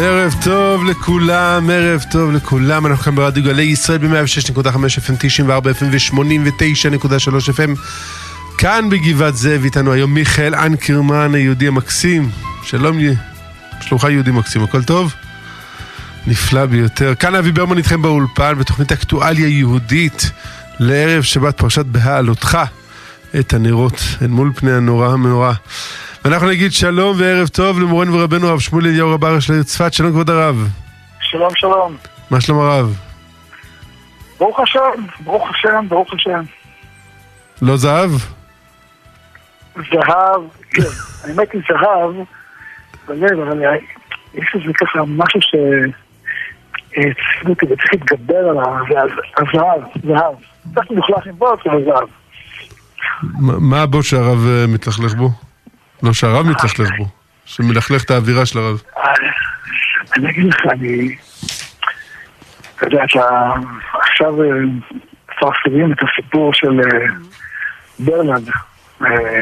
ערב 0.00 0.34
טוב 0.44 0.84
לכולם, 0.84 1.70
ערב 1.70 2.04
טוב 2.10 2.32
לכולם, 2.32 2.86
אנחנו 2.86 3.04
כאן 3.04 3.14
ברדיו 3.14 3.44
גלי 3.44 3.62
ישראל 3.62 3.98
ב-106.5 3.98 4.66
FM, 4.76 5.14
94 5.18 5.70
FM 5.70 5.84
ו-89.3 5.92 7.50
FM 7.56 7.70
כאן 8.58 8.90
בגבעת 8.90 9.36
זאב 9.36 9.64
איתנו 9.64 9.92
היום 9.92 10.14
מיכאל 10.14 10.54
אנקרמן 10.54 11.34
היהודי 11.34 11.68
המקסים 11.68 12.30
שלום, 12.62 12.98
שלומך 13.80 14.06
יהודי 14.10 14.30
מקסים, 14.30 14.62
הכל 14.62 14.82
טוב? 14.82 15.14
נפלא 16.26 16.66
ביותר. 16.66 17.14
כאן 17.14 17.34
אבי 17.34 17.52
ברמן 17.52 17.78
איתכם 17.78 18.02
באולפן 18.02 18.54
בתוכנית 18.58 18.92
אקטואליה 18.92 19.48
יהודית 19.48 20.30
לערב 20.78 21.22
שבת 21.22 21.56
פרשת 21.58 21.86
בהעלותך 21.86 22.58
את 23.40 23.54
הנרות 23.54 24.00
אל 24.22 24.26
מול 24.26 24.52
פני 24.54 24.72
הנורא 24.72 25.12
המנורא. 25.12 25.52
ואנחנו 26.24 26.48
נגיד 26.48 26.72
שלום 26.72 27.16
וערב 27.18 27.48
טוב 27.48 27.80
למורנו 27.80 28.12
ורבנו 28.12 28.48
הרב 28.48 28.60
שמואל 28.60 28.86
אליהו 28.86 29.14
רב 29.14 29.24
הראש 29.24 29.50
לעיר 29.50 29.62
צפת, 29.62 29.92
שלום 29.92 30.12
כבוד 30.12 30.30
הרב. 30.30 30.68
שלום 31.20 31.50
שלום. 31.54 31.96
מה 32.30 32.40
שלום 32.40 32.58
הרב? 32.58 32.96
ברוך 34.38 34.60
השם, 34.60 34.80
ברוך 35.20 35.50
השם, 35.50 35.88
ברוך 35.88 36.14
השם. 36.14 36.42
לא 37.62 37.76
זהב? 37.76 38.10
זהב, 39.74 40.42
כן, 40.70 40.82
האמת 41.24 41.52
היא 41.52 41.60
זהב 41.68 42.14
בלב, 43.08 43.40
אבל 43.40 43.62
יש 44.34 44.54
איזה 44.54 44.72
ככה 44.80 44.98
משהו 45.06 45.40
ש... 45.42 45.54
אותי 47.48 47.66
וצריך 47.66 47.92
להתגבר 47.92 48.48
עליו, 48.50 49.10
הזהב, 49.36 49.80
זהב. 50.04 50.34
צריך 50.74 50.90
מלוכלך 50.90 51.26
עם 51.26 51.34
בוץ, 51.38 51.60
אבל 51.66 51.84
זהב. 51.84 52.08
מה 53.40 53.82
הבוץ 53.82 54.04
שהרב 54.04 54.46
אה, 54.46 54.64
מתלכלך 54.68 55.14
בו? 55.14 55.30
לא 56.02 56.12
שהרב 56.12 56.46
מתלכלך 56.46 56.88
בו, 56.98 57.06
שמלכלך 57.44 58.04
את 58.04 58.10
האווירה 58.10 58.46
של 58.46 58.58
הרב. 58.58 58.82
אני 60.16 60.30
אגיד 60.30 60.44
לך, 60.44 60.60
אני... 60.70 61.16
אתה 62.76 62.86
יודע, 62.86 63.04
אתה 63.04 63.52
עכשיו 63.92 64.34
מפרסמים 65.28 65.92
את 65.92 65.98
הסיפור 66.02 66.54
של 66.54 66.80
אה, 66.80 67.06
ברלנד. 67.98 68.48
אה, 69.02 69.40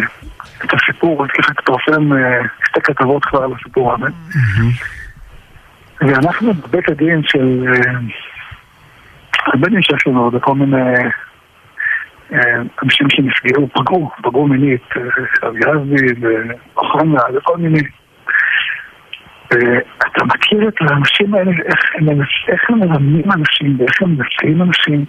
את 0.64 0.70
הסיפור, 0.74 1.26
ככה 1.28 1.54
תפרסם 1.54 2.10
שתי 2.68 2.80
כתבות 2.80 3.24
כבר 3.24 3.42
על 3.42 3.50
הסיפור 3.60 3.94
הזה. 3.94 4.06
ואנחנו 6.00 6.54
בבית 6.54 6.88
הדין 6.88 7.22
של 7.24 7.64
הרבה 9.46 9.68
דין 9.68 9.82
שיש 9.82 10.06
לנו, 10.06 10.30
וכל 10.32 10.54
מיני 10.54 10.94
אנשים 12.82 13.10
שנפגעו, 13.10 13.68
פגעו, 13.68 14.10
פגעו 14.22 14.46
מינית, 14.46 14.88
אביאבי 15.46 16.06
ואוחנה 16.20 17.20
וכל 17.34 17.56
מיני. 17.56 17.82
אתה 19.98 20.24
מכיר 20.24 20.68
את 20.68 20.74
האנשים 20.80 21.34
האלה, 21.34 21.50
איך 21.68 21.80
הם, 21.94 22.08
הם 22.68 22.88
מרמים 22.88 23.32
אנשים 23.32 23.76
ואיך 23.80 24.02
הם 24.02 24.16
מנצלים 24.16 24.62
אנשים. 24.62 25.04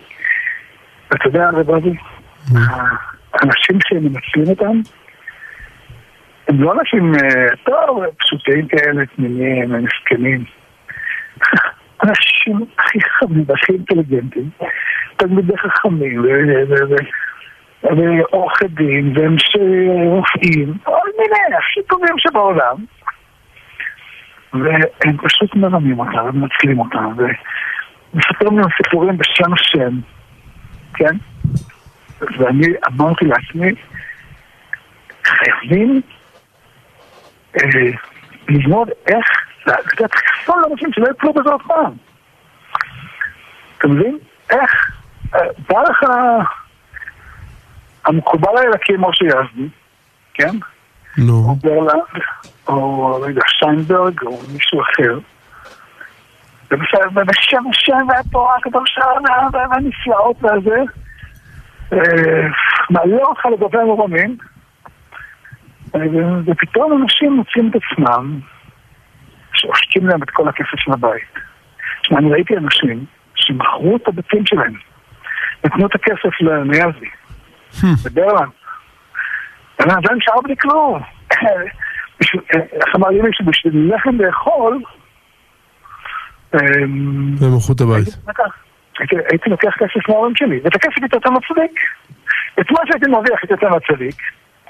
ואתה 1.12 1.28
יודע, 1.28 1.48
הרב 1.48 1.70
אבי, 1.70 1.94
האנשים 3.34 3.80
שהם 3.88 4.04
מנצלים 4.04 4.48
אותם, 4.50 4.80
הם 6.48 6.64
לא 6.64 6.74
אנשים, 6.80 7.12
טוב, 7.64 8.04
פשוטים 8.18 8.68
כאלה, 8.68 9.06
תמימים, 9.06 9.72
מסכנים. 9.86 10.44
אנשים 12.04 12.66
הכי 12.80 13.00
חמים 13.02 13.44
והכי 13.48 13.74
אינטליגנטים, 13.74 14.50
תלמידי 15.28 15.58
חכמים 15.58 16.26
ועורכי 17.84 18.68
דין 18.68 19.14
ואנשי 19.18 19.88
רופאים, 20.10 20.78
כל 20.84 21.08
מיני 21.20 21.58
הכי 21.58 21.80
טובים 21.90 22.16
שבעולם. 22.18 22.76
והם 24.54 25.18
פשוט 25.18 25.56
מרמים 25.56 26.00
אותם 26.00 26.26
ומנצלים 26.26 26.80
אותם 26.80 27.14
ומספרים 27.18 28.60
לנו 28.60 28.68
סיפורים 28.78 29.18
בשם 29.18 29.54
השם, 29.54 30.00
כן? 30.94 31.16
ואני 32.22 32.68
אמרתי 32.88 33.26
לעצמי, 33.26 33.72
חייבים 35.24 36.02
אה, 37.58 37.92
ללמוד 38.50 38.90
איך 39.08 39.26
קצת 39.86 40.12
חסון 40.16 40.62
לאנשים 40.62 40.94
שלא 40.94 41.08
יפלו 41.12 41.34
בזה 41.34 41.56
אף 41.56 41.62
פעם. 41.68 41.94
אתה 43.78 43.88
מבין? 43.88 44.18
איך? 44.50 45.03
בא 45.70 45.82
לך 45.90 46.10
המקובל 48.06 48.58
האלקי 48.58 48.94
משה 49.00 49.26
יזדי, 49.26 49.68
כן? 50.34 50.56
נו. 51.18 51.34
או 51.34 51.56
ברלנד, 51.56 52.24
או 52.68 53.26
יודע, 53.30 53.42
שיינברג, 53.48 54.24
או 54.24 54.40
מישהו 54.54 54.82
אחר. 54.82 55.20
ובשם 56.72 57.64
השם 57.70 58.08
והתורה 58.10 58.56
הקדושה 58.56 59.06
והנפלאות 59.54 60.36
והזה, 60.42 60.82
מעלה 62.90 63.24
אותך 63.24 63.46
לגבי 63.46 63.78
המורמים, 63.78 64.38
ופתאום 66.46 67.02
אנשים 67.02 67.34
מוצאים 67.34 67.70
את 67.70 67.76
עצמם 67.76 68.40
שעושקים 69.54 70.08
להם 70.08 70.24
את 70.24 70.30
כל 70.30 70.48
הכסף 70.48 70.78
של 70.78 70.92
הבית. 70.92 71.34
תשמע, 72.02 72.20
אני 72.20 72.32
ראיתי 72.32 72.58
אנשים 72.58 73.06
שמכרו 73.36 73.96
את 73.96 74.08
הבתים 74.08 74.46
שלהם, 74.46 74.74
נתנו 75.66 75.86
את 75.86 75.96
הכסף 75.96 76.42
ליזי, 76.42 77.10
בברלנד. 78.06 78.52
זה 79.80 80.14
נשאר 80.18 80.42
בלי 80.44 80.56
כלום. 80.62 81.02
איך 82.52 82.96
אמר 82.96 83.08
לי 83.10 83.22
מישהו, 83.22 83.46
בשביל 83.46 83.94
לחם 83.96 84.22
לאכול... 84.22 84.80
הם 86.54 87.36
מכרו 87.36 87.74
את 87.76 87.82
הבית. 87.82 88.08
הייתי 89.32 89.50
לוקח 89.50 89.74
כסף 89.78 90.10
מההורים 90.10 90.36
שלי, 90.36 90.60
ואת 90.64 90.76
הכסף 90.76 91.02
הייתי 91.02 91.16
נותן 91.16 91.34
לצדיק. 91.34 91.80
את 92.60 92.72
מה 92.72 92.80
שהייתי 92.86 93.08
מרוויח 93.08 93.40
הייתי 93.42 93.54
נותן 93.54 93.78
לצדיק. 93.78 94.16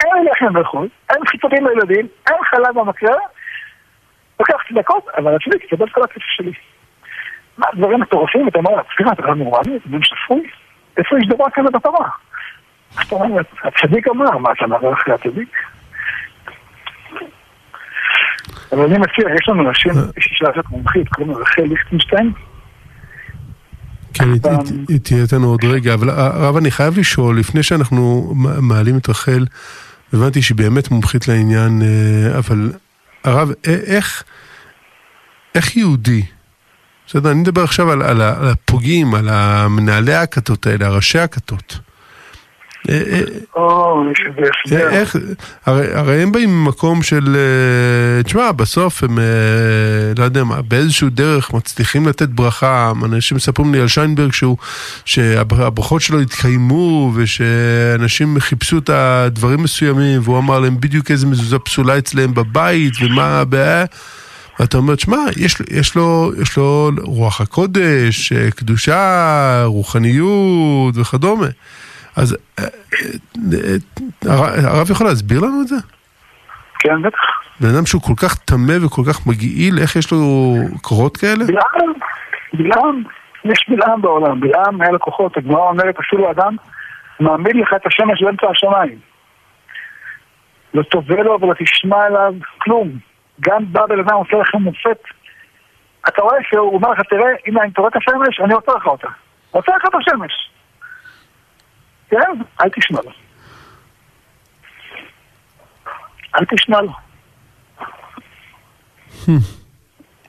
אין 0.03 0.23
לי 0.23 0.29
לחם 0.31 0.57
לאכול, 0.57 0.87
אין 1.09 1.25
חיתולים 1.27 1.67
לילדים, 1.67 2.07
אין 2.27 2.37
חלב 2.43 2.79
במקרה. 2.79 3.15
לוקח 4.39 4.57
צדקות, 4.69 5.07
אבל 5.17 5.35
הצדיק 5.35 5.63
יקבל 5.63 5.89
כל 5.89 6.03
הכסף 6.03 6.21
שלי. 6.35 6.51
מה, 7.57 7.67
דברים 7.73 8.01
מטורפים, 8.01 8.47
אתה 8.47 8.57
אומר, 8.57 8.81
סליחה, 8.95 9.11
אתה 9.11 9.21
לא 9.21 9.35
נורמלי? 9.35 9.77
אתה 9.77 9.87
מבין 9.87 10.03
שפוי? 10.03 10.49
איפה 10.97 11.15
יש 11.19 11.27
דבר 11.27 11.45
כזה 11.53 11.67
בתורה? 11.73 12.09
אתה 13.01 13.15
אומר, 13.15 13.41
הצדיק 13.63 14.07
אמר, 14.07 14.37
מה, 14.37 14.49
אתה 14.51 14.67
מעבר 14.67 14.93
אחרי 14.93 15.13
הצדיק? 15.13 15.49
אבל 18.71 18.83
אני 18.85 18.97
מציע, 18.97 19.25
יש 19.35 19.49
לנו 19.49 19.69
אנשים, 19.69 19.91
יש 20.17 20.27
אישה 20.31 20.45
אחת 20.55 20.69
מומחית, 20.69 21.09
קוראים 21.09 21.33
לה 21.33 21.37
רחל 21.37 21.61
ליכטנשטיין. 21.61 22.31
כן, 24.13 24.29
היא 24.89 24.99
תהיה 25.03 25.21
איתנו 25.21 25.47
עוד 25.47 25.65
רגע, 25.65 25.93
אבל 25.93 26.09
הרב, 26.09 26.57
אני 26.57 26.71
חייב 26.71 26.99
לשאול, 26.99 27.39
לפני 27.39 27.63
שאנחנו 27.63 28.33
מעלים 28.61 28.97
את 28.97 29.09
רחל, 29.09 29.45
הבנתי 30.13 30.41
שהיא 30.41 30.57
באמת 30.57 30.91
מומחית 30.91 31.27
לעניין, 31.27 31.81
אבל 32.37 32.71
הרב, 33.23 33.51
איך, 33.67 34.23
איך 35.55 35.77
יהודי, 35.77 36.25
בסדר, 37.07 37.31
אני 37.31 37.39
מדבר 37.39 37.63
עכשיו 37.63 37.91
על, 37.91 38.01
על, 38.01 38.21
על 38.21 38.47
הפוגעים, 38.47 39.15
על 39.15 39.29
המנהלי 39.29 40.13
הכתות 40.15 40.67
האלה, 40.67 40.87
הראשי 40.87 41.19
הכתות. 41.19 41.79
יש 44.11 44.19
איזה 44.25 44.49
הסבר. 44.65 44.89
איך, 44.89 45.15
הרי, 45.65 45.93
הרי 45.93 46.23
הם 46.23 46.31
באים 46.31 46.63
ממקום 46.63 47.03
של, 47.03 47.37
תשמע, 48.23 48.51
בסוף 48.51 49.03
הם, 49.03 49.19
לא 50.17 50.23
יודע 50.23 50.43
מה, 50.43 50.61
באיזשהו 50.61 51.09
דרך 51.09 51.53
מצליחים 51.53 52.07
לתת 52.07 52.29
ברכה, 52.29 52.91
אנשים 53.05 53.37
מספרים 53.37 53.73
לי 53.73 53.79
על 53.79 53.87
שיינברג 53.87 54.31
שהוא, 54.31 54.57
שהברכות 55.05 56.01
שלו 56.01 56.19
התקיימו 56.19 57.11
ושאנשים 57.15 58.39
חיפשו 58.39 58.77
את 58.77 58.89
הדברים 58.89 59.63
מסוימים 59.63 60.21
והוא 60.23 60.37
אמר 60.37 60.59
להם 60.59 60.79
בדיוק 60.79 61.11
איזה 61.11 61.27
מזוזה 61.27 61.59
פסולה 61.59 61.97
אצלם 61.97 62.33
בבית 62.33 62.93
ומה 63.01 63.39
הבעיה. 63.39 63.85
ואתה 64.59 64.77
אומר, 64.77 64.95
שמע, 64.95 65.17
יש, 65.37 65.61
יש, 65.71 65.95
לו, 65.95 66.31
יש 66.41 66.57
לו 66.57 66.91
רוח 67.03 67.41
הקודש, 67.41 68.33
קדושה, 68.33 69.63
רוחניות 69.65 70.97
וכדומה. 70.97 71.47
אז 72.15 72.37
הרב 74.65 74.91
יכול 74.91 75.07
להסביר 75.07 75.39
לנו 75.39 75.61
את 75.61 75.67
זה? 75.67 75.75
כן, 76.79 77.01
בטח. 77.01 77.19
בן 77.59 77.75
אדם 77.75 77.85
שהוא 77.85 78.01
כל 78.01 78.13
כך 78.17 78.35
טמא 78.35 78.85
וכל 78.85 79.01
כך 79.09 79.27
מגעיל, 79.27 79.79
איך 79.79 79.95
יש 79.95 80.11
לו 80.11 80.53
קורות 80.81 81.17
כאלה? 81.17 81.45
בלעם, 81.45 81.93
בלעם, 82.53 83.03
יש 83.45 83.65
בלעם 83.69 84.01
בעולם, 84.01 84.39
בלעם 84.39 84.81
היה 84.81 84.91
לקוחות, 84.91 85.37
הגמרא 85.37 85.69
אומרת 85.69 85.99
אפילו 85.99 86.31
אדם 86.31 86.55
מעמיד 87.19 87.55
לך 87.55 87.73
את 87.75 87.85
השמש 87.85 88.23
באמצע 88.23 88.47
השמיים. 88.51 88.97
לא 90.73 90.83
תובע 90.83 91.23
לו 91.23 91.39
ולא 91.41 91.53
תשמע 91.59 92.07
אליו 92.07 92.33
כלום. 92.57 92.89
גם 93.39 93.73
בא 93.73 93.85
בן 93.85 93.99
אדם 93.99 94.15
עושה 94.15 94.37
לכם 94.37 94.57
מופת. 94.57 94.99
אתה 96.07 96.21
רואה 96.21 96.37
שהוא 96.49 96.75
אומר 96.75 96.89
לך, 96.91 96.99
תראה, 97.09 97.27
הנה 97.45 97.61
אני 97.63 97.71
תורא 97.71 97.87
את 97.87 97.95
השמש, 97.95 98.39
אני 98.39 98.53
רוצה 98.53 98.71
לך 98.77 98.87
אותה. 98.87 99.07
רוצה 99.51 99.71
לך 99.75 99.83
את 99.89 99.95
השמש. 99.95 100.51
כן, 102.09 102.41
אל 102.61 102.69
תשמע 102.69 102.99
לו. 103.05 103.11
אל 106.35 106.45
תשמע 106.45 106.81
לו. 106.81 106.93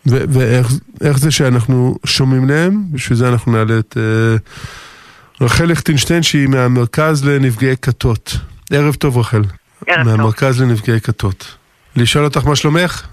ואיך 0.06 1.18
זה 1.18 1.30
שאנחנו 1.30 1.94
שומעים 2.06 2.48
להם? 2.48 2.82
בשביל 2.92 3.18
זה 3.18 3.28
אנחנו 3.28 3.52
נעלה 3.52 3.78
את 3.78 3.96
uh, 3.96 5.44
רחל 5.44 5.64
ליכטינשטיין 5.64 6.22
שהיא 6.22 6.48
מהמרכז 6.48 7.28
לנפגעי 7.28 7.76
כתות. 7.76 8.36
ערב 8.70 8.94
טוב 8.94 9.18
רחל. 9.18 9.42
ערב 9.86 10.06
מהמרכז 10.06 10.58
טוב. 10.58 10.68
לנפגעי 10.68 11.00
כתות. 11.00 11.56
לשאול 11.96 12.24
אותך 12.24 12.46
מה 12.46 12.56
שלומך? 12.56 13.08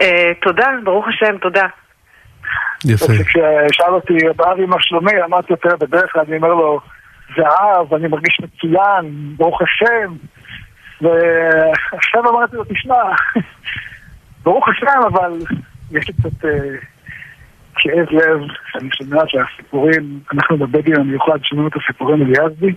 Uh, 0.00 0.04
תודה, 0.42 0.66
ברוך 0.84 1.06
השם, 1.08 1.38
תודה. 1.38 1.66
יפה. 2.84 3.12
כששאל 3.24 3.94
אותי 3.94 4.12
אבי 4.52 4.66
מה 4.66 4.76
שלומי, 4.80 5.22
אמרתי 5.24 5.52
יותר 5.52 5.76
בדרך 5.80 6.12
כלל, 6.12 6.22
אני 6.28 6.36
אומר 6.36 6.48
לו, 6.48 6.80
זהב, 7.36 7.94
אני 7.94 8.08
מרגיש 8.08 8.40
מצוין, 8.40 9.34
ברוך 9.36 9.62
השם. 9.62 10.14
ועכשיו 11.00 12.30
אמרתי 12.30 12.56
לו, 12.56 12.64
תשמע, 12.64 13.02
ברוך 14.44 14.68
השם, 14.68 15.00
אבל 15.06 15.32
יש 15.90 16.08
לי 16.08 16.14
קצת 16.14 16.44
אה, 16.44 16.50
כאב 17.74 18.06
לב, 18.10 18.40
אני 18.74 18.88
שומע 18.92 19.22
שהסיפורים, 19.26 20.20
אנחנו 20.32 20.56
בבדין 20.58 20.96
המיוחד 20.96 21.38
שומעים 21.42 21.68
את 21.68 21.72
הסיפורים 21.76 22.22
על 22.22 22.30
יזדי, 22.30 22.74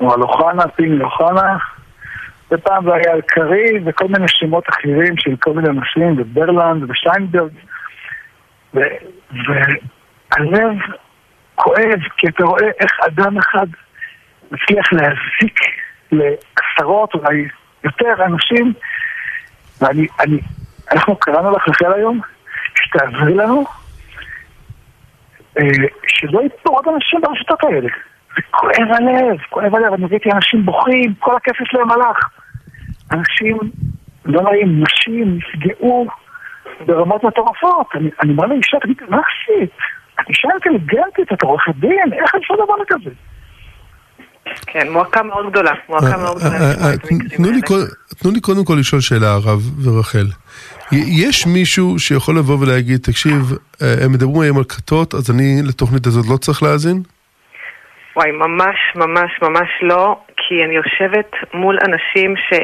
או 0.00 0.14
על 0.14 0.22
אוחנה, 0.22 0.68
פיני 0.68 1.04
אוחנה, 1.04 1.56
ופעם 2.52 2.84
זה 2.84 2.94
היה 2.94 3.12
על 3.12 3.20
קריב 3.20 3.82
וכל 3.86 4.08
מיני 4.08 4.28
שמות 4.28 4.68
אחרים 4.68 5.16
של 5.16 5.36
כל 5.36 5.52
מיני 5.52 5.68
אנשים, 5.68 6.14
וברלנד 6.18 6.90
ושיינברג, 6.90 7.52
והלב 8.74 10.78
כואב, 11.54 12.00
כי 12.16 12.28
אתה 12.28 12.44
רואה 12.44 12.68
איך 12.80 12.92
אדם 13.06 13.38
אחד 13.38 13.66
מצליח 14.50 14.92
להזיק 14.92 15.60
לעשרות, 16.12 17.14
אולי 17.14 17.48
יותר 17.84 18.24
אנשים, 18.24 18.72
ואני, 19.80 20.06
אני, 20.20 20.38
אנחנו 20.92 21.16
קראנו 21.16 21.50
לך 21.50 21.68
רחל 21.68 21.92
היום, 21.92 22.20
שתעזרי 22.74 23.34
לנו, 23.34 23.64
אה, 25.58 25.62
שלא 26.06 26.40
יתנו 26.40 26.72
עוד 26.72 26.84
אנשים 26.94 27.20
ברשתות 27.20 27.64
האלה. 27.64 27.88
זה 28.36 28.42
כואב 28.50 28.88
הלב, 28.90 29.38
כואב 29.50 29.74
הלב, 29.74 29.92
אני 29.92 30.06
ראיתי 30.10 30.32
אנשים 30.32 30.64
בוכים, 30.64 31.14
כל 31.18 31.36
הכסף 31.36 31.64
שלהם 31.64 31.90
הלך. 31.90 32.37
אנשים, 33.12 33.58
לא 34.24 34.42
נעים, 34.42 34.82
נשים 34.82 35.38
נפגעו 35.38 36.06
ברמות 36.86 37.24
מטורפות. 37.24 37.86
אני, 37.94 38.10
אני 38.22 38.32
אומר 38.32 38.46
לאישה, 38.46 38.76
תגיד, 38.82 38.96
מה 39.08 39.16
עשית? 39.16 39.70
את 40.20 40.28
אישה 40.28 40.48
אינטליגנטית, 40.52 41.32
את 41.32 41.42
עורכת 41.42 41.74
דין, 41.74 42.12
איך 42.12 42.34
אפשר 42.34 42.54
דבר 42.54 42.84
כזה? 42.88 43.10
כן, 44.66 44.92
מועקה 44.92 45.22
מאוד 45.22 45.50
גדולה, 45.50 45.72
מועקה 45.88 46.06
אה, 46.06 46.22
מאוד 46.22 46.36
גדולה. 46.38 46.56
אה, 46.56 46.96
תנו 48.18 48.30
לי 48.30 48.40
קודם 48.40 48.64
כל 48.64 48.76
לשאול 48.80 49.00
שאלה, 49.00 49.32
הרב 49.32 49.60
ורחל. 49.84 50.26
יש 50.92 51.46
מישהו 51.46 51.98
שיכול 51.98 52.38
לבוא 52.38 52.58
ולהגיד, 52.60 53.00
תקשיב, 53.00 53.52
אה, 53.82 53.94
הם 54.04 54.12
מדברים 54.12 54.42
היום 54.42 54.58
על 54.58 54.64
כתות, 54.68 55.14
אז 55.14 55.30
אני 55.30 55.62
לתוכנית 55.68 56.06
הזאת 56.06 56.24
לא 56.32 56.36
צריך 56.36 56.62
להאזין? 56.62 57.02
וואי, 58.16 58.30
ממש 58.32 58.76
ממש 58.96 59.30
ממש 59.42 59.68
לא, 59.82 60.16
כי 60.36 60.54
אני 60.64 60.74
יושבת 60.74 61.30
מול 61.54 61.78
אנשים 61.84 62.34
ש... 62.36 62.54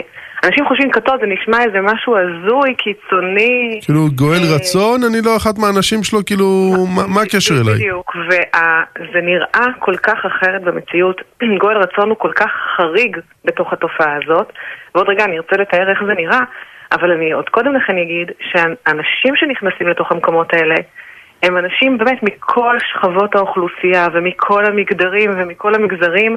אנשים 0.44 0.64
חושבים 0.68 0.90
כתות, 0.90 1.20
זה 1.20 1.26
נשמע 1.26 1.58
איזה 1.64 1.80
משהו 1.80 2.16
הזוי, 2.16 2.74
קיצוני. 2.74 3.80
כאילו, 3.84 4.00
גואל 4.14 4.42
אה, 4.44 4.54
רצון, 4.56 5.00
אני 5.08 5.18
לא 5.24 5.36
אחת 5.36 5.58
מהאנשים 5.58 6.02
שלו, 6.02 6.18
כאילו, 6.26 6.46
מה 7.14 7.22
הקשר 7.22 7.54
אליי? 7.54 7.74
בדיוק, 7.74 8.16
וזה 8.16 9.20
נראה 9.22 9.66
כל 9.78 9.96
כך 9.96 10.18
אחרת 10.26 10.62
במציאות. 10.62 11.20
גואל 11.62 11.76
רצון 11.76 12.08
הוא 12.08 12.18
כל 12.18 12.32
כך 12.36 12.50
חריג 12.76 13.16
בתוך 13.44 13.72
התופעה 13.72 14.16
הזאת, 14.16 14.52
ועוד 14.94 15.08
רגע 15.08 15.24
אני 15.24 15.36
ארצה 15.36 15.56
לתאר 15.56 15.90
איך 15.90 15.98
זה 16.06 16.14
נראה, 16.14 16.40
אבל 16.92 17.10
אני 17.10 17.32
עוד 17.32 17.48
קודם 17.48 17.74
לכן 17.74 17.96
אגיד 17.98 18.30
שאנשים 18.50 19.36
שנכנסים 19.36 19.88
לתוך 19.88 20.12
המקומות 20.12 20.54
האלה, 20.54 20.74
הם 21.44 21.56
אנשים 21.56 21.98
באמת 21.98 22.22
מכל 22.22 22.76
שכבות 22.78 23.34
האוכלוסייה 23.34 24.08
ומכל 24.12 24.64
המגדרים 24.66 25.30
ומכל 25.36 25.74
המגזרים 25.74 26.36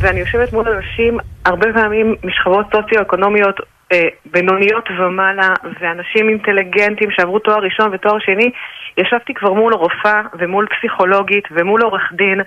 ואני 0.00 0.20
יושבת 0.20 0.52
מול 0.52 0.68
אנשים 0.68 1.18
הרבה 1.44 1.72
פעמים 1.72 2.14
משכבות 2.24 2.66
סוציו-אקונומיות 2.72 3.60
אה, 3.92 4.08
בינוניות 4.24 4.88
ומעלה 4.98 5.54
ואנשים 5.80 6.28
אינטליגנטים 6.28 7.10
שעברו 7.10 7.38
תואר 7.38 7.58
ראשון 7.58 7.90
ותואר 7.92 8.18
שני. 8.18 8.50
ישבתי 8.98 9.34
כבר 9.34 9.52
מול 9.52 9.74
רופאה 9.74 10.22
ומול 10.38 10.66
פסיכולוגית 10.66 11.44
ומול 11.50 11.82
עורך 11.82 12.12
דין 12.12 12.40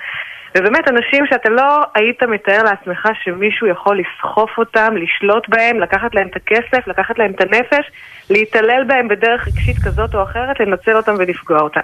ובאמת 0.57 0.87
אנשים 0.87 1.25
שאתה 1.25 1.49
לא 1.49 1.83
היית 1.95 2.23
מתאר 2.23 2.63
לעצמך 2.63 3.07
שמישהו 3.23 3.67
יכול 3.67 3.99
לסחוף 3.99 4.57
אותם, 4.57 4.93
לשלוט 4.97 5.49
בהם, 5.49 5.79
לקחת 5.79 6.15
להם 6.15 6.27
את 6.27 6.35
הכסף, 6.35 6.87
לקחת 6.87 7.19
להם 7.19 7.31
את 7.31 7.41
הנפש, 7.41 7.91
להתעלל 8.29 8.83
בהם 8.87 9.07
בדרך 9.07 9.47
רגשית 9.47 9.77
כזאת 9.85 10.15
או 10.15 10.23
אחרת, 10.23 10.59
לנצל 10.59 10.97
אותם 10.97 11.13
ולפגוע 11.17 11.59
אותם, 11.59 11.81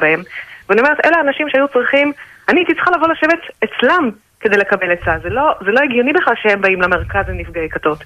בהם. 0.00 0.22
ואני 0.68 0.80
אומרת, 0.80 1.06
אלה 1.06 1.16
האנשים 1.16 1.48
שהיו 1.48 1.68
צריכים, 1.68 2.12
אני 2.48 2.60
הייתי 2.60 2.74
צריכה 2.74 2.90
לבוא 2.90 3.08
לשבת 3.08 3.40
אצלם 3.64 4.10
כדי 4.40 4.56
לקבל 4.56 4.92
עצה. 4.92 5.18
זה 5.22 5.28
לא, 5.28 5.54
זה 5.64 5.70
לא 5.70 5.80
הגיוני 5.80 6.12
בכלל 6.12 6.34
שהם 6.42 6.60
באים 6.60 6.82
למרכז 6.82 7.28
לנפגעי 7.28 7.68
כתות. 7.68 8.04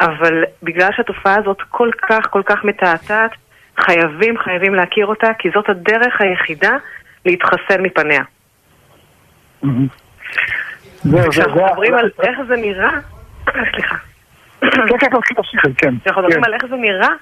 אבל 0.00 0.44
בגלל 0.62 0.90
שהתופעה 0.96 1.36
הזאת 1.36 1.62
כל 1.70 1.90
כך 2.08 2.26
כל 2.30 2.42
כך 2.46 2.64
מתעתעת, 2.64 3.30
חייבים 3.80 4.38
חייבים 4.38 4.74
להכיר 4.74 5.06
אותה, 5.06 5.30
כי 5.38 5.48
זאת 5.54 5.68
הדרך 5.68 6.20
היחידה 6.20 6.76
להתחסן 7.26 7.82
מפניה. 7.82 8.22
כשאנחנו 11.30 11.66
מדברים 11.66 11.94
על 11.94 12.10
איך 12.22 12.38
זה 12.48 12.56
נראה, 12.56 12.90
סליחה. 13.72 13.96
כן, 14.60 14.68
כן, 14.98 15.08
כן, 15.62 15.72
כן. 15.78 15.94
כשאנחנו 16.00 16.22
מדברים 16.22 16.44
על 16.44 16.54
איך 16.54 16.66
זה 16.70 16.76
נראה, 16.76 17.12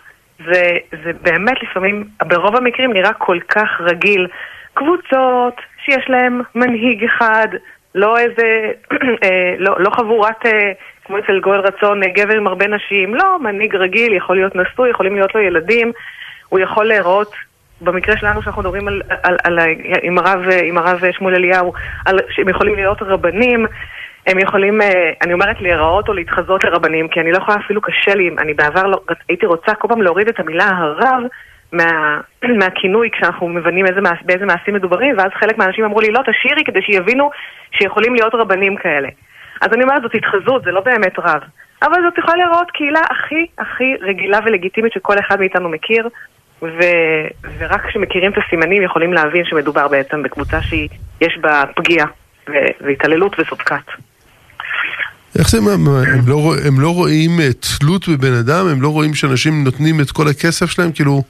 זה 1.05 1.13
באמת 1.23 1.63
לפעמים, 1.63 2.09
ברוב 2.27 2.57
המקרים 2.57 2.93
נראה 2.93 3.13
כל 3.13 3.39
כך 3.49 3.81
רגיל. 3.81 4.27
קבוצות 4.75 5.61
שיש 5.85 6.05
להם 6.09 6.43
מנהיג 6.55 7.05
אחד, 7.05 7.49
לא 7.95 8.19
איזה, 8.19 8.73
אה, 9.25 9.55
לא, 9.59 9.75
לא 9.79 9.91
חבורת, 9.91 10.47
אה, 10.47 10.73
כמו 11.05 11.19
אצל 11.19 11.41
גואל 11.41 11.61
רצון, 11.61 12.01
גבר 12.01 12.37
עם 12.37 12.47
הרבה 12.47 12.67
נשים, 12.67 13.15
לא, 13.15 13.39
מנהיג 13.41 13.77
רגיל, 13.77 14.13
יכול 14.13 14.37
להיות 14.37 14.57
נשוי, 14.57 14.91
יכולים 14.91 15.15
להיות 15.15 15.35
לו 15.35 15.41
ילדים, 15.41 15.93
הוא 16.49 16.61
יכול 16.61 16.85
להיראות 16.85 17.33
במקרה 17.81 18.17
שלנו 18.17 18.43
שאנחנו 18.43 18.63
מדברים 18.63 18.89
על, 18.89 19.03
על, 19.23 19.37
על, 19.45 19.59
על, 19.59 19.69
עם, 20.03 20.19
הרב, 20.19 20.41
עם 20.65 20.79
הרב 20.79 21.01
שמואל 21.13 21.35
אליהו, 21.35 21.73
על, 22.07 22.19
שהם 22.31 22.49
יכולים 22.49 22.75
להיות 22.75 23.03
רבנים, 23.03 23.67
הם 24.27 24.39
יכולים, 24.39 24.83
אה, 24.83 25.11
אני 25.23 25.33
אומרת, 25.33 25.61
להיראות 25.61 26.09
או 26.09 26.15
להתחזות 26.15 26.65
לרבנים, 26.65 27.09
כי 27.09 27.21
אני 27.21 27.33
לא 27.33 27.37
יכולה 27.37 27.57
אפילו 27.65 27.81
קשה 27.81 28.15
לי, 28.15 28.31
אני 28.39 28.55
בעבר 28.55 28.87
לא, 28.87 29.01
הייתי 29.29 29.47
רוצה 29.47 29.75
כל 29.75 29.89
פעם 29.89 30.03
להוריד 30.03 30.29
את 30.29 30.41
המילה 30.41 30.69
הרב 30.69 31.23
מה, 31.73 32.21
מהכינוי 32.61 33.11
כשאנחנו 33.11 33.49
מבינים 33.49 33.87
איזה, 33.87 34.01
באיזה 34.23 34.47
מעשים 34.47 34.75
מדוברים, 34.75 35.15
ואז 35.19 35.31
חלק 35.35 35.59
מהאנשים 35.59 35.85
אמרו 35.85 36.01
לי, 36.01 36.11
לא, 36.11 36.21
תשאירי 36.27 36.65
כדי 36.65 36.83
שיבינו 36.83 37.31
שיכולים 37.71 38.15
להיות 38.15 38.35
רבנים 38.35 38.77
כאלה. 38.77 39.09
אז 39.61 39.69
אני 39.73 39.83
אומרת, 39.83 40.03
זאת 40.03 40.15
התחזות, 40.15 40.65
זה 40.65 40.71
לא 40.71 40.81
באמת 40.81 41.19
רב. 41.19 41.41
אבל 41.83 42.03
זאת 42.03 42.19
יכולה 42.19 42.37
להיראות 42.37 42.71
קהילה 42.71 43.01
הכי 43.11 43.47
הכי 43.59 43.97
רגילה 44.01 44.39
ולגיטימית 44.45 44.93
שכל 44.93 45.19
אחד 45.19 45.41
מאיתנו 45.41 45.69
מכיר. 45.69 46.09
ו, 46.63 46.81
ורק 47.59 47.87
כשמכירים 47.87 48.33
את 48.33 48.39
הסימנים 48.47 48.83
יכולים 48.83 49.13
להבין 49.13 49.45
שמדובר 49.45 49.89
בעצם 49.89 50.23
בקבוצה 50.23 50.63
שיש 50.63 51.39
בה 51.41 51.65
פגיעה 51.77 52.07
והתעללות 52.81 53.37
וזאת 53.39 53.63
כת. 53.63 53.87
איך 55.39 55.51
זה, 55.51 55.59
הם 55.59 55.87
לא, 56.27 56.55
הם 56.67 56.81
לא 56.81 56.95
רואים 56.95 57.31
אה, 57.41 57.49
תלות 57.79 58.09
בבן 58.09 58.33
אדם? 58.33 58.69
הם 58.69 58.83
לא 58.83 58.89
רואים 58.89 59.15
שאנשים 59.15 59.65
נותנים 59.65 60.01
את 60.01 60.11
כל 60.11 60.29
הכסף 60.29 60.67
שלהם? 60.67 60.93
כאילו, 60.93 61.23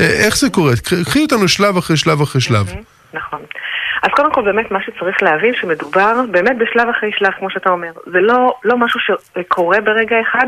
אה, 0.00 0.24
איך 0.26 0.36
זה 0.36 0.50
קורה? 0.50 0.72
קחי 1.06 1.22
אותנו 1.22 1.48
שלב 1.48 1.76
אחרי 1.76 1.96
שלב 1.96 2.20
אחרי 2.20 2.40
שלב. 2.40 2.66
נכון. 3.14 3.40
אז 4.02 4.10
קודם 4.16 4.32
כל 4.32 4.42
באמת 4.42 4.70
מה 4.70 4.78
שצריך 4.82 5.22
להבין 5.22 5.54
שמדובר 5.60 6.20
באמת 6.30 6.56
בשלב 6.58 6.88
אחרי 6.88 7.10
שלב, 7.18 7.30
כמו 7.38 7.50
שאתה 7.50 7.70
אומר. 7.70 7.90
זה 8.06 8.20
לא, 8.20 8.54
לא 8.64 8.78
משהו 8.78 9.00
שקורה 9.00 9.80
ברגע 9.80 10.16
אחד, 10.20 10.46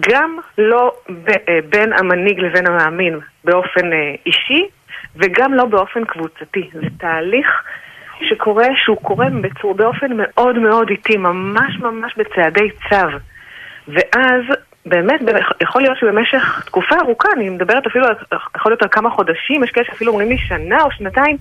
גם 0.00 0.38
לא 0.58 0.92
אה, 1.48 1.58
בין 1.68 1.92
המנהיג 1.92 2.40
לבין 2.40 2.66
המאמין 2.66 3.18
באופן 3.44 3.92
אה, 3.92 4.14
אישי, 4.26 4.66
וגם 5.16 5.54
לא 5.54 5.64
באופן 5.64 6.04
קבוצתי. 6.04 6.70
זה 6.72 6.86
תהליך 6.98 7.62
שקורה, 8.28 8.66
שהוא 8.84 8.96
קורה 8.96 9.26
בצור, 9.40 9.74
באופן 9.74 10.06
מאוד 10.16 10.58
מאוד 10.58 10.90
איטי, 10.90 11.16
ממש 11.16 11.78
ממש 11.80 12.14
בצעדי 12.16 12.70
צו. 12.88 13.18
ואז 13.88 14.42
באמת, 14.86 15.20
יכול 15.62 15.82
להיות 15.82 15.98
שבמשך 15.98 16.62
תקופה 16.66 16.94
ארוכה, 17.00 17.28
אני 17.36 17.50
מדברת 17.50 17.86
אפילו, 17.86 18.06
יכול 18.56 18.72
להיות 18.72 18.82
על 18.82 18.88
כמה 18.88 19.10
חודשים, 19.10 19.64
יש 19.64 19.70
כאלה 19.70 19.86
שאפילו 19.86 20.12
אומרים 20.12 20.28
לי 20.28 20.38
שנה 20.38 20.82
או 20.82 20.90
שנתיים, 20.90 21.36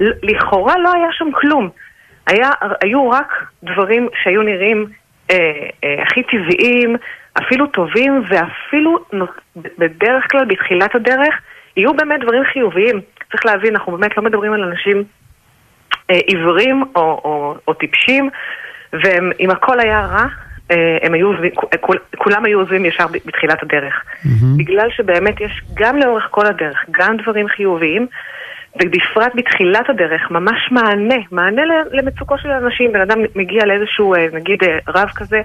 לכאורה 0.00 0.78
לא 0.78 0.92
היה 0.92 1.08
שם 1.12 1.28
כלום. 1.32 1.70
היה, 2.26 2.50
היו 2.82 3.10
רק 3.10 3.44
דברים 3.62 4.08
שהיו 4.22 4.42
נראים 4.42 4.86
אה, 5.30 5.36
אה, 5.84 6.02
הכי 6.02 6.22
טבעיים, 6.22 6.96
אפילו 7.38 7.66
טובים, 7.66 8.22
ואפילו 8.28 8.98
בדרך 9.78 10.24
כלל, 10.30 10.44
בתחילת 10.44 10.94
הדרך, 10.94 11.34
יהיו 11.76 11.94
באמת 11.94 12.20
דברים 12.20 12.44
חיוביים. 12.44 13.00
צריך 13.30 13.46
להבין, 13.46 13.76
אנחנו 13.76 13.92
באמת 13.92 14.16
לא 14.16 14.22
מדברים 14.22 14.52
על 14.52 14.62
אנשים 14.62 15.04
אה, 16.10 16.18
עיוורים 16.26 16.84
או, 16.96 17.00
או, 17.00 17.54
או 17.68 17.74
טיפשים, 17.74 18.30
ואם 18.92 19.50
הכל 19.50 19.80
היה 19.80 20.00
רע, 20.00 20.24
אה, 20.70 20.98
הם 21.02 21.14
היו 21.14 21.26
עוזבים, 21.26 21.50
כול, 21.80 21.98
כולם 22.18 22.44
היו 22.44 22.60
עוזבים 22.60 22.84
ישר 22.84 23.06
בתחילת 23.26 23.62
הדרך. 23.62 23.94
Mm-hmm. 23.94 24.28
בגלל 24.56 24.90
שבאמת 24.90 25.40
יש 25.40 25.62
גם 25.74 25.96
לאורך 25.96 26.28
כל 26.30 26.46
הדרך, 26.46 26.84
גם 26.90 27.16
דברים 27.16 27.48
חיוביים, 27.48 28.06
ובפרט 28.82 29.32
בתחילת 29.34 29.90
הדרך, 29.90 30.30
ממש 30.30 30.68
מענה, 30.70 31.14
מענה 31.32 31.62
למצוקו 31.92 32.38
של 32.38 32.50
אנשים. 32.50 32.92
בן 32.92 33.00
אדם 33.00 33.18
מגיע 33.34 33.66
לאיזשהו, 33.66 34.14
אה, 34.14 34.26
נגיד, 34.32 34.64
אה, 34.64 34.78
רב 34.88 35.08
כזה, 35.14 35.42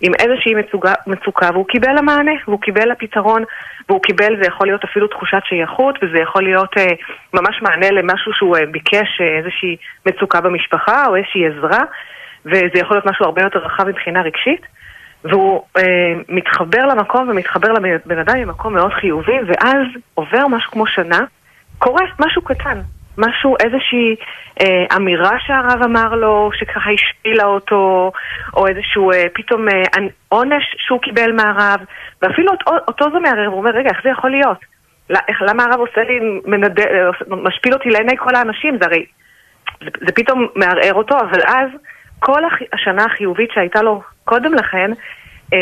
עם 0.00 0.12
איזושהי 0.14 0.54
מצוקה, 0.54 0.94
מצוקה, 1.06 1.50
והוא 1.52 1.66
קיבל 1.66 1.98
למענה, 1.98 2.32
והוא 2.48 2.60
קיבל 2.60 2.90
לפתרון, 2.90 3.44
והוא 3.88 4.02
קיבל, 4.02 4.36
זה 4.42 4.46
יכול 4.46 4.66
להיות 4.66 4.84
אפילו 4.84 5.06
תחושת 5.06 5.42
שייכות, 5.44 5.98
וזה 6.02 6.18
יכול 6.18 6.42
להיות 6.42 6.78
אה, 6.78 6.92
ממש 7.34 7.62
מענה 7.62 7.90
למשהו 7.90 8.32
שהוא 8.32 8.56
אה, 8.56 8.66
ביקש, 8.66 9.20
אה, 9.20 9.38
איזושהי 9.38 9.76
מצוקה 10.06 10.40
במשפחה, 10.40 11.06
או 11.06 11.16
איזושהי 11.16 11.46
עזרה, 11.46 11.82
וזה 12.44 12.78
יכול 12.80 12.96
להיות 12.96 13.06
משהו 13.06 13.24
הרבה 13.24 13.42
יותר 13.42 13.58
רחב 13.58 13.88
מבחינה 13.88 14.22
רגשית. 14.22 14.66
והוא 15.24 15.62
אה, 15.76 16.12
מתחבר 16.28 16.86
למקום 16.86 17.28
ומתחבר 17.28 17.72
לבן 17.72 18.18
אדם 18.18 18.38
ממקום 18.38 18.74
מאוד 18.74 18.92
חיובי, 18.92 19.38
ואז 19.46 19.86
עובר 20.14 20.46
משהו 20.48 20.70
כמו 20.70 20.86
שנה, 20.86 21.20
קורה 21.78 22.02
משהו 22.18 22.42
קטן, 22.42 22.80
משהו, 23.18 23.56
איזושהי 23.64 24.16
אה, 24.60 24.96
אמירה 24.96 25.36
שהרב 25.46 25.82
אמר 25.84 26.14
לו, 26.14 26.50
שככה 26.54 26.90
השפילה 26.90 27.44
אותו, 27.44 28.12
או 28.54 28.66
איזשהו 28.66 29.12
אה, 29.12 29.24
פתאום 29.34 29.68
אה, 29.68 29.82
עונש 30.28 30.64
שהוא 30.78 31.00
קיבל 31.00 31.32
מהרב, 31.32 31.80
ואפילו 32.22 32.52
אותו, 32.52 32.70
אותו 32.88 33.04
זה 33.12 33.18
מערער, 33.18 33.46
הוא 33.46 33.58
אומר, 33.58 33.70
רגע, 33.70 33.90
איך 33.90 34.00
זה 34.04 34.08
יכול 34.10 34.30
להיות? 34.30 34.58
איך, 35.28 35.42
למה 35.42 35.64
הרב 35.64 35.80
עושה 35.80 36.02
לי, 36.02 36.20
מנד... 36.46 36.80
משפיל 37.28 37.72
אותי 37.72 37.88
לעיני 37.90 38.16
כל 38.16 38.34
האנשים? 38.34 38.78
זה 38.80 38.86
הרי, 38.86 39.04
זה, 39.80 39.90
זה 40.06 40.12
פתאום 40.12 40.46
מערער 40.54 40.94
אותו, 40.94 41.18
אבל 41.18 41.40
אז 41.46 41.70
כל 42.18 42.44
הח... 42.44 42.52
השנה 42.72 43.04
החיובית 43.04 43.50
שהייתה 43.52 43.82
לו 43.82 44.02
קודם 44.24 44.54
לכן, 44.54 44.90
אה, 45.52 45.58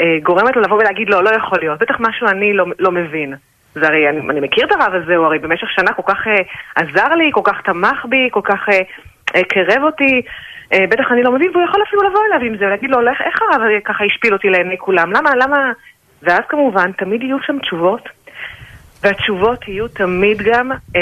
אה, 0.00 0.18
גורמת 0.22 0.56
לו 0.56 0.62
לבוא 0.62 0.76
ולהגיד, 0.76 1.10
לא, 1.10 1.24
לא 1.24 1.30
יכול 1.30 1.58
להיות, 1.60 1.78
בטח 1.78 1.94
משהו 2.00 2.28
אני 2.28 2.52
לא, 2.52 2.66
לא 2.78 2.92
מבין. 2.92 3.34
זה 3.74 3.86
הרי, 3.86 4.08
אני, 4.08 4.20
אני 4.30 4.40
מכיר 4.40 4.66
את 4.66 4.72
הרב 4.72 4.94
הזה, 4.94 5.16
הוא 5.16 5.26
הרי 5.26 5.38
במשך 5.38 5.70
שנה 5.70 5.92
כל 5.92 6.02
כך 6.06 6.26
אה, 6.26 6.42
עזר 6.74 7.14
לי, 7.14 7.30
כל 7.32 7.40
כך 7.44 7.60
תמך 7.64 8.06
בי, 8.08 8.28
כל 8.30 8.40
כך 8.44 8.68
אה, 8.68 8.80
אה, 9.36 9.44
קרב 9.44 9.82
אותי, 9.82 10.22
אה, 10.72 10.84
בטח 10.90 11.04
אני 11.12 11.22
לא 11.22 11.32
מבין, 11.32 11.50
והוא 11.52 11.64
יכול 11.64 11.82
אפילו 11.88 12.02
לבוא 12.02 12.20
אליו 12.26 12.46
עם 12.46 12.58
זה, 12.58 12.66
ולהגיד 12.66 12.90
לו, 12.90 13.08
איך, 13.08 13.20
איך 13.20 13.42
הרב 13.42 13.62
ככה 13.84 14.04
השפיל 14.04 14.32
אותי 14.32 14.48
לעיני 14.48 14.78
כולם? 14.78 15.12
למה, 15.12 15.30
למה... 15.36 15.72
ואז 16.22 16.40
כמובן, 16.48 16.92
תמיד 16.92 17.22
יהיו 17.22 17.36
שם 17.46 17.58
תשובות, 17.58 18.08
והתשובות 19.02 19.68
יהיו 19.68 19.88
תמיד 19.88 20.42
גם, 20.42 20.72
אה, 20.72 21.00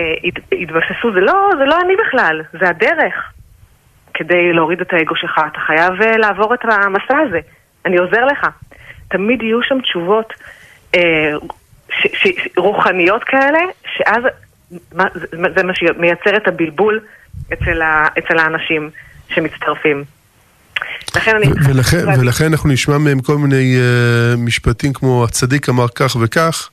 יתבססו, 0.52 1.12
זה 1.14 1.20
לא, 1.20 1.50
זה 1.58 1.64
לא 1.64 1.80
אני 1.80 1.96
בכלל, 1.96 2.42
זה 2.60 2.68
הדרך. 2.68 3.32
כדי 4.14 4.52
להוריד 4.52 4.80
את 4.80 4.92
האגו 4.92 5.16
שלך, 5.16 5.40
אתה 5.52 5.58
חייב 5.58 6.02
אה, 6.02 6.16
לעבור 6.16 6.54
את 6.54 6.64
המסע 6.64 7.18
הזה. 7.18 7.40
אני 7.86 7.96
עוזר 7.96 8.24
לך. 8.24 8.46
תמיד 9.08 9.42
יהיו 9.42 9.62
שם 9.62 9.80
תשובות 9.80 10.32
אה, 10.96 11.32
ש, 11.90 12.06
ש, 12.12 12.49
רוחניות 12.56 13.25
כאלה, 13.25 13.59
שאז 13.97 14.23
מה, 14.92 15.04
זה 15.56 15.62
מה 15.62 15.73
שמייצר 15.75 16.37
את 16.37 16.49
הבלבול 16.49 17.00
אצל, 17.52 17.82
ה, 17.82 18.06
אצל 18.18 18.38
האנשים 18.38 18.90
שמצטרפים. 19.28 20.04
לכן 21.16 21.37
אני... 21.37 21.47
ולכן, 21.47 22.20
ולכן 22.20 22.44
אנחנו 22.52 22.70
נשמע 22.70 22.99
מהם 22.99 23.20
כל 23.20 23.35
מיני 23.35 23.76
uh, 23.76 24.38
משפטים 24.47 24.92
כמו 24.92 25.25
הצדיק 25.25 25.68
אמר 25.68 25.87
כך 25.94 26.16
וכך. 26.16 26.70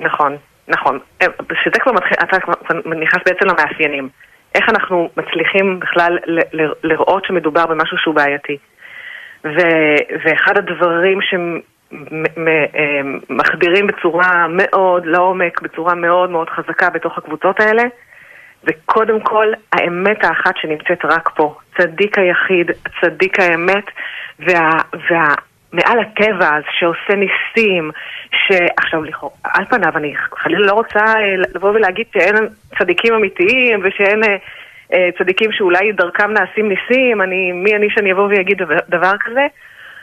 נכון, 0.00 0.36
נכון. 0.68 0.98
אה, 1.22 1.26
שזה 1.64 1.80
כבר 1.80 1.92
מתחיל, 1.92 2.16
אתה 2.22 2.40
כבר 2.40 2.54
נכנס 3.00 3.22
בעצם 3.26 3.46
למאפיינים. 3.46 4.08
איך 4.54 4.68
אנחנו 4.68 5.10
מצליחים 5.16 5.80
בכלל 5.80 6.18
ל, 6.26 6.40
ל, 6.52 6.72
לראות 6.82 7.24
שמדובר 7.24 7.66
במשהו 7.66 7.98
שהוא 7.98 8.14
בעייתי. 8.14 8.56
ו, 9.44 9.58
ואחד 10.24 10.58
הדברים 10.58 11.18
מחדירים 13.30 13.86
בצורה 13.86 14.46
מאוד 14.48 15.06
לעומק, 15.06 15.62
בצורה 15.62 15.94
מאוד 15.94 16.30
מאוד 16.30 16.50
חזקה 16.50 16.90
בתוך 16.90 17.18
הקבוצות 17.18 17.60
האלה, 17.60 17.82
וקודם 18.64 19.20
כל 19.20 19.46
האמת 19.72 20.24
האחת 20.24 20.56
שנמצאת 20.56 21.04
רק 21.04 21.28
פה, 21.28 21.56
צדיק 21.76 22.18
היחיד, 22.18 22.70
צדיק 23.00 23.40
האמת, 23.40 23.84
וה, 24.38 24.70
וה, 25.10 25.34
מעל 25.72 25.98
הטבע 25.98 26.56
אז 26.56 26.62
שעושה 26.78 27.14
ניסים, 27.14 27.90
שעכשיו 28.30 29.04
לכאורה, 29.04 29.34
על 29.44 29.64
פניו 29.64 29.92
אני 29.96 30.14
חלילה 30.16 30.66
לא 30.66 30.72
רוצה 30.72 30.98
אה, 30.98 31.36
לבוא 31.54 31.70
ולהגיד 31.70 32.06
שאין 32.12 32.34
צדיקים 32.78 33.14
אמיתיים 33.14 33.80
ושאין 33.82 34.24
אה, 34.92 35.08
צדיקים 35.18 35.52
שאולי 35.52 35.92
דרכם 35.92 36.30
נעשים 36.30 36.68
ניסים, 36.68 37.22
אני, 37.22 37.52
מי 37.52 37.76
אני 37.76 37.90
שאני 37.90 38.12
אבוא 38.12 38.28
ואגיד 38.28 38.62
דבר 38.88 39.12
כזה, 39.20 39.46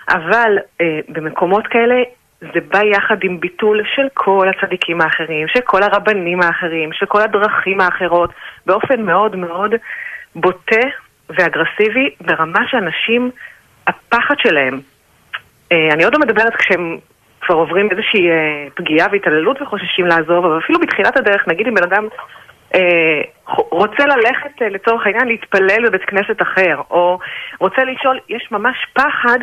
אבל 0.09 0.57
אה, 0.81 0.99
במקומות 1.09 1.67
כאלה 1.67 1.95
זה 2.41 2.59
בא 2.67 2.83
יחד 2.83 3.17
עם 3.23 3.39
ביטול 3.39 3.81
של 3.95 4.07
כל 4.13 4.47
הצדיקים 4.49 5.01
האחרים, 5.01 5.47
של 5.47 5.61
כל 5.61 5.83
הרבנים 5.83 6.41
האחרים, 6.41 6.93
של 6.93 7.05
כל 7.05 7.21
הדרכים 7.21 7.81
האחרות, 7.81 8.29
באופן 8.65 9.01
מאוד 9.01 9.35
מאוד 9.35 9.75
בוטה 10.35 10.87
ואגרסיבי, 11.29 12.09
ברמה 12.21 12.67
שאנשים, 12.67 13.31
הפחד 13.87 14.35
שלהם, 14.39 14.79
אה, 15.71 15.89
אני 15.93 16.03
עוד 16.03 16.13
לא 16.13 16.19
מדברת 16.19 16.55
כשהם 16.55 16.97
כבר 17.41 17.55
עוברים 17.55 17.89
איזושהי 17.91 18.29
אה, 18.29 18.67
פגיעה 18.75 19.07
והתעללות 19.11 19.61
וחוששים 19.61 20.05
לעזוב, 20.05 20.45
אבל 20.45 20.57
אפילו 20.57 20.79
בתחילת 20.79 21.17
הדרך, 21.17 21.47
נגיד 21.47 21.67
אם 21.67 21.73
בן 21.73 21.83
אדם 21.83 22.07
אה, 22.75 23.21
רוצה 23.71 24.05
ללכת 24.05 24.61
אה, 24.61 24.69
לצורך 24.69 25.05
העניין 25.05 25.27
להתפלל 25.27 25.89
בבית 25.89 26.03
כנסת 26.03 26.41
אחר, 26.41 26.81
או 26.89 27.19
רוצה 27.59 27.83
לשאול, 27.83 28.19
יש 28.29 28.47
ממש 28.51 28.77
פחד 28.93 29.39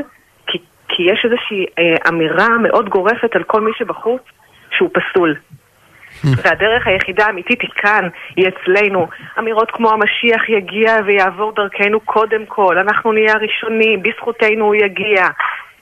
כי 0.97 1.03
יש 1.03 1.25
איזושהי 1.25 1.67
אה, 1.79 2.09
אמירה 2.09 2.49
מאוד 2.63 2.89
גורפת 2.89 3.37
על 3.37 3.43
כל 3.43 3.61
מי 3.61 3.71
שבחוץ 3.79 4.23
שהוא 4.71 4.91
פסול. 4.93 5.35
Hmm. 5.35 6.29
והדרך 6.37 6.87
היחידה 6.87 7.27
האמיתית 7.27 7.63
היא 7.63 7.71
כאן, 7.77 8.09
היא 8.37 8.49
אצלנו. 8.49 9.07
אמירות 9.39 9.71
כמו 9.71 9.91
המשיח 9.91 10.49
יגיע 10.49 10.97
ויעבור 11.07 11.53
דרכנו 11.53 12.01
קודם 12.01 12.47
כל, 12.47 12.79
אנחנו 12.79 13.13
נהיה 13.13 13.33
הראשונים, 13.33 14.03
בזכותנו 14.03 14.65
הוא 14.65 14.75
יגיע. 14.75 15.23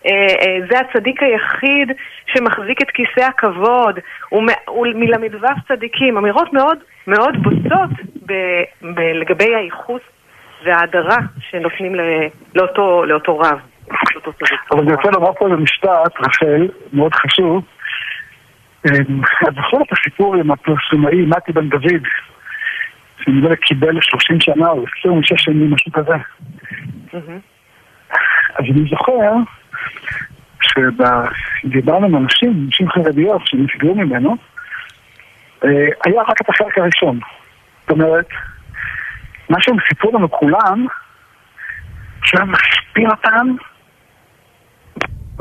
אה, 0.07 0.13
אה, 0.13 0.59
זה 0.71 0.79
הצדיק 0.79 1.23
היחיד 1.23 1.93
שמחזיק 2.27 2.83
את 2.83 2.91
כיסא 2.91 3.21
הכבוד, 3.29 3.99
הוא, 4.29 4.43
הוא 4.69 4.87
מל"ו 4.95 5.49
צדיקים, 5.69 6.17
אמירות 6.17 6.53
מאוד 6.53 6.79
מאוד 7.07 7.43
בוטות 7.43 7.91
ב- 8.27 8.63
ב- 8.83 9.13
לגבי 9.15 9.55
הייחוס 9.55 10.03
וההדרה 10.65 11.19
שנותנים 11.51 11.95
לאותו, 12.55 13.05
לאותו 13.05 13.39
רב. 13.39 13.59
אבל 13.91 14.81
אני 14.81 14.93
רוצה 14.93 15.11
לומר 15.11 15.33
פה 15.33 15.49
במשפט, 15.49 16.21
רחל, 16.21 16.69
מאוד 16.93 17.15
חשוב. 17.15 17.65
את 18.87 19.55
זוכרת 19.55 19.87
את 19.87 19.99
הסיפור 19.99 20.37
עם 20.37 20.51
הפרסומאי 20.51 21.27
מתי 21.27 21.53
בן 21.53 21.69
דוד, 21.69 22.03
שנראה 23.25 23.51
לי 23.51 23.57
קיבל 23.57 24.01
30 24.01 24.41
שנה 24.41 24.69
או 24.69 24.85
26 24.99 25.45
שנים, 25.45 25.75
משהו 25.75 25.93
כזה. 25.93 26.15
אז 28.55 28.65
אני 28.71 28.89
זוכר 28.91 29.33
שדיברנו 30.63 32.07
עם 32.07 32.17
אנשים, 32.17 32.67
נשים 32.69 32.91
חרדיות 32.91 33.47
שנפגעו 33.47 33.95
ממנו, 33.95 34.37
אה, 35.65 35.71
היה 36.07 36.23
רק 36.23 36.41
את 36.41 36.49
החלק 36.49 36.79
הראשון. 36.79 37.21
זאת 37.81 37.91
אומרת, 37.91 38.29
מה 39.49 39.57
שהם 39.61 39.77
סיפרו 39.89 40.11
לנו 40.19 40.31
כולם, 40.31 40.87
שהיה 42.25 42.45
משפיע 42.45 43.09
אותם 43.11 43.47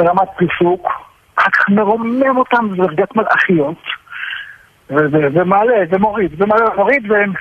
ברמת 0.02 0.30
פיסוק, 0.38 0.88
אחר 1.36 1.50
כך 1.52 1.70
מרומם 1.70 2.38
אותם 2.38 2.70
בדרגת 2.72 3.16
מלאכיות, 3.16 3.84
ומעלה 4.90 5.76
ומוריד, 5.90 6.42
ומעלה 6.42 6.72
ומוריד, 6.72 7.12
והם 7.12 7.34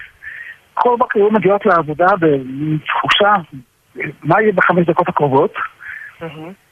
כל 0.75 0.97
בוקר 0.99 1.19
היו 1.19 1.31
מגיעות 1.31 1.67
לעבודה 1.67 2.07
בתחושה 2.21 3.33
מה 4.23 4.43
יהיה 4.43 4.53
בחמש 4.53 4.87
דקות 4.87 5.09
הקרובות. 5.09 5.55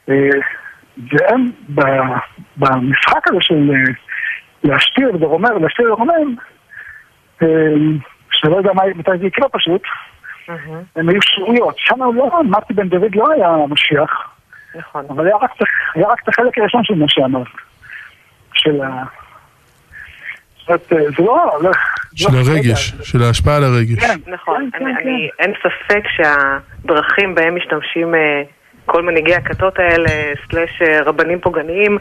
אה, 0.09 0.15
והם 0.97 1.45
במשחק 2.57 3.27
הזה 3.27 3.37
של 3.41 3.71
אה, 3.73 3.93
להשתיר 4.63 5.15
ולרומם 5.15 5.55
ולהשתיר 5.55 5.85
ולרומם, 5.85 6.35
אה, 7.41 7.47
שלא 8.31 8.55
יודע 8.55 8.71
מתי 8.95 9.11
זה 9.19 9.27
יקרה 9.27 9.49
פשוט, 9.49 9.81
הם 10.95 11.09
היו 11.09 11.21
שבויות. 11.21 11.75
שם 11.77 11.99
לא, 12.15 12.41
מתי 12.43 12.73
בן 12.73 12.89
דוד 12.89 13.15
לא 13.15 13.31
היה 13.31 13.55
משיח. 13.69 14.38
נכון. 14.75 15.05
אבל 15.09 15.25
היה 15.25 15.35
רק, 15.35 15.51
היה 15.95 16.07
רק 16.07 16.19
את 16.23 16.29
החלק 16.29 16.57
הראשון 16.57 16.83
של 16.83 16.93
מה 16.95 17.05
שאמרת. 17.07 17.47
של 18.53 18.81
ה... 18.81 19.03
אה, 20.69 20.75
זה 20.89 21.23
לא... 21.23 21.59
לא 21.61 21.71
של 22.15 22.35
הרגש, 22.35 22.93
של 23.03 23.23
ההשפעה 23.23 23.57
על 23.57 23.63
הרגש. 23.63 23.99
כן, 23.99 24.19
נכון. 24.27 24.69
כן, 24.73 24.79
כן, 24.79 25.09
אין 25.39 25.53
ספק 25.59 26.03
שהדרכים 26.15 27.35
בהם 27.35 27.55
משתמשים 27.55 28.15
אה, 28.15 28.41
כל 28.85 29.03
מנהיגי 29.03 29.35
הכתות 29.35 29.79
האלה, 29.79 30.09
סלאש 30.49 30.81
אה, 30.81 31.01
רבנים 31.03 31.39
פוגעניים, 31.39 31.97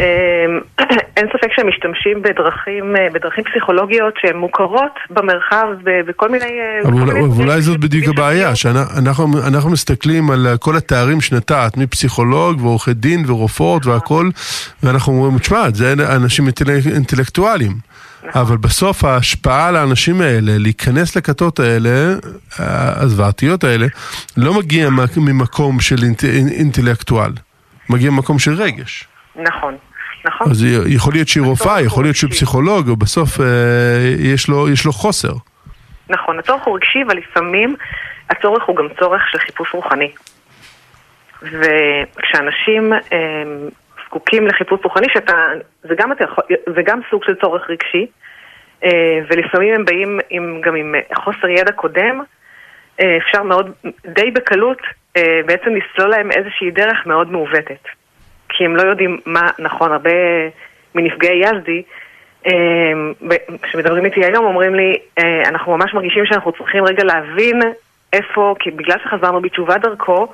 אין 1.16 1.26
ספק 1.28 1.48
שהם 1.56 1.68
משתמשים 1.68 2.22
בדרכים, 2.22 2.96
אה, 2.96 3.06
בדרכים 3.12 3.44
פסיכולוגיות 3.44 4.14
שהן 4.20 4.36
מוכרות 4.36 4.92
במרחב 5.10 5.66
בכל 5.84 6.28
מיני... 6.28 6.44
אה, 6.44 6.88
אבל 6.88 6.92
אולי, 6.92 7.20
אולי 7.20 7.60
זאת 7.60 7.80
בדיוק 7.80 8.08
הבעיה, 8.08 8.56
שאנחנו 8.56 9.70
מסתכלים 9.70 10.30
על 10.30 10.46
כל 10.60 10.76
התארים 10.76 11.20
שנתת, 11.20 11.76
מפסיכולוג 11.76 12.60
ועורכי 12.60 12.94
דין 12.94 13.24
ורופאות 13.26 13.86
והכל, 13.86 14.28
ואנחנו 14.82 15.12
אומרים, 15.12 15.38
תשמע, 15.38 15.70
זה 15.74 15.92
אנשים 16.16 16.44
אינטלקטואלים. 16.94 17.72
נכון. 18.24 18.42
אבל 18.42 18.56
בסוף 18.56 19.04
ההשפעה 19.04 19.68
על 19.68 19.76
האנשים 19.76 20.20
האלה, 20.20 20.58
להיכנס 20.58 21.16
לכתות 21.16 21.60
האלה, 21.60 22.14
הזוועתיות 23.02 23.64
האלה, 23.64 23.86
לא 24.36 24.54
מגיע 24.54 24.88
ממקום 25.16 25.80
של 25.80 25.96
אינטלקטואל, 26.52 27.32
מגיע 27.90 28.10
ממקום 28.10 28.38
של 28.38 28.54
רגש. 28.54 29.08
נכון. 29.36 29.76
נכון. 30.24 30.50
אז 30.50 30.64
יכול 30.86 31.12
להיות 31.12 31.28
שהיא 31.28 31.44
רופאה, 31.44 31.80
יכול 31.80 32.04
להיות 32.04 32.16
שהוא 32.16 32.30
פסיכולוג, 32.30 32.88
ובסוף 32.88 33.40
אה, 33.40 33.46
יש, 34.18 34.48
לו, 34.48 34.68
יש 34.68 34.86
לו 34.86 34.92
חוסר. 34.92 35.32
נכון, 36.08 36.38
הצורך 36.38 36.62
הוא 36.62 36.76
רגשי, 36.76 36.98
אבל 37.06 37.16
לפעמים 37.16 37.76
הצורך 38.30 38.64
הוא 38.64 38.76
גם 38.76 38.88
צורך 39.00 39.22
של 39.30 39.38
חיפוש 39.38 39.74
רוחני. 39.74 40.10
וכשאנשים 41.42 42.92
אה, 42.92 43.42
זקוקים 44.06 44.46
לחיפוש 44.46 44.80
רוחני, 44.84 45.06
שאתה, 45.12 45.34
זה, 45.82 45.94
גם, 45.98 46.10
זה 46.76 46.82
גם 46.84 47.00
סוג 47.10 47.24
של 47.24 47.34
צורך 47.34 47.70
רגשי, 47.70 48.06
אה, 48.84 49.18
ולפעמים 49.30 49.74
הם 49.74 49.84
באים 49.84 50.20
עם, 50.30 50.60
גם 50.64 50.74
עם 50.74 50.94
חוסר 51.14 51.48
ידע 51.48 51.72
קודם, 51.72 52.20
אה, 53.00 53.16
אפשר 53.16 53.42
מאוד, 53.42 53.72
די 54.06 54.30
בקלות, 54.30 54.78
אה, 55.16 55.40
בעצם 55.46 55.70
לסלול 55.74 56.10
להם 56.10 56.32
איזושהי 56.32 56.70
דרך 56.70 57.06
מאוד 57.06 57.32
מעוותת. 57.32 57.99
כי 58.60 58.64
הם 58.64 58.76
לא 58.76 58.82
יודעים 58.82 59.18
מה 59.26 59.50
נכון. 59.58 59.92
הרבה 59.92 60.10
מנפגעי 60.94 61.42
יזדי, 61.42 61.82
כשמדברים 63.62 64.04
איתי 64.04 64.24
היום, 64.24 64.44
אומרים 64.44 64.74
לי, 64.74 64.98
אנחנו 65.46 65.76
ממש 65.76 65.94
מרגישים 65.94 66.26
שאנחנו 66.26 66.52
צריכים 66.52 66.84
רגע 66.84 67.04
להבין 67.04 67.60
איפה, 68.12 68.54
כי 68.58 68.70
בגלל 68.70 68.96
שחזרנו 69.04 69.40
בתשובה 69.40 69.78
דרכו, 69.78 70.26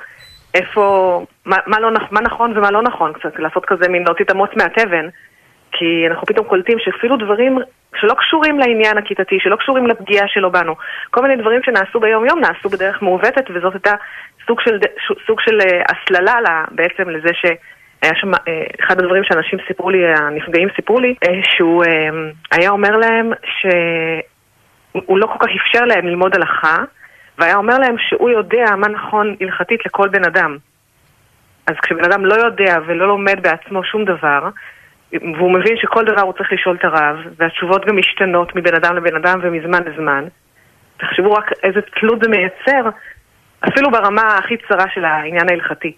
איפה, 0.54 1.24
מה, 1.44 1.56
מה, 1.66 1.80
לא, 1.80 1.90
מה 2.10 2.20
נכון 2.20 2.58
ומה 2.58 2.70
לא 2.70 2.82
נכון, 2.82 3.12
קצת 3.12 3.38
לעשות 3.38 3.64
כזה 3.64 3.88
מין 3.88 4.02
להוציא 4.04 4.24
את 4.24 4.30
המוץ 4.30 4.50
מהתבן, 4.56 5.08
כי 5.72 6.04
אנחנו 6.10 6.26
פתאום 6.26 6.46
קולטים 6.46 6.78
שאפילו 6.78 7.16
דברים 7.16 7.58
שלא 7.96 8.14
קשורים 8.14 8.58
לעניין 8.58 8.98
הכיתתי, 8.98 9.38
שלא 9.40 9.56
קשורים 9.56 9.86
לפגיעה 9.86 10.28
שלו 10.28 10.52
בנו, 10.52 10.74
כל 11.10 11.22
מיני 11.22 11.36
דברים 11.36 11.60
שנעשו 11.62 12.00
ביום-יום 12.00 12.40
נעשו 12.40 12.68
בדרך 12.68 13.02
מעוותת, 13.02 13.44
וזאת 13.54 13.74
הייתה 13.74 13.94
סוג 14.46 14.60
של, 14.60 14.78
סוג 15.26 15.40
של 15.40 15.58
uh, 15.60 15.92
הסללה 15.92 16.40
לה, 16.40 16.64
בעצם 16.70 17.10
לזה 17.10 17.30
שהיה 18.00 18.14
שם, 18.14 18.34
uh, 18.34 18.84
אחד 18.84 18.98
הדברים 18.98 19.24
שאנשים 19.24 19.58
סיפרו 19.66 19.90
לי, 19.90 19.98
הנפגעים 20.06 20.68
סיפרו 20.76 21.00
לי, 21.00 21.14
uh, 21.24 21.28
שהוא 21.56 21.84
uh, 21.84 21.88
היה 22.52 22.70
אומר 22.70 22.96
להם 22.96 23.32
שהוא 23.60 25.18
לא 25.18 25.26
כל 25.26 25.46
כך 25.46 25.52
אפשר 25.56 25.84
להם 25.84 26.06
ללמוד 26.06 26.34
הלכה, 26.34 26.76
והיה 27.38 27.56
אומר 27.56 27.78
להם 27.78 27.96
שהוא 27.98 28.30
יודע 28.30 28.64
מה 28.76 28.88
נכון 28.88 29.36
הלכתית 29.40 29.86
לכל 29.86 30.08
בן 30.08 30.24
אדם. 30.24 30.56
אז 31.66 31.74
כשבן 31.82 32.04
אדם 32.04 32.26
לא 32.26 32.34
יודע 32.34 32.76
ולא 32.86 33.08
לומד 33.08 33.42
בעצמו 33.42 33.84
שום 33.84 34.04
דבר, 34.04 34.48
והוא 35.12 35.52
מבין 35.52 35.76
שכל 35.76 36.04
דבר 36.04 36.22
הוא 36.22 36.32
צריך 36.32 36.52
לשאול 36.52 36.76
את 36.76 36.84
הרב, 36.84 37.16
והתשובות 37.36 37.86
גם 37.86 37.96
משתנות 37.96 38.56
מבין 38.56 38.74
אדם 38.74 38.96
לבין 38.96 39.16
אדם 39.16 39.40
ומזמן 39.42 39.82
לזמן, 39.86 40.24
תחשבו 40.96 41.32
רק 41.32 41.50
איזה 41.62 41.80
תלות 42.00 42.18
זה 42.22 42.28
מייצר, 42.28 42.88
אפילו 43.68 43.90
ברמה 43.90 44.38
הכי 44.38 44.56
צרה 44.68 44.84
של 44.94 45.04
העניין 45.04 45.48
ההלכתי. 45.48 45.92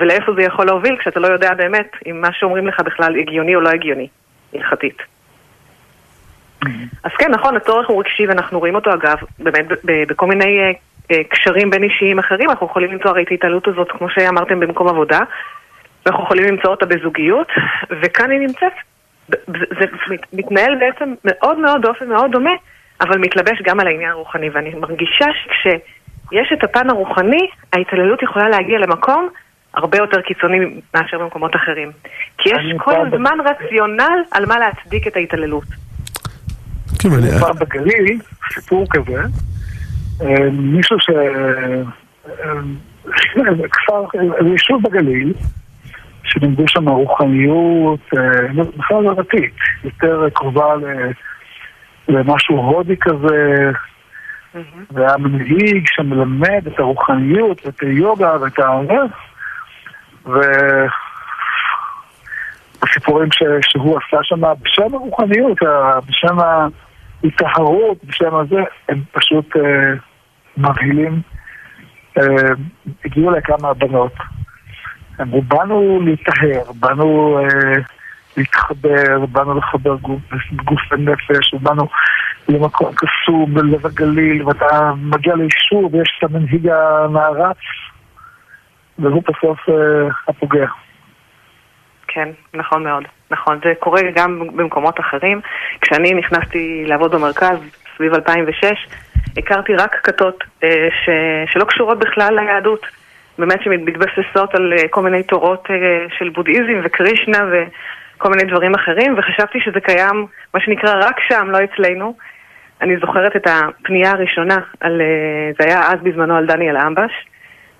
ולאיפה 0.00 0.32
זה 0.32 0.42
יכול 0.42 0.66
להוביל 0.66 0.96
כשאתה 0.96 1.20
לא 1.20 1.26
יודע 1.26 1.54
באמת 1.54 1.90
אם 2.06 2.20
מה 2.20 2.32
שאומרים 2.32 2.66
לך 2.66 2.80
בכלל 2.80 3.18
הגיוני 3.18 3.54
או 3.54 3.60
לא 3.60 3.68
הגיוני, 3.68 4.08
הלכתית. 4.54 5.02
Mm-hmm. 6.64 6.68
אז 7.04 7.10
כן, 7.18 7.30
נכון, 7.30 7.56
הצורך 7.56 7.88
הוא 7.88 8.00
רגשי 8.00 8.26
ואנחנו 8.26 8.58
רואים 8.58 8.74
אותו 8.74 8.94
אגב, 8.94 9.16
באמת 9.38 9.66
בכל 9.84 10.26
מיני 10.26 10.58
אה, 10.60 10.72
אה, 11.10 11.24
קשרים 11.24 11.70
בין 11.70 11.82
אישיים 11.82 12.18
אחרים, 12.18 12.50
אנחנו 12.50 12.66
יכולים 12.66 12.92
למצוא 12.92 13.10
הרי 13.10 13.22
את 13.22 13.30
ההתעלות 13.30 13.68
הזאת, 13.68 13.90
כמו 13.90 14.10
שאמרתם, 14.10 14.60
במקום 14.60 14.88
עבודה, 14.88 15.20
ואנחנו 16.06 16.24
יכולים 16.24 16.44
למצוא 16.44 16.70
אותה 16.70 16.86
בזוגיות, 16.86 17.48
וכאן 18.02 18.30
היא 18.30 18.40
נמצאת. 18.40 18.72
זה 19.48 19.86
מתנהל 20.32 20.74
בעצם 20.78 21.14
מאוד 21.24 21.58
מאוד 21.58 21.82
באופן 21.82 22.08
מאוד 22.08 22.30
דומה, 22.30 22.50
אבל 23.00 23.18
מתלבש 23.18 23.62
גם 23.62 23.80
על 23.80 23.86
העניין 23.86 24.10
הרוחני, 24.10 24.50
ואני 24.50 24.74
מרגישה 24.74 25.26
שכשיש 25.42 26.52
את 26.52 26.64
הפן 26.64 26.90
הרוחני, 26.90 27.48
ההתעללות 27.72 28.22
יכולה 28.22 28.48
להגיע 28.48 28.78
למקום 28.78 29.28
הרבה 29.74 29.98
יותר 29.98 30.20
קיצוני 30.20 30.80
מאשר 30.94 31.18
במקומות 31.18 31.56
אחרים. 31.56 31.90
כי 32.38 32.48
יש 32.48 32.74
כל 32.78 33.06
הזמן 33.06 33.38
רציונל 33.44 34.22
על 34.30 34.46
מה 34.46 34.58
להצדיק 34.58 35.06
את 35.06 35.16
ההתעללות. 35.16 35.64
כן, 36.98 37.08
אני... 37.12 37.30
פעם 37.40 37.56
בגליל, 37.60 38.18
סיפור 38.54 38.86
כזה, 38.90 39.22
אה, 40.22 40.50
מישהו 40.52 40.96
ש... 41.00 41.10
אה, 42.28 42.62
כפר, 43.72 44.04
יישוב 44.52 44.82
בגליל, 44.82 45.32
שלימדו 46.24 46.64
שם 46.68 46.88
רוחניות, 46.88 48.00
אה, 48.16 48.62
בכלל 48.78 49.02
לא 49.02 49.14
דתית, 49.14 49.54
יותר 49.84 50.28
קרובה 50.34 50.74
למשהו 52.08 52.56
הודי 52.56 52.96
כזה, 53.00 53.70
והיה 54.90 55.16
מנהיג 55.16 55.84
שמלמד 55.86 56.66
את 56.66 56.78
הרוחניות, 56.78 57.66
את 57.68 57.80
היוגה 57.80 58.36
ואת 58.40 58.58
ה... 58.58 58.80
והסיפורים 62.82 63.28
שהוא 63.60 63.98
עשה 63.98 64.18
שם 64.22 64.42
בשם 64.62 64.94
הרוחניות, 64.94 65.58
בשם 66.08 66.36
ההיטהרות, 66.40 68.04
בשם 68.04 68.34
הזה, 68.34 68.60
הם 68.88 69.02
פשוט 69.12 69.56
אה, 69.56 69.92
מבהילים. 70.56 71.20
אה, 72.18 72.52
הגיעו 73.04 73.30
לכמה 73.30 73.74
בנות. 73.74 74.12
אמרו, 75.20 75.42
באנו 75.42 76.00
להיטהר, 76.04 76.72
באנו 76.80 77.38
אה, 77.38 77.82
להתחבר, 78.36 79.26
באנו 79.32 79.58
לחבר 79.58 79.96
גוף, 79.96 80.20
גוף 80.64 80.80
ונפש, 80.92 81.54
ובאנו 81.54 81.88
למקום 82.48 82.92
קסום 82.94 83.54
בלב 83.54 83.86
הגליל, 83.86 84.42
ואתה 84.46 84.92
מגיע 84.96 85.34
ליישוב 85.34 85.94
ויש 85.94 86.18
את 86.18 86.30
המנהיג 86.30 86.68
הנערץ, 86.68 87.56
והוא 89.00 89.22
בסוף 89.22 89.68
אה, 89.68 90.08
הפוגע. 90.28 90.66
כן, 92.08 92.28
נכון 92.54 92.84
מאוד. 92.84 93.04
נכון, 93.30 93.58
זה 93.64 93.72
קורה 93.78 94.00
גם 94.14 94.56
במקומות 94.56 95.00
אחרים. 95.00 95.40
כשאני 95.80 96.14
נכנסתי 96.14 96.84
לעבוד 96.86 97.14
במרכז, 97.14 97.58
סביב 97.96 98.14
2006, 98.14 98.86
הכרתי 99.36 99.74
רק 99.74 99.94
כתות 100.02 100.44
אה, 100.64 100.88
ש... 101.04 101.08
שלא 101.52 101.64
קשורות 101.64 101.98
בכלל 101.98 102.34
ליהדות. 102.34 102.86
באמת 103.38 103.62
שמתבססות 103.62 104.54
על 104.54 104.72
אה, 104.72 104.88
כל 104.88 105.02
מיני 105.02 105.22
תורות 105.22 105.68
אה, 105.70 106.06
של 106.18 106.28
בודהיזם 106.28 106.80
וקרישנה 106.84 107.38
וכל 107.50 108.28
מיני 108.30 108.44
דברים 108.44 108.74
אחרים, 108.74 109.14
וחשבתי 109.18 109.60
שזה 109.60 109.80
קיים, 109.80 110.26
מה 110.54 110.60
שנקרא, 110.60 110.94
רק 110.94 111.20
שם, 111.28 111.50
לא 111.50 111.58
אצלנו. 111.64 112.16
אני 112.80 112.96
זוכרת 112.96 113.36
את 113.36 113.46
הפנייה 113.46 114.10
הראשונה, 114.10 114.56
על, 114.80 115.02
זה 115.58 115.64
היה 115.64 115.80
אז 115.80 115.98
בזמנו 116.02 116.36
על 116.36 116.46
דניאל 116.46 116.76
אמבש, 116.76 117.12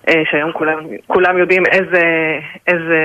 שהיום 0.09 0.51
כולם, 0.51 0.79
כולם 1.07 1.37
יודעים 1.37 1.65
איזה, 1.65 2.03
איזה, 2.67 2.99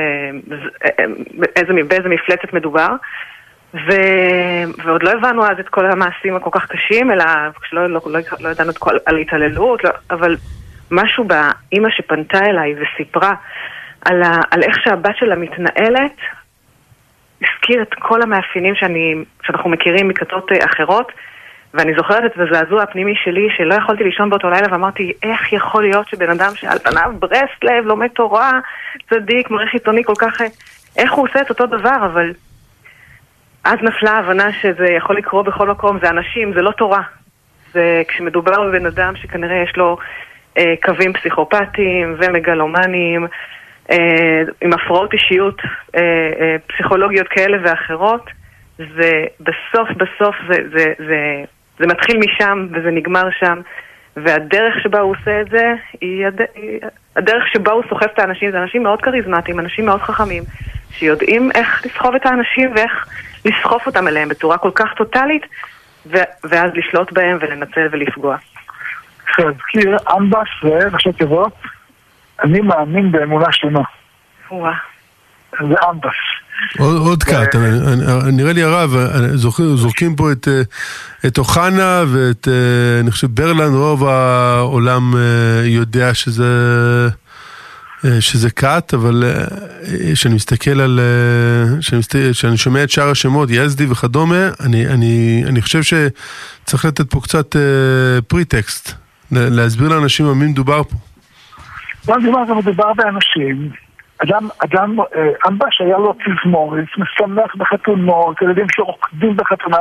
איזה, 1.57 1.73
באיזה 1.89 2.09
מפלצת 2.09 2.53
מדובר. 2.53 2.89
ו... 3.75 3.91
ועוד 4.85 5.03
לא 5.03 5.11
הבנו 5.11 5.45
אז 5.45 5.59
את 5.61 5.69
כל 5.69 5.87
המעשים 5.91 6.37
הכל 6.37 6.51
כך 6.53 6.67
קשים, 6.67 7.11
אלא 7.11 7.25
כשלא 7.63 7.87
לא, 7.87 8.01
לא, 8.07 8.21
לא 8.41 8.49
ידענו 8.49 8.71
את 8.71 8.79
כל, 8.79 8.97
על 9.07 9.19
התעללות, 9.19 9.85
לא, 9.85 9.91
אבל 10.11 10.37
משהו 10.91 11.25
באימא 11.25 11.91
שפנתה 11.91 12.39
אליי 12.39 12.75
וסיפרה 12.75 13.35
על, 14.05 14.23
ה, 14.23 14.41
על 14.51 14.63
איך 14.63 14.77
שהבת 14.85 15.17
שלה 15.17 15.37
מתנהלת, 15.37 16.17
הזכיר 17.43 17.83
את 17.83 17.95
כל 17.99 18.23
המאפיינים 18.23 18.75
שאני, 18.75 19.15
שאנחנו 19.43 19.71
מכירים 19.71 20.09
מכתות 20.09 20.53
אה, 20.53 20.65
אחרות, 20.65 21.13
ואני 21.75 21.95
זוכרת 21.97 22.25
את 22.25 22.39
הזעזוע 22.39 22.83
הפנימי 22.83 23.15
שלי, 23.25 23.49
שלא 23.57 23.75
יכולתי 23.75 24.05
לישון 24.05 24.31
באותו 24.31 24.51
לילה, 24.51 24.67
ואמרתי, 24.71 25.13
איך 25.23 25.53
יכול 25.53 25.83
להיות 25.83 26.09
שבן 26.09 26.31
אדם 26.31 26.51
שעל 26.55 26.79
פניו 26.79 27.13
ברסלב, 27.19 27.85
לומד 27.87 28.09
תורה, 28.09 28.61
צדיק, 29.11 29.51
מערכת 29.51 29.75
עיתוני 29.75 30.05
כל 30.05 30.15
כך... 30.19 30.41
איך 30.97 31.13
הוא 31.13 31.29
עושה 31.29 31.41
את 31.41 31.51
אותו 31.51 31.67
דבר, 31.67 31.97
אבל 32.07 32.33
אז 33.65 33.79
נפלה 33.83 34.11
ההבנה 34.11 34.53
שזה 34.53 34.87
יכול 34.97 35.17
לקרות 35.17 35.47
בכל 35.47 35.71
מקום, 35.71 35.99
זה 36.03 36.09
אנשים, 36.09 36.53
זה 36.55 36.63
לא 36.63 36.71
תורה. 36.71 37.03
זה 37.73 38.03
כשמדובר 38.09 38.69
בבן 38.69 38.87
אדם 38.87 39.17
שכנראה 39.17 39.57
יש 39.57 39.77
לו 39.77 39.97
אה, 40.59 40.75
קווים 40.83 41.13
פסיכופטיים 41.13 42.17
ומגלומניים, 42.19 43.27
אה, 43.91 44.43
עם 44.61 44.73
הפרעות 44.73 45.13
אישיות 45.13 45.61
אה, 45.97 46.01
אה, 46.41 46.57
פסיכולוגיות 46.67 47.29
כאלה 47.29 47.59
ואחרות, 47.63 48.31
זה 48.79 49.25
בסוף 49.41 49.89
בסוף 49.97 50.37
זה, 50.49 50.59
זה, 50.77 50.93
זה, 50.99 51.45
זה 51.79 51.87
מתחיל 51.87 52.19
משם 52.19 52.67
וזה 52.73 52.91
נגמר 52.91 53.31
שם, 53.39 53.61
והדרך 54.17 54.75
שבה 54.83 55.01
הוא 55.01 55.15
עושה 55.21 55.41
את 55.41 55.49
זה 55.51 55.75
היא 56.01 56.27
הד... 56.27 56.41
הדרך 57.17 57.45
שבה 57.53 57.73
הוא 57.73 57.83
סוחף 57.89 58.07
את 58.15 58.19
האנשים, 58.19 58.51
זה 58.51 58.59
אנשים 58.63 58.83
מאוד 58.83 59.03
כריזמטיים, 59.03 59.61
אנשים 59.61 59.87
מאוד 59.87 60.01
חכמים, 60.01 60.43
שיודעים 60.91 61.51
איך 61.55 61.87
לסחוב 61.87 62.15
את 62.15 62.27
האנשים 62.27 62.73
ואיך 62.77 63.07
לסחוף 63.45 63.87
אותם 63.87 64.09
אליהם 64.09 64.29
בצורה 64.29 64.59
כל 64.59 64.71
כך 64.75 64.95
טוטאלית, 64.97 65.43
ו- 66.07 66.31
ואז 66.45 66.71
לשלוט 66.75 67.13
בהם 67.13 67.39
ולנצל 67.41 67.89
ולפגוע. 67.91 68.37
להזכיר, 69.39 69.97
אמבס 70.17 70.49
זה 70.63 70.89
ראשי 70.93 71.13
תיבות, 71.13 71.53
אני 72.45 72.61
מאמין 72.61 73.13
באמונה 73.13 73.53
שלמה. 73.53 73.83
וואה. 74.51 74.73
זה 75.51 75.75
אמבס. 75.91 76.17
עוד, 76.79 76.97
עוד 76.97 77.23
קאט, 77.23 77.55
אה, 77.55 78.31
נראה 78.33 78.53
לי 78.53 78.63
הרב, 78.63 78.97
זורקים, 79.75 80.17
פה 80.17 80.33
את, 80.33 80.49
אה, 80.49 80.63
את 81.27 81.39
אוחנה 81.39 82.05
ואת, 82.09 82.49
אה, 82.49 83.01
אני 83.01 83.11
חושב, 83.11 83.27
ברלנד, 83.27 83.75
רוב 83.75 84.05
העולם 84.05 85.17
אה, 85.17 85.21
יודע 85.65 86.15
שזה, 86.15 87.09
שזה 88.21 88.51
קאט, 88.51 88.95
אבל 88.95 89.25
כשאני 90.13 90.35
מסתכל 90.35 90.81
על, 90.81 91.01
כשאני 92.33 92.57
שומע 92.57 92.83
את 92.83 92.91
שאר 92.91 93.11
השמות, 93.11 93.49
יזדי 93.53 93.87
וכדומה, 93.87 94.49
אני, 94.61 94.87
אני, 94.87 95.43
אני 95.47 95.63
חושב 95.63 95.83
שצריך 95.83 96.85
לתת 96.85 97.11
פה 97.11 97.21
קצת 97.21 97.57
פריטקסט, 98.29 98.93
להסביר 99.31 99.89
לאנשים 99.89 100.27
על 100.27 100.35
מי 100.35 100.47
מדובר 100.47 100.83
פה. 100.83 100.97
לא 102.09 102.21
מדובר, 102.21 102.55
מדובר 102.55 102.93
באנשים. 102.97 103.86
אדם, 104.23 104.49
אדם, 104.65 105.01
אה, 105.01 105.31
אמבש 105.49 105.81
היה 105.81 105.99
לו 105.99 106.13
תזמורת, 106.13 106.85
משמח 106.99 107.57
בחתונות, 107.57 108.43
ילדים 108.43 108.67
שרוקדים 108.71 109.37
בחתונה, 109.37 109.79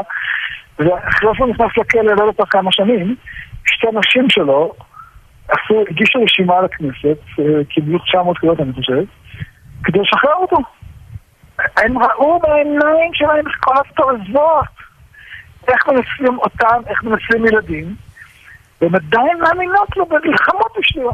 ואחרי 0.79 1.29
שהוא 1.35 1.47
נכנס 1.47 1.71
לכלא, 1.77 2.25
לא 2.25 2.31
כבר 2.35 2.45
כמה 2.45 2.71
שנים, 2.71 3.15
שתי 3.65 3.87
נשים 3.93 4.29
שלו 4.29 4.73
עשו, 5.47 5.83
הגישו 5.89 6.19
רשימה 6.23 6.61
לכנסת, 6.61 7.17
אה, 7.39 7.63
קיבלו 7.69 7.99
900 7.99 8.37
קריאות 8.37 8.59
אני 8.59 8.73
חושב, 8.73 9.03
כדי 9.83 9.99
לשחרר 9.99 10.33
אותו. 10.33 10.57
הם 11.77 11.97
ראו 11.97 12.39
בעיניים 12.39 13.13
שלהם 13.13 13.47
את 13.47 13.55
כל 13.59 13.73
התועזות, 13.77 14.65
איך 15.67 15.87
מנצלים 15.87 16.39
אותם, 16.39 16.81
איך 16.87 17.03
מנצלים 17.03 17.45
ילדים, 17.45 17.95
והם 18.81 18.95
עדיין 18.95 19.39
מאמינות 19.39 19.97
לו 19.97 20.05
במלחמות 20.05 20.71
בשבילו. 20.79 21.11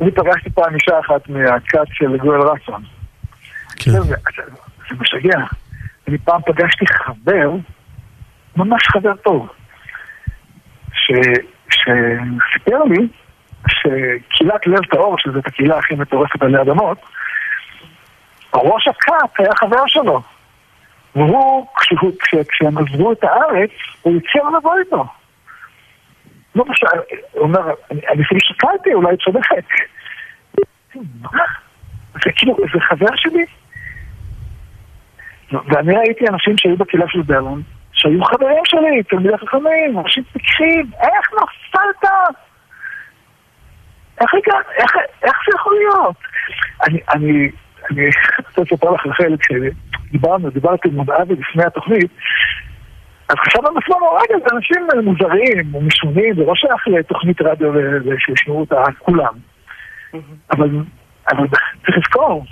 אני 0.00 0.10
פגשתי 0.10 0.50
פעם 0.50 0.74
אישה 0.74 1.00
אחת 1.00 1.28
מהכת 1.28 1.86
של 1.92 2.16
גואל 2.16 2.40
רצון. 2.40 2.82
כן. 3.76 3.90
זה, 3.90 4.16
משגע. 5.00 5.38
אני 6.08 6.18
פעם 6.18 6.40
פגשתי 6.46 6.84
חבר, 6.86 7.50
ממש 8.56 8.82
חבר 8.92 9.16
טוב, 9.16 9.48
ש, 10.92 11.12
שסיפר 11.70 12.84
לי 12.84 13.08
שקהילת 13.68 14.66
לב 14.66 14.84
טהור, 14.90 15.16
שזאת 15.18 15.46
הקהילה 15.46 15.78
הכי 15.78 15.94
מטורפת 15.94 16.42
עלי 16.42 16.62
אדמות, 16.62 16.98
ראש 18.54 18.88
הכת 18.88 19.38
היה 19.38 19.54
חבר 19.54 19.86
שלו. 19.86 20.22
והוא, 21.16 21.66
כשהוא, 21.76 22.12
כש, 22.20 22.34
כשהם 22.48 22.78
עזבו 22.78 23.12
את 23.12 23.24
הארץ, 23.24 23.70
הוא 24.02 24.16
הציע 24.16 24.42
לבוא 24.58 24.74
איתו. 24.78 25.04
לא 26.54 26.64
משנה, 26.64 26.90
הוא 27.32 27.42
אומר, 27.42 27.60
אני 27.90 28.22
אפילו 28.22 28.40
שקלתי, 28.40 28.94
אולי 28.94 29.16
צודק. 29.24 29.40
מה? 31.20 31.44
זה 32.24 32.30
כאילו, 32.36 32.56
זה 32.74 32.80
חבר 32.80 33.16
שלי? 33.16 33.44
ואני 35.52 35.96
ראיתי 35.96 36.28
אנשים 36.28 36.58
שהיו 36.58 36.76
בקהילה 36.76 37.04
של 37.08 37.22
ברלון, 37.22 37.62
שהיו 37.92 38.24
חברים 38.24 38.62
שלי, 38.64 39.02
תלמידי 39.02 39.38
חכמים, 39.38 39.98
אנשים 39.98 40.24
פיקחים, 40.32 40.90
איך 41.00 41.30
נפלת? 41.32 42.10
איך 44.20 44.34
הגעת? 44.34 44.66
איך, 44.78 44.92
זה 45.46 45.52
יכול 45.54 45.74
להיות? 45.74 46.16
אני, 46.86 47.00
אני, 47.14 47.50
אני 47.90 48.06
רוצה 48.48 48.62
לספר 48.62 48.90
לך 48.90 49.06
רחל, 49.06 49.36
כשדיברנו, 49.36 50.50
דיברתי 50.50 50.88
עם 50.88 51.00
אבי 51.00 51.34
לפני 51.34 51.64
התוכנית, 51.64 52.10
אז 53.28 53.36
חשבנו 53.36 53.74
לעצמנו, 53.74 54.06
רגע, 54.06 54.34
זה 54.38 54.56
אנשים 54.56 54.86
מוזרים, 55.04 55.86
משונים, 55.86 56.34
זה 56.34 56.42
לא 56.46 56.54
שייך 56.54 56.88
לתוכנית 56.88 57.42
רדיו 57.42 57.72
שישמעו 58.18 58.60
אותה 58.60 58.82
כולם. 58.98 59.34
אבל, 60.50 60.68
אבל 61.32 61.46
צריך 61.86 61.98
לזכור 61.98 62.44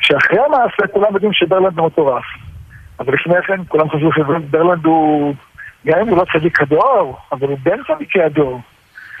שאחרי 0.00 0.38
המעשה 0.46 0.86
כולם 0.92 1.14
יודעים 1.14 1.32
שברלנד 1.32 1.80
מטורף. 1.80 2.24
אבל 3.00 3.14
לפני 3.14 3.42
כן 3.46 3.60
כולם 3.68 3.90
חשבו 3.90 4.12
שברלנד 4.12 4.84
הוא, 4.84 5.34
גם 5.86 6.00
אם 6.00 6.08
הוא 6.08 6.18
לא 6.18 6.24
צדיק 6.32 6.60
הדור, 6.60 7.18
אבל 7.32 7.48
הוא 7.48 7.58
בן 7.62 7.78
צדיקי 7.94 8.22
הדור. 8.22 8.60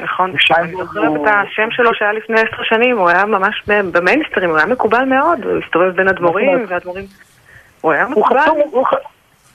נכון, 0.00 0.30
אני 0.56 0.72
זוכרת 0.72 1.10
את 1.14 1.26
השם 1.26 1.70
שלו 1.70 1.94
שהיה 1.94 2.12
לפני 2.12 2.40
עשר 2.40 2.62
שנים, 2.62 2.98
הוא 2.98 3.08
היה 3.08 3.24
ממש 3.24 3.62
במיינסטרים, 3.68 4.50
הוא 4.50 4.58
היה 4.58 4.66
מקובל 4.66 5.04
מאוד, 5.04 5.44
הוא 5.44 5.58
הסתובב 5.64 5.96
בין 5.96 6.08
אדמו"רים 6.08 6.66
והאדמו"רים... 6.68 7.04
הוא 7.80 7.92
היה 7.92 8.08
מקובל. 8.08 8.38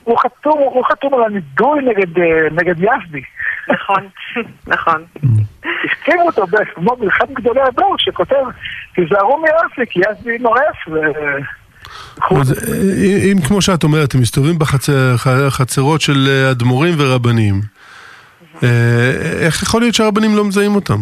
הוא 0.08 0.18
חתום, 0.18 0.58
הוא 0.58 0.84
חתום 0.84 1.14
על 1.14 1.22
הנידוי 1.22 1.80
נגד, 1.82 2.22
נגד 2.52 2.78
יזדי. 2.78 3.22
נכון, 3.68 4.08
נכון. 4.74 5.04
הסכימו 5.84 6.22
אותו 6.22 6.44
כמו 6.74 6.96
באחד 6.96 7.24
מגדולי 7.30 7.60
הדור 7.60 7.94
שכותב, 7.98 8.44
תיזהרו 8.94 9.42
מיוסי 9.42 9.90
כי 9.90 10.00
יזדי 10.10 10.38
נורף. 10.38 10.88
ו... 10.88 11.00
אז, 12.40 12.70
אם 13.32 13.38
כמו 13.48 13.62
שאת 13.62 13.84
אומרת, 13.84 14.14
הם 14.14 14.20
מסתובבים 14.20 14.58
בחצרות 14.58 16.00
של 16.00 16.46
אדמו"רים 16.50 16.94
ורבנים, 16.98 17.60
איך 19.42 19.62
יכול 19.62 19.80
להיות 19.80 19.94
שהרבנים 19.94 20.36
לא 20.36 20.44
מזהים 20.44 20.74
אותם? 20.74 20.98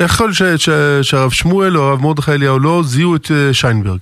איך 0.00 0.14
יכול 0.14 0.30
להיות 0.40 0.60
שהרב 1.02 1.30
שמואל 1.30 1.78
או 1.78 1.82
הרב 1.82 2.00
מרדכי 2.02 2.32
אליהו 2.32 2.58
לא 2.58 2.80
זיהו 2.84 3.16
את 3.16 3.30
שיינברג? 3.52 4.00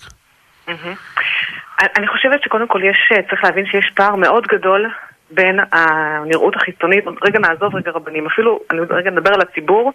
אני 1.97 2.07
חושבת 2.07 2.43
שקודם 2.43 2.69
כל 2.69 2.81
יש, 2.85 3.13
צריך 3.31 3.45
להבין 3.45 3.67
שיש 3.67 3.91
פער 3.95 4.17
מאוד 4.17 4.47
גדול 4.47 4.87
בין 5.31 5.61
הנראות 5.73 6.57
החיצונית, 6.57 7.05
רגע 7.23 7.39
נעזוב 7.39 7.77
רגע 7.77 7.91
רבנים, 7.91 8.27
אפילו, 8.27 8.61
אני 8.71 8.81
רגע 8.91 9.11
נדבר 9.11 9.35
על 9.35 9.41
הציבור, 9.41 9.93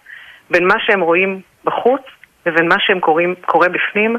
בין 0.50 0.66
מה 0.66 0.74
שהם 0.78 1.00
רואים 1.00 1.40
בחוץ 1.64 2.02
לבין 2.46 2.68
מה 2.68 2.76
שהם 2.78 3.00
קוראים, 3.00 3.34
קורה 3.46 3.68
בפנים, 3.68 4.16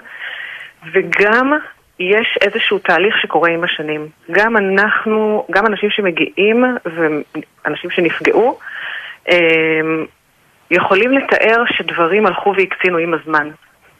וגם 0.94 1.54
יש 2.00 2.38
איזשהו 2.42 2.80
תהליך 2.80 3.18
שקורה 3.18 3.50
עם 3.50 3.64
השנים. 3.64 4.08
גם 4.32 4.58
אנחנו, 4.58 5.48
גם 5.52 5.66
אנשים 5.66 5.90
שמגיעים 5.90 6.66
ואנשים 6.86 7.90
שנפגעו, 7.90 8.60
יכולים 10.72 11.12
לתאר 11.12 11.64
שדברים 11.66 12.26
הלכו 12.26 12.54
והקצינו 12.58 12.98
עם 12.98 13.14
הזמן. 13.14 13.50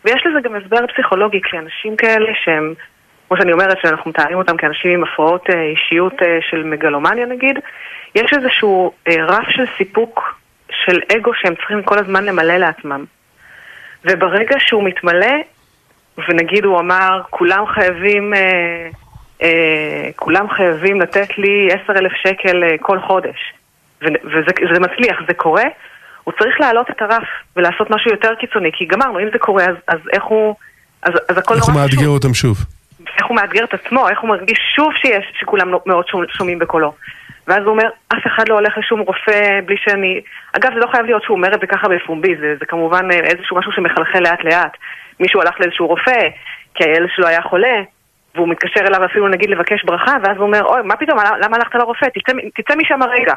ויש 0.06 0.26
לזה 0.26 0.42
גם 0.42 0.56
הסבר 0.56 0.88
פסיכולוגי, 0.88 1.42
כי 1.42 1.58
אנשים 1.58 1.96
כאלה 1.96 2.32
שהם 2.44 2.74
כמו 3.28 3.38
שאני 3.38 3.54
אומרת, 3.54 3.78
שאנחנו 3.82 4.12
מתארים 4.12 4.38
אותם 4.38 4.58
כאנשים 4.58 4.92
עם 4.92 5.04
הפרעות 5.04 5.50
אישיות 5.50 6.14
של 6.50 6.64
מגלומניה 6.64 7.26
נגיד, 7.26 7.60
יש 8.16 8.34
איזשהו 8.34 8.92
רף 9.08 9.46
של 9.50 9.64
סיפוק 9.78 10.40
של 10.72 11.00
אגו 11.18 11.32
שהם 11.34 11.56
צריכים 11.56 11.84
כל 11.84 12.00
הזמן 12.00 12.26
למלא 12.26 12.58
לעצמם. 12.58 13.06
וברגע 14.06 14.56
שהוא 14.60 14.84
מתמלא, 14.84 15.36
ונגיד 16.28 16.66
הוא 16.66 16.80
אמר, 16.80 17.22
כולם 17.30 17.66
חייבים, 17.68 18.34
אה, 18.34 18.90
אה, 19.42 20.10
כולם 20.16 20.50
חייבים 20.50 21.02
לתת 21.02 21.38
לי 21.38 21.70
עשר 21.72 22.00
אלף 22.00 22.12
שקל 22.24 22.64
אה, 22.64 22.76
כל 22.82 23.00
חודש, 23.00 23.54
וזה, 24.02 24.52
וזה 24.70 24.80
מצליח, 24.80 25.18
זה 25.28 25.34
קורה, 25.34 25.64
הוא 26.24 26.34
צריך 26.40 26.60
להעלות 26.60 26.90
את 26.90 27.02
הרף 27.02 27.28
ולעשות 27.56 27.90
משהו 27.90 28.12
יותר 28.12 28.36
קיצוני, 28.36 28.70
כי 28.74 28.86
גמרנו, 28.86 29.20
אם 29.20 29.28
זה 29.34 29.40
קורה, 29.40 29.66
אז, 29.66 29.76
אז 29.88 30.00
איך 30.14 30.24
הוא... 30.24 30.56
אז, 31.04 31.14
אז 31.30 31.38
הכל 31.38 31.56
איך 31.56 31.66
הוא 31.66 31.76
מאתגר 31.76 32.08
אותם 32.08 32.34
שוב? 32.34 32.58
איך 33.18 33.26
הוא 33.26 33.36
מאתגר 33.36 33.64
את 33.64 33.74
עצמו, 33.74 34.10
איך 34.10 34.20
הוא 34.20 34.30
מרגיש 34.30 34.60
שוב 34.76 34.94
שיש, 34.96 35.26
שכולם 35.40 35.72
מאוד 35.86 36.06
שומעים 36.30 36.60
בקולו. 36.60 36.94
ואז 37.48 37.64
הוא 37.64 37.72
אומר, 37.72 37.90
אף 38.08 38.28
אחד 38.28 38.50
לא 38.50 38.54
הולך 38.54 38.78
לשום 38.78 39.00
רופא 39.00 39.60
בלי 39.66 39.76
שאני... 39.78 40.22
אגב, 40.54 40.74
זה 40.74 40.80
לא 40.80 40.88
חייב 40.92 41.06
להיות 41.06 41.24
שהוא 41.24 41.38
אומר 41.38 41.54
את 41.54 41.60
זה 41.60 41.68
ככה 41.68 41.88
בפומבי, 41.88 42.36
זה, 42.36 42.56
זה 42.60 42.66
כמובן 42.66 43.12
איזשהו 43.12 43.58
משהו 43.58 43.72
שמחלחל 43.72 44.20
לאט 44.20 44.44
לאט. 44.44 44.78
מישהו 45.20 45.42
הלך 45.42 45.60
לאיזשהו 45.60 45.88
רופא, 45.88 46.22
כי 46.76 46.84
הילד 46.84 47.10
שלו 47.16 47.28
היה 47.28 47.42
חולה, 47.42 47.82
והוא 48.36 48.48
מתקשר 48.48 48.80
אליו 48.88 49.06
אפילו 49.06 49.28
נגיד 49.28 49.50
לבקש 49.50 49.84
ברכה, 49.84 50.18
ואז 50.24 50.38
הוא 50.38 50.46
אומר, 50.46 50.64
אוי, 50.64 50.82
מה 50.84 50.96
פתאום, 50.96 51.20
למה 51.42 51.58
הלכת 51.58 51.76
לרופא? 51.76 52.06
תצא, 52.06 52.32
תצא 52.56 52.76
משם 52.76 53.02
הרגע. 53.02 53.34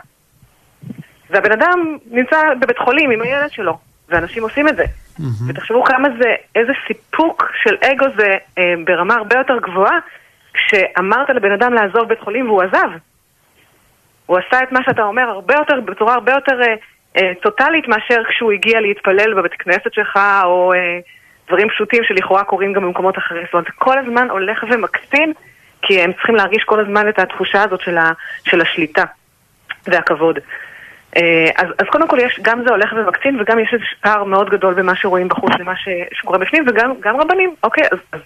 והבן 1.31 1.53
אדם 1.53 1.97
נמצא 2.11 2.37
בבית 2.61 2.79
חולים 2.79 3.11
עם 3.11 3.23
הילד 3.23 3.51
שלו, 3.51 3.79
ואנשים 4.09 4.43
עושים 4.43 4.69
את 4.69 4.77
זה. 4.77 4.85
Mm-hmm. 5.21 5.45
ותחשבו 5.49 5.85
כמה 5.85 6.09
זה, 6.23 6.35
איזה 6.55 6.73
סיפוק 6.87 7.53
של 7.63 7.77
אגו 7.83 8.07
זה 8.17 8.35
אה, 8.59 8.75
ברמה 8.87 9.15
הרבה 9.15 9.39
יותר 9.39 9.59
גבוהה, 9.59 9.99
כשאמרת 10.55 11.31
לבן 11.31 11.53
אדם 11.53 11.73
לעזוב 11.73 12.09
בית 12.09 12.21
חולים 12.21 12.51
והוא 12.51 12.63
עזב. 12.63 12.91
הוא 14.27 14.39
עשה 14.39 14.63
את 14.63 14.73
מה 14.73 14.81
שאתה 14.85 15.03
אומר 15.03 15.23
הרבה 15.23 15.55
יותר, 15.55 15.81
בצורה 15.81 16.15
הרבה 16.15 16.33
יותר 16.33 16.63
אה, 16.63 16.75
אה, 17.17 17.33
טוטאלית 17.43 17.89
מאשר 17.89 18.23
כשהוא 18.29 18.53
הגיע 18.53 18.81
להתפלל 18.81 19.35
בבית 19.35 19.53
כנסת 19.53 19.93
שלך, 19.93 20.19
או 20.45 20.73
אה, 20.73 20.99
דברים 21.49 21.69
פשוטים 21.69 22.05
שלכאורה 22.05 22.45
קורים 22.45 22.73
גם 22.73 22.83
במקומות 22.83 23.19
אחרים. 23.19 23.43
זאת 23.45 23.55
אומרת, 23.55 23.69
כל 23.69 23.99
הזמן 23.99 24.31
הולך 24.31 24.65
ומקטין, 24.71 25.33
כי 25.83 26.01
הם 26.01 26.13
צריכים 26.13 26.35
להרגיש 26.35 26.65
כל 26.65 26.81
הזמן 26.81 27.09
את 27.09 27.19
התחושה 27.19 27.63
הזאת 27.63 27.81
של, 27.81 27.99
ה, 27.99 28.11
של 28.45 28.61
השליטה 28.61 29.05
והכבוד. 29.87 30.39
אה, 31.17 31.51
אז, 31.57 31.67
אז 31.79 31.87
קודם 31.87 32.09
כל 32.09 32.19
יש, 32.21 32.41
גם 32.43 32.63
זה 32.65 32.71
הולך 32.71 32.93
ומקצין 32.93 33.41
וגם 33.41 33.59
יש 33.59 33.71
איזה 33.73 33.85
פער 34.01 34.25
מאוד 34.25 34.51
גדול 34.51 34.75
במה 34.75 34.97
שרואים 34.97 35.29
בחוץ 35.29 35.53
למה 35.59 35.77
ש, 35.77 35.89
שקורה 36.13 36.39
בפנים 36.39 36.65
וגם 36.69 37.17
רבנים, 37.21 37.55
אוקיי, 37.63 37.85
אז, 37.93 37.99
אז 38.13 38.21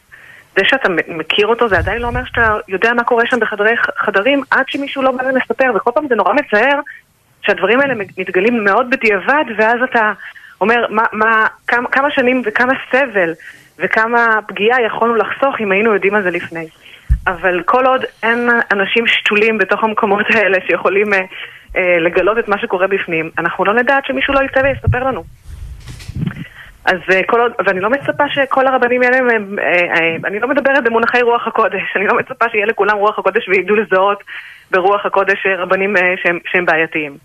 זה 0.57 0.64
שאתה 0.64 0.88
מכיר 1.09 1.47
אותו 1.47 1.68
זה 1.68 1.79
עדיין 1.79 2.03
לא 2.03 2.07
אומר 2.07 2.25
שאתה 2.25 2.57
יודע 2.68 2.94
מה 2.94 3.05
קורה 3.05 3.27
שם 3.27 3.40
בחדרי 3.40 3.77
חדרים 3.97 4.42
עד 4.51 4.64
שמישהו 4.68 5.03
לא 5.03 5.11
בא 5.11 5.23
ומספר 5.25 5.73
וכל 5.75 5.90
פעם 5.94 6.09
זה 6.09 6.14
נורא 6.14 6.33
מצער 6.35 6.81
שהדברים 7.42 7.81
האלה 7.81 7.94
מתגלים 8.18 8.64
מאוד 8.64 8.90
בדיעבד 8.90 9.44
ואז 9.57 9.79
אתה 9.85 10.12
אומר 10.61 10.87
מה, 10.90 11.03
מה, 11.12 11.47
כמה, 11.66 11.88
כמה 11.88 12.11
שנים 12.11 12.42
וכמה 12.44 12.73
סבל 12.90 13.33
וכמה 13.79 14.38
פגיעה 14.47 14.83
יכולנו 14.83 15.14
לחסוך 15.14 15.61
אם 15.61 15.73
היינו 15.73 15.94
יודעים 15.94 16.14
על 16.14 16.23
זה 16.23 16.31
לפני. 16.31 16.66
אבל 17.27 17.62
כל 17.62 17.87
עוד 17.87 18.05
אין 18.23 18.51
אנשים 18.73 19.07
שתולים 19.07 19.59
בתוך 19.59 19.85
המקומות 19.85 20.27
האלה 20.35 20.59
שיכולים 20.66 21.14
אה, 21.14 21.20
לגלות 22.01 22.39
את 22.39 22.49
מה 22.49 22.59
שקורה 22.59 22.87
בפנים, 22.87 23.31
אנחנו 23.39 23.65
לא 23.65 23.75
נדע 23.75 23.97
עד 23.97 24.03
שמישהו 24.07 24.35
לא 24.35 24.41
יצא 24.41 24.61
ויספר 24.61 25.05
לנו. 25.05 25.25
אז 26.85 26.99
אה, 27.13 27.21
כל 27.27 27.41
עוד, 27.41 27.53
ואני 27.67 27.81
לא 27.81 27.91
מצפה 27.91 28.25
שכל 28.29 28.67
הרבנים 28.67 29.03
האלה, 29.03 29.17
הם, 29.17 29.59
אה, 29.59 29.65
אה, 29.65 30.17
אני 30.25 30.41
לא 30.41 30.49
מדברת 30.49 30.85
במונחי 30.85 31.23
רוח 31.23 31.47
הקודש, 31.47 31.83
אני 31.97 32.07
לא 32.07 32.19
מצפה 32.19 32.45
שיהיה 32.51 32.67
לכולם 32.67 32.97
רוח 32.97 33.19
הקודש 33.19 33.49
וידעו 33.49 33.77
לזהות 33.77 34.25
ברוח 34.71 35.07
הקודש 35.07 35.47
רבנים 35.59 35.95
שהם, 36.23 36.39
שהם 36.47 36.67
בעייתיים. 36.67 37.17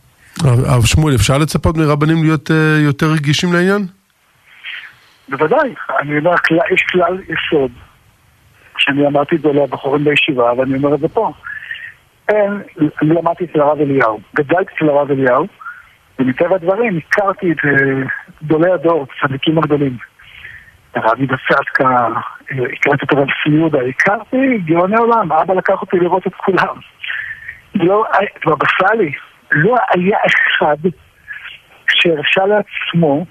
הרב 0.44 0.86
שמואל, 0.86 1.16
אפשר 1.16 1.38
לצפות 1.38 1.78
מרבנים 1.78 2.24
להיות 2.24 2.50
יותר 2.86 3.06
רגישים 3.06 3.54
לעניין? 3.54 3.82
בוודאי, 5.30 5.74
אני 6.00 6.18
אומר, 6.18 6.32
יש 6.72 6.84
כלל 6.92 7.18
יסוד, 7.24 7.72
שאני 8.78 9.08
אמרתי 9.08 9.36
את 9.36 9.42
זה 9.42 9.50
לבחורים 9.50 10.04
בישיבה, 10.04 10.54
ואני 10.58 10.78
אומר 10.78 10.96
את 10.96 11.00
זה 11.00 11.08
פה. 11.08 11.32
למדתי 13.02 13.46
אצל 13.46 13.62
הרב 13.62 13.82
אליהו, 13.82 14.20
גדלתי 14.36 14.72
אצל 14.76 14.90
הרב 14.90 15.12
אליהו, 15.12 15.48
ומטבע 16.20 16.56
הדברים 16.56 16.98
הכרתי 16.98 17.52
את 17.52 17.58
גדולי 18.44 18.72
הדור, 18.72 19.06
צדיקים 19.22 19.58
הגדולים. 19.58 19.98
הרב 20.96 21.20
יהודה 21.20 21.36
סטקה, 21.46 22.08
הכרתי 22.50 23.06
את 23.06 23.14
הרב 23.14 23.28
סיודה, 23.44 23.80
הכרתי 23.90 24.58
גאוני 24.66 24.96
עולם, 24.96 25.32
אבא 25.32 25.54
לקח 25.54 25.82
אותי 25.82 25.98
לראות 26.00 26.28
את 26.28 26.36
כולם. 26.36 26.76
לא, 27.76 28.06
בבא 28.46 28.66
סאלי, 28.80 29.12
לא 29.52 29.76
היה 29.90 30.18
אחד 30.28 30.78
שהרשה 31.90 32.46
לעצמו 32.46 33.26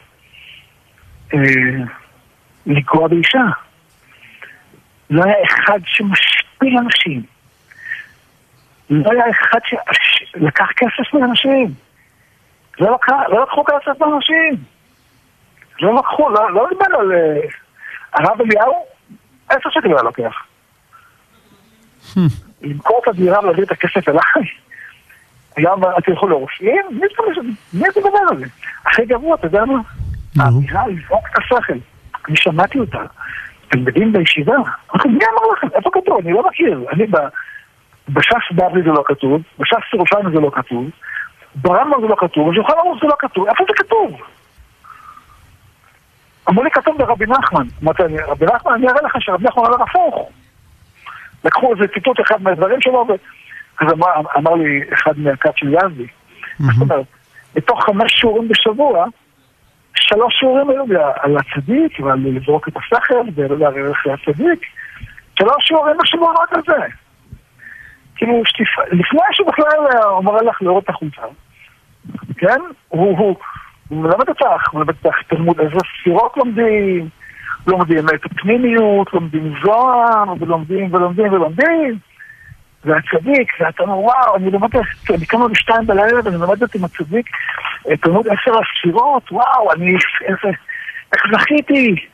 אה, 1.35 3.09
באישה. 3.09 3.45
לא 5.11 5.25
היה 5.25 5.35
אחד 5.45 5.79
שמשפיל 5.85 6.79
אנשים. 6.79 7.38
לא 8.90 9.11
היה 9.11 9.24
אחד 9.31 9.59
שלקח 9.64 10.68
כסף 10.77 11.14
מאנשים. 11.14 11.74
לא, 12.81 12.94
לקח, 12.94 13.12
לא 13.29 13.42
לקחו 13.42 13.64
כסף 13.64 14.01
מאנשים. 14.01 14.55
לא 15.81 15.94
לקחו, 15.94 16.29
לא, 16.29 16.53
לא 16.53 16.66
דיברנו 16.68 16.98
על 16.98 17.12
אה, 17.12 17.40
הרב 18.12 18.40
אליהו, 18.40 18.85
עשר 19.48 19.70
שקל 19.70 19.88
היה 19.88 20.03
לוקח. 20.03 20.35
למכור 22.62 23.01
את 23.03 23.09
הדירה 23.09 23.40
ולהביא 23.40 23.64
את 23.64 23.70
הכסף 23.70 24.09
אליי. 24.09 24.48
היה 25.57 25.72
אומר, 25.72 25.98
אתם 25.98 26.12
יכולים 26.12 26.33
לרופאים? 26.33 26.83
מי 27.72 27.88
אתה 27.88 28.01
מדבר 28.01 28.18
על 28.31 28.38
זה? 28.38 28.44
הכי 28.87 29.07
גרוע, 29.07 29.35
אתה 29.35 29.46
יודע 29.46 29.64
מה? 29.64 29.81
האמירה 30.38 30.88
לזרוק 30.88 31.27
את 31.33 31.38
השכל. 31.38 31.79
אני 32.29 32.37
שמעתי 32.37 32.79
אותה. 32.79 33.03
תלמידים 33.68 34.12
בישיבה, 34.12 34.55
מי 35.05 35.24
אמר 35.24 35.53
לכם? 35.53 35.66
איפה 35.74 35.90
כתוב? 35.92 36.18
אני 36.18 36.33
לא 36.33 36.48
מכיר. 36.48 36.85
אני 36.92 37.07
בש"ס 38.09 38.53
בבלי 38.53 38.83
זה 38.83 38.88
לא 38.88 39.03
כתוב, 39.07 39.42
בש"ס 39.59 39.94
ירושלים 39.94 40.31
זה 40.35 40.40
לא 40.40 40.51
כתוב, 40.55 40.90
ברמב"ם 41.55 42.01
זה 42.01 42.07
לא 42.07 42.16
כתוב, 42.18 42.51
בשולחן 42.51 42.73
ערוך 42.73 42.99
זה 43.03 43.07
לא 43.07 43.14
כתוב. 43.18 43.47
איפה 43.49 43.64
זה 43.68 43.75
כתוב? 43.77 44.21
אמרו 46.49 46.64
לי 46.64 46.71
כתוב 46.71 46.99
ברבי 46.99 47.27
נחמן. 47.27 47.66
אמרתי, 47.83 48.03
רבי 48.03 48.47
נחמן, 48.47 48.73
אני 48.73 48.88
אראה 48.88 49.03
לך 49.03 49.16
שרבי 49.21 49.44
נחמן 49.44 49.64
אומר 49.64 49.83
הפוך. 49.83 50.31
לקחו 51.44 51.73
איזה 51.73 51.85
ציטוט 51.94 52.21
אחד 52.21 52.42
מהדברים 52.42 52.81
שלו, 52.81 53.07
אז 53.81 53.92
אמר, 53.92 54.07
אמר 54.37 54.55
לי 54.55 54.81
אחד 54.92 55.18
מהכת 55.18 55.57
של 55.57 55.75
יזדי, 55.75 56.07
זאת 56.61 56.81
אומרת, 56.81 57.07
מתוך 57.57 57.85
חמש 57.85 58.12
שיעורים 58.12 58.49
בשבוע, 58.49 59.07
שלוש 59.97 60.35
שיעורים 60.38 60.71
היו 60.71 60.85
על 61.21 61.37
הצדיק 61.37 62.01
ועל 62.01 62.18
לזרוק 62.25 62.68
את 62.68 62.77
השכל 62.77 63.14
ולערער 63.35 63.92
אחרי 63.92 64.12
הצדיק, 64.12 64.61
שלוש 65.38 65.66
שיעורים 65.66 65.97
בשבוע 66.03 66.33
רק 66.42 66.53
על 66.53 66.62
זה. 66.66 66.87
כאילו, 68.19 68.43
לפני 68.93 69.21
שהוא 69.33 69.49
בכלל 69.49 70.01
אומר 70.05 70.37
לך 70.37 70.63
לראות 70.63 70.85
את 70.85 70.89
החולצה, 70.89 71.23
כן? 72.39 72.61
הוא, 72.89 73.19
הוא, 73.19 73.37
הוא 73.89 73.99
מלמד 73.99 74.29
אותך, 74.29 74.73
הוא 74.73 74.81
מלמד 74.81 74.95
אותך 75.05 75.17
תלמוד 75.29 75.61
איזה 75.61 75.79
ספירות 76.01 76.37
לומדים, 76.37 77.09
לומדים 77.67 78.05
את 78.09 78.25
הפנימיות, 78.25 79.13
לומדים 79.13 79.55
זוהר, 79.63 80.25
ולומדים 80.41 80.95
ולומדים 80.95 81.33
ולומדים. 81.33 81.99
והצדיק, 82.85 83.53
ואתה 83.61 83.83
אומר, 83.83 83.99
וואו, 83.99 84.37
אני 84.37 84.51
לומד, 84.51 84.69
אני 85.11 85.27
קם 85.27 85.53
בשתיים 85.53 85.87
בלילה 85.87 86.21
ואני 86.25 86.37
לומד 86.37 86.63
את 86.63 86.75
עם 86.75 86.85
הצדיק, 86.85 87.27
תלמוד 88.01 88.27
עשר 88.29 88.53
הספירות, 88.59 89.33
וואו, 89.33 89.73
אני, 89.73 89.93
איזה, 90.23 90.57
איך 91.13 91.23
זכיתי. 91.33 92.07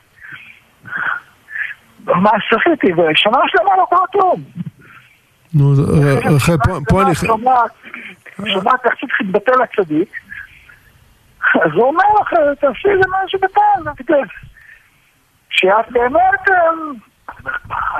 מה 2.05 2.31
זכיתי, 2.53 2.93
ושנה 2.93 3.37
שלמה 3.47 3.77
לא 3.77 3.85
קרה 3.89 4.07
כלום. 4.11 4.43
נו, 5.55 5.73
רחל, 6.35 6.53
פה 6.89 7.01
אני... 7.01 7.15
שומעת 7.15 8.85
איך 8.85 8.93
צריך 8.99 9.21
להתבטא 9.21 9.51
לצדיק, 9.51 10.09
אז 11.55 11.71
הוא 11.73 11.83
אומר 11.83 12.03
לך, 12.21 12.33
תעשי 12.59 12.87
איזה 12.89 13.03
משהו 13.23 13.39
וכתב. 13.39 14.13
שאת 15.49 15.91
באמת, 15.91 16.41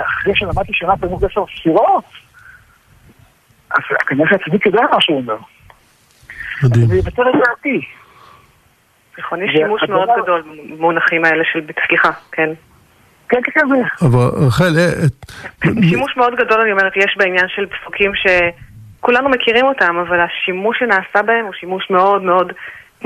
אחרי 0.05 0.35
שלמדתי 0.35 0.73
שנה 0.73 0.97
תלמוד 0.97 1.25
עשר 1.25 1.43
ספירות, 1.59 2.05
אז 3.71 3.83
כנראה 4.07 4.29
שהצדיק 4.29 4.65
יודע 4.65 4.81
מה 4.91 5.01
שהוא 5.01 5.17
אומר. 5.17 5.37
מדהים. 6.63 6.87
זה 6.87 6.95
יבטל 6.95 7.21
את 7.21 7.35
דעתי. 7.47 7.81
נכון, 9.19 9.43
יש 9.43 9.51
שימוש 9.51 9.83
מאוד 9.89 10.09
גדול 10.23 10.43
במונחים 10.69 11.25
האלה 11.25 11.43
של, 11.51 11.61
סליחה, 11.87 12.09
כן. 12.31 12.49
כן, 13.29 13.39
כן, 13.43 13.51
כן. 13.53 14.05
אבל 14.05 14.45
רחל... 14.47 14.73
אה, 14.77 14.91
שימוש 15.89 16.17
מאוד 16.17 16.35
גדול, 16.35 16.61
אני 16.61 16.71
אומרת, 16.71 16.97
יש 16.97 17.15
בעניין 17.17 17.47
של 17.47 17.65
פסוקים 17.65 18.11
שכולנו 18.15 19.29
מכירים 19.29 19.65
אותם, 19.65 19.95
אבל 20.07 20.19
השימוש 20.19 20.79
שנעשה 20.79 21.21
בהם 21.25 21.45
הוא 21.45 21.53
שימוש 21.53 21.89
מאוד 21.89 22.21
מאוד... 22.21 22.53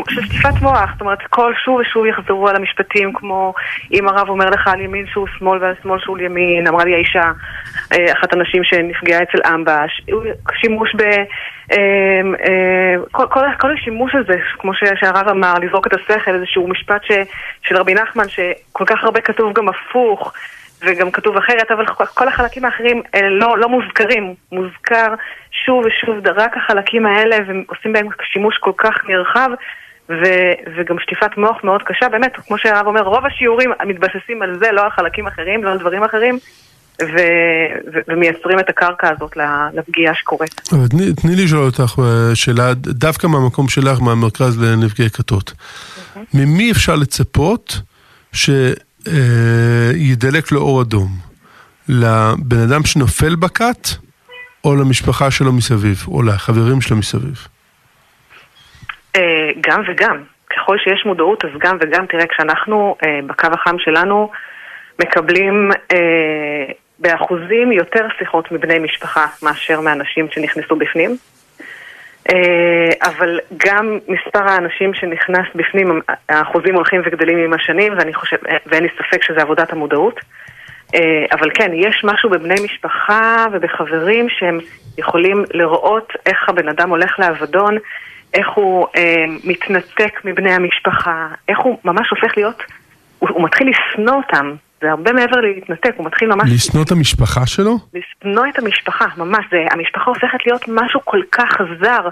של 0.10 0.22
שטיפת 0.22 0.62
מוח, 0.62 0.90
זאת 0.92 1.02
אומרת, 1.02 1.20
כל 1.30 1.54
שוב 1.66 1.76
ושוב 1.76 2.06
יחזרו 2.06 2.48
על 2.48 2.56
המשפטים 2.56 3.14
כמו 3.14 3.54
אם 3.94 4.08
הרב 4.08 4.30
אומר 4.30 4.50
לך 4.50 4.68
על 4.68 4.82
ימין 4.82 5.06
שהוא 5.08 5.28
שמאל 5.38 5.64
ועל 5.64 5.74
שמאל 5.84 6.00
שהוא 6.00 6.18
ימין, 6.18 6.68
אמרה 6.68 6.86
לי 6.86 6.94
האישה, 6.94 7.32
אה, 7.94 8.14
אחת 8.14 8.34
הנשים 8.34 8.64
שנפגעה 8.64 9.24
אצל 9.24 9.54
אמבש, 9.54 10.02
שימוש 10.62 10.96
ב... 10.96 11.02
אמ, 11.72 12.36
אה, 12.36 12.96
כל, 13.12 13.28
כל, 13.30 13.40
כל 13.60 13.72
השימוש 13.74 14.16
הזה, 14.16 14.40
כמו 14.58 14.72
שהרב 14.74 15.28
אמר, 15.28 15.54
לזרוק 15.62 15.88
את 15.88 15.94
השכל, 15.94 16.36
איזשהו 16.36 16.68
משפט 16.68 17.04
ש, 17.04 17.12
של 17.64 17.78
רבי 17.78 17.94
נחמן, 17.94 18.30
שכל 18.30 18.86
כך 18.86 19.04
הרבה 19.04 19.22
כתוב 19.22 19.54
גם 19.54 19.70
הפוך, 19.70 20.34
וגם 20.82 21.12
כתוב 21.12 21.38
אחרת, 21.38 21.72
אבל 21.72 21.86
כל 21.86 22.28
החלקים 22.28 22.66
האחרים 22.66 23.02
לא, 23.24 23.58
לא 23.58 23.70
מוזכרים. 23.70 24.34
מוזכר 24.52 25.14
שוב 25.66 25.86
ושוב 25.86 26.28
רק 26.28 26.58
החלקים 26.58 27.06
האלה, 27.06 27.38
ועושים 27.48 27.94
בהם 27.94 28.08
שימוש 28.32 28.58
כל 28.58 28.72
כך 28.78 29.10
נרחב, 29.10 29.50
ו, 30.10 30.24
וגם 30.78 30.95
שטיפת 31.00 31.38
מוח 31.38 31.58
מאוד 31.63 31.84
קשה. 31.84 32.10
באמת, 32.10 32.32
כמו 32.48 32.58
שהרב 32.58 32.88
אומר, 32.88 33.02
רוב 33.02 33.26
השיעורים 33.26 33.72
מתבססים 33.86 34.41
על 34.41 34.60
זה, 34.60 34.72
לא 34.72 34.82
על 34.84 34.89
חלקים 34.89 35.28
אחרים, 35.28 35.63
לא 35.63 35.72
על 35.72 35.78
דברים 35.78 36.04
אחרים. 36.04 36.39
ו- 37.02 37.06
ו- 37.93 38.00
ומייצרים 38.08 38.60
את 38.60 38.69
הקרקע 38.69 39.10
הזאת 39.10 39.38
לפגיעה 39.74 40.15
שקורית. 40.15 40.62
תני, 40.89 41.13
תני 41.13 41.36
לי 41.36 41.45
לשאול 41.45 41.65
אותך 41.65 42.00
אה, 42.00 42.36
שאלה, 42.36 42.74
דווקא 42.74 43.28
מהמקום 43.28 43.69
שלך, 43.69 44.02
מהמרכז 44.02 44.62
לנפגעי 44.62 45.10
כתות. 45.10 45.54
ממי 46.34 46.72
אפשר 46.72 46.95
לצפות 46.95 47.82
שידלק 48.34 48.62
לו 50.52 50.62
אור 50.62 50.82
אדום? 50.82 51.08
לבן 51.89 52.60
אדם 52.60 52.86
שנופל 52.86 53.36
בכת, 53.36 53.88
או 54.63 54.76
למשפחה 54.76 55.32
שלו 55.32 55.54
מסביב, 55.54 56.06
או 56.08 56.22
לחברים 56.22 56.82
שלו 56.82 56.98
מסביב? 56.98 57.48
אה, 59.19 59.51
גם 59.62 59.82
וגם. 59.88 60.23
ככל 60.49 60.77
שיש 60.77 61.05
מודעות, 61.05 61.45
אז 61.45 61.51
גם 61.58 61.77
וגם. 61.82 62.05
תראה, 62.05 62.27
כשאנחנו 62.27 62.95
בקו 63.27 63.47
החם 63.53 63.75
שלנו 63.79 64.32
מקבלים 64.99 65.69
באחוזים 66.99 67.71
יותר 67.71 68.08
שיחות 68.17 68.51
מבני 68.51 68.79
משפחה 68.79 69.25
מאשר 69.43 69.82
מאנשים 69.82 70.27
שנכנסו 70.32 70.75
בפנים. 70.75 71.17
אה, 72.29 73.10
אבל 73.10 73.39
גם 73.58 73.99
מספר 74.08 74.43
האנשים 74.43 74.93
שנכנס 74.93 75.45
בפנים, 75.55 76.01
האחוזים 76.29 76.75
הולכים 76.75 77.01
וגדלים 77.05 77.38
עם 77.38 77.53
השנים, 77.53 77.93
ואני 77.97 78.13
חושב, 78.13 78.38
ואין 78.65 78.84
לי 78.84 78.89
ספק 78.97 79.23
שזה 79.23 79.41
עבודת 79.41 79.73
המודעות. 79.73 80.19
אה, 80.95 81.25
אבל 81.32 81.49
כן, 81.53 81.71
יש 81.73 82.01
משהו 82.03 82.29
בבני 82.29 82.55
משפחה 82.63 83.45
ובחברים 83.51 84.27
שהם 84.29 84.60
יכולים 84.97 85.43
לראות 85.53 86.13
איך 86.25 86.49
הבן 86.49 86.67
אדם 86.69 86.89
הולך 86.89 87.19
לאבדון, 87.19 87.77
איך 88.34 88.50
הוא 88.50 88.88
אה, 88.96 89.26
מתנתק 89.44 90.26
מבני 90.26 90.52
המשפחה, 90.52 91.28
איך 91.48 91.60
הוא 91.60 91.78
ממש 91.86 92.10
הופך 92.10 92.38
להיות, 92.38 92.63
הוא, 93.20 93.30
הוא 93.30 93.44
מתחיל 93.44 93.70
לשנוא 93.70 94.15
אותם. 94.15 94.54
זה 94.82 94.92
הרבה 94.92 95.13
מעבר 95.13 95.38
להתנתק, 95.38 95.94
הוא 95.98 96.06
מתחיל 96.06 96.28
ממש... 96.28 96.50
לשנוא 96.54 96.84
את 96.84 96.92
המשפחה 96.92 97.46
שלו? 97.46 97.78
לשנוא 97.94 98.44
את 98.54 98.60
המשפחה, 98.60 99.06
ממש. 99.18 99.46
זה, 99.52 99.65
המשפחה 99.72 100.06
הופכת 100.06 100.46
להיות 100.46 100.65
משהו 100.68 101.00
כל 101.06 101.22
כך 101.32 101.62
זר. 101.82 102.10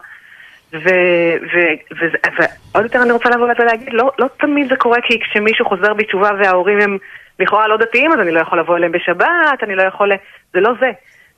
ועוד 0.74 2.84
יותר 2.84 3.04
אני 3.04 3.12
רוצה 3.12 3.30
לבוא 3.30 3.48
ולהגיד, 3.60 3.90
לא, 3.92 4.12
לא 4.20 4.28
תמיד 4.40 4.70
זה 4.70 4.76
קורה 4.76 4.98
כי 5.04 5.20
כשמישהו 5.20 5.66
חוזר 5.66 5.94
בתשובה 5.94 6.30
וההורים 6.40 6.80
הם 6.82 6.98
לכאורה 7.40 7.68
לא 7.68 7.78
דתיים, 7.78 8.12
אז 8.12 8.20
אני 8.20 8.32
לא 8.32 8.40
יכול 8.40 8.60
לבוא 8.60 8.78
אליהם 8.78 8.92
בשבת, 8.92 9.64
אני 9.64 9.76
לא 9.76 9.84
יכול... 9.84 10.12
זה 10.54 10.60
לא 10.60 10.72
זה. 10.80 10.92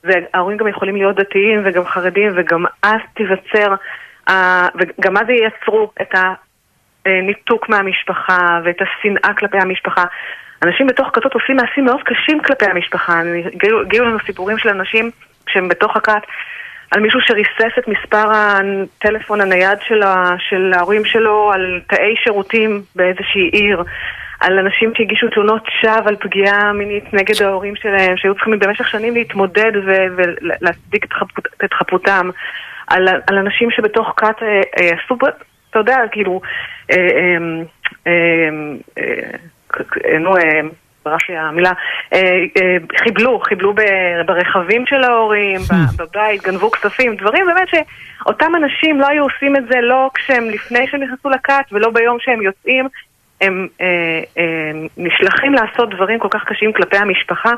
וההורים 0.04 0.56
גם 0.56 0.68
יכולים 0.68 0.96
להיות 0.96 1.16
דתיים 1.16 1.62
וגם 1.64 1.84
חרדים, 1.84 2.32
וגם 2.36 2.64
אז 2.82 3.00
תיווצר, 3.14 3.74
וגם 4.28 5.16
אז 5.16 5.26
ייצרו 5.28 5.92
את 6.02 6.14
הניתוק 7.06 7.68
מהמשפחה 7.68 8.60
ואת 8.64 8.76
השנאה 8.82 9.34
כלפי 9.34 9.58
המשפחה. 9.58 10.04
אנשים 10.62 10.86
בתוך 10.86 11.08
כתות 11.12 11.34
עושים 11.34 11.56
מעשים 11.56 11.84
מאוד 11.84 12.00
קשים 12.02 12.40
כלפי 12.42 12.66
המשפחה. 12.66 13.22
הגיעו 13.82 14.04
לנו 14.04 14.18
סיפורים 14.26 14.58
של 14.58 14.68
אנשים 14.68 15.10
שהם 15.48 15.68
בתוך 15.68 15.96
הכת. 15.96 16.22
על 16.90 17.00
מישהו 17.00 17.20
שריסס 17.20 17.78
את 17.78 17.88
מספר 17.88 18.32
הטלפון 18.34 19.40
הנייד 19.40 19.78
של, 19.80 20.00
של 20.38 20.72
ההורים 20.74 21.04
שלו 21.04 21.52
על 21.52 21.80
תאי 21.86 22.14
שירותים 22.24 22.82
באיזושהי 22.96 23.48
עיר, 23.52 23.82
על 24.40 24.58
אנשים 24.58 24.92
שהגישו 24.96 25.28
תלונות 25.28 25.62
שווא 25.80 26.08
על 26.08 26.16
פגיעה 26.16 26.72
מינית 26.72 27.14
נגד 27.14 27.42
ההורים 27.42 27.76
שלהם, 27.76 28.16
שהיו 28.16 28.34
צריכים 28.34 28.58
במשך 28.58 28.88
שנים 28.88 29.14
להתמודד 29.14 29.72
ולהצדיק 30.16 31.04
את, 31.04 31.12
חפות, 31.12 31.44
את 31.64 31.72
חפותם, 31.72 32.30
על, 32.86 33.08
על 33.26 33.38
אנשים 33.38 33.70
שבתוך 33.70 34.14
כת 34.16 34.42
אה, 34.42 34.60
אה, 34.80 34.90
עשו, 35.04 35.16
אתה 35.70 35.78
יודע, 35.78 35.96
כאילו, 36.12 36.40
אה, 36.90 37.38
נו, 40.20 40.34
ברח 41.04 41.20
לי 41.28 41.36
המילה, 41.36 41.72
חיבלו, 42.96 43.40
חיבלו 43.40 43.74
ברכבים 44.26 44.86
של 44.86 45.02
ההורים, 45.02 45.60
hmm. 45.60 45.96
בבית, 45.98 46.42
גנבו 46.42 46.70
כספים, 46.70 47.16
דברים 47.16 47.46
באמת 47.46 47.68
שאותם 47.68 48.52
אנשים 48.56 49.00
לא 49.00 49.06
היו 49.06 49.22
עושים 49.22 49.56
את 49.56 49.62
זה 49.70 49.80
לא 49.80 50.10
כשהם 50.14 50.44
לפני 50.44 50.86
שהם 50.86 51.02
נכנסו 51.02 51.30
לכת 51.30 51.64
ולא 51.72 51.90
ביום 51.90 52.16
שהם 52.20 52.42
יוצאים, 52.42 52.88
הם 53.40 53.68
אה, 53.80 53.86
אה, 54.38 54.70
נשלחים 54.96 55.54
לעשות 55.54 55.94
דברים 55.94 56.18
כל 56.18 56.28
כך 56.30 56.44
קשים 56.44 56.72
כלפי 56.72 56.96
המשפחה. 56.96 57.52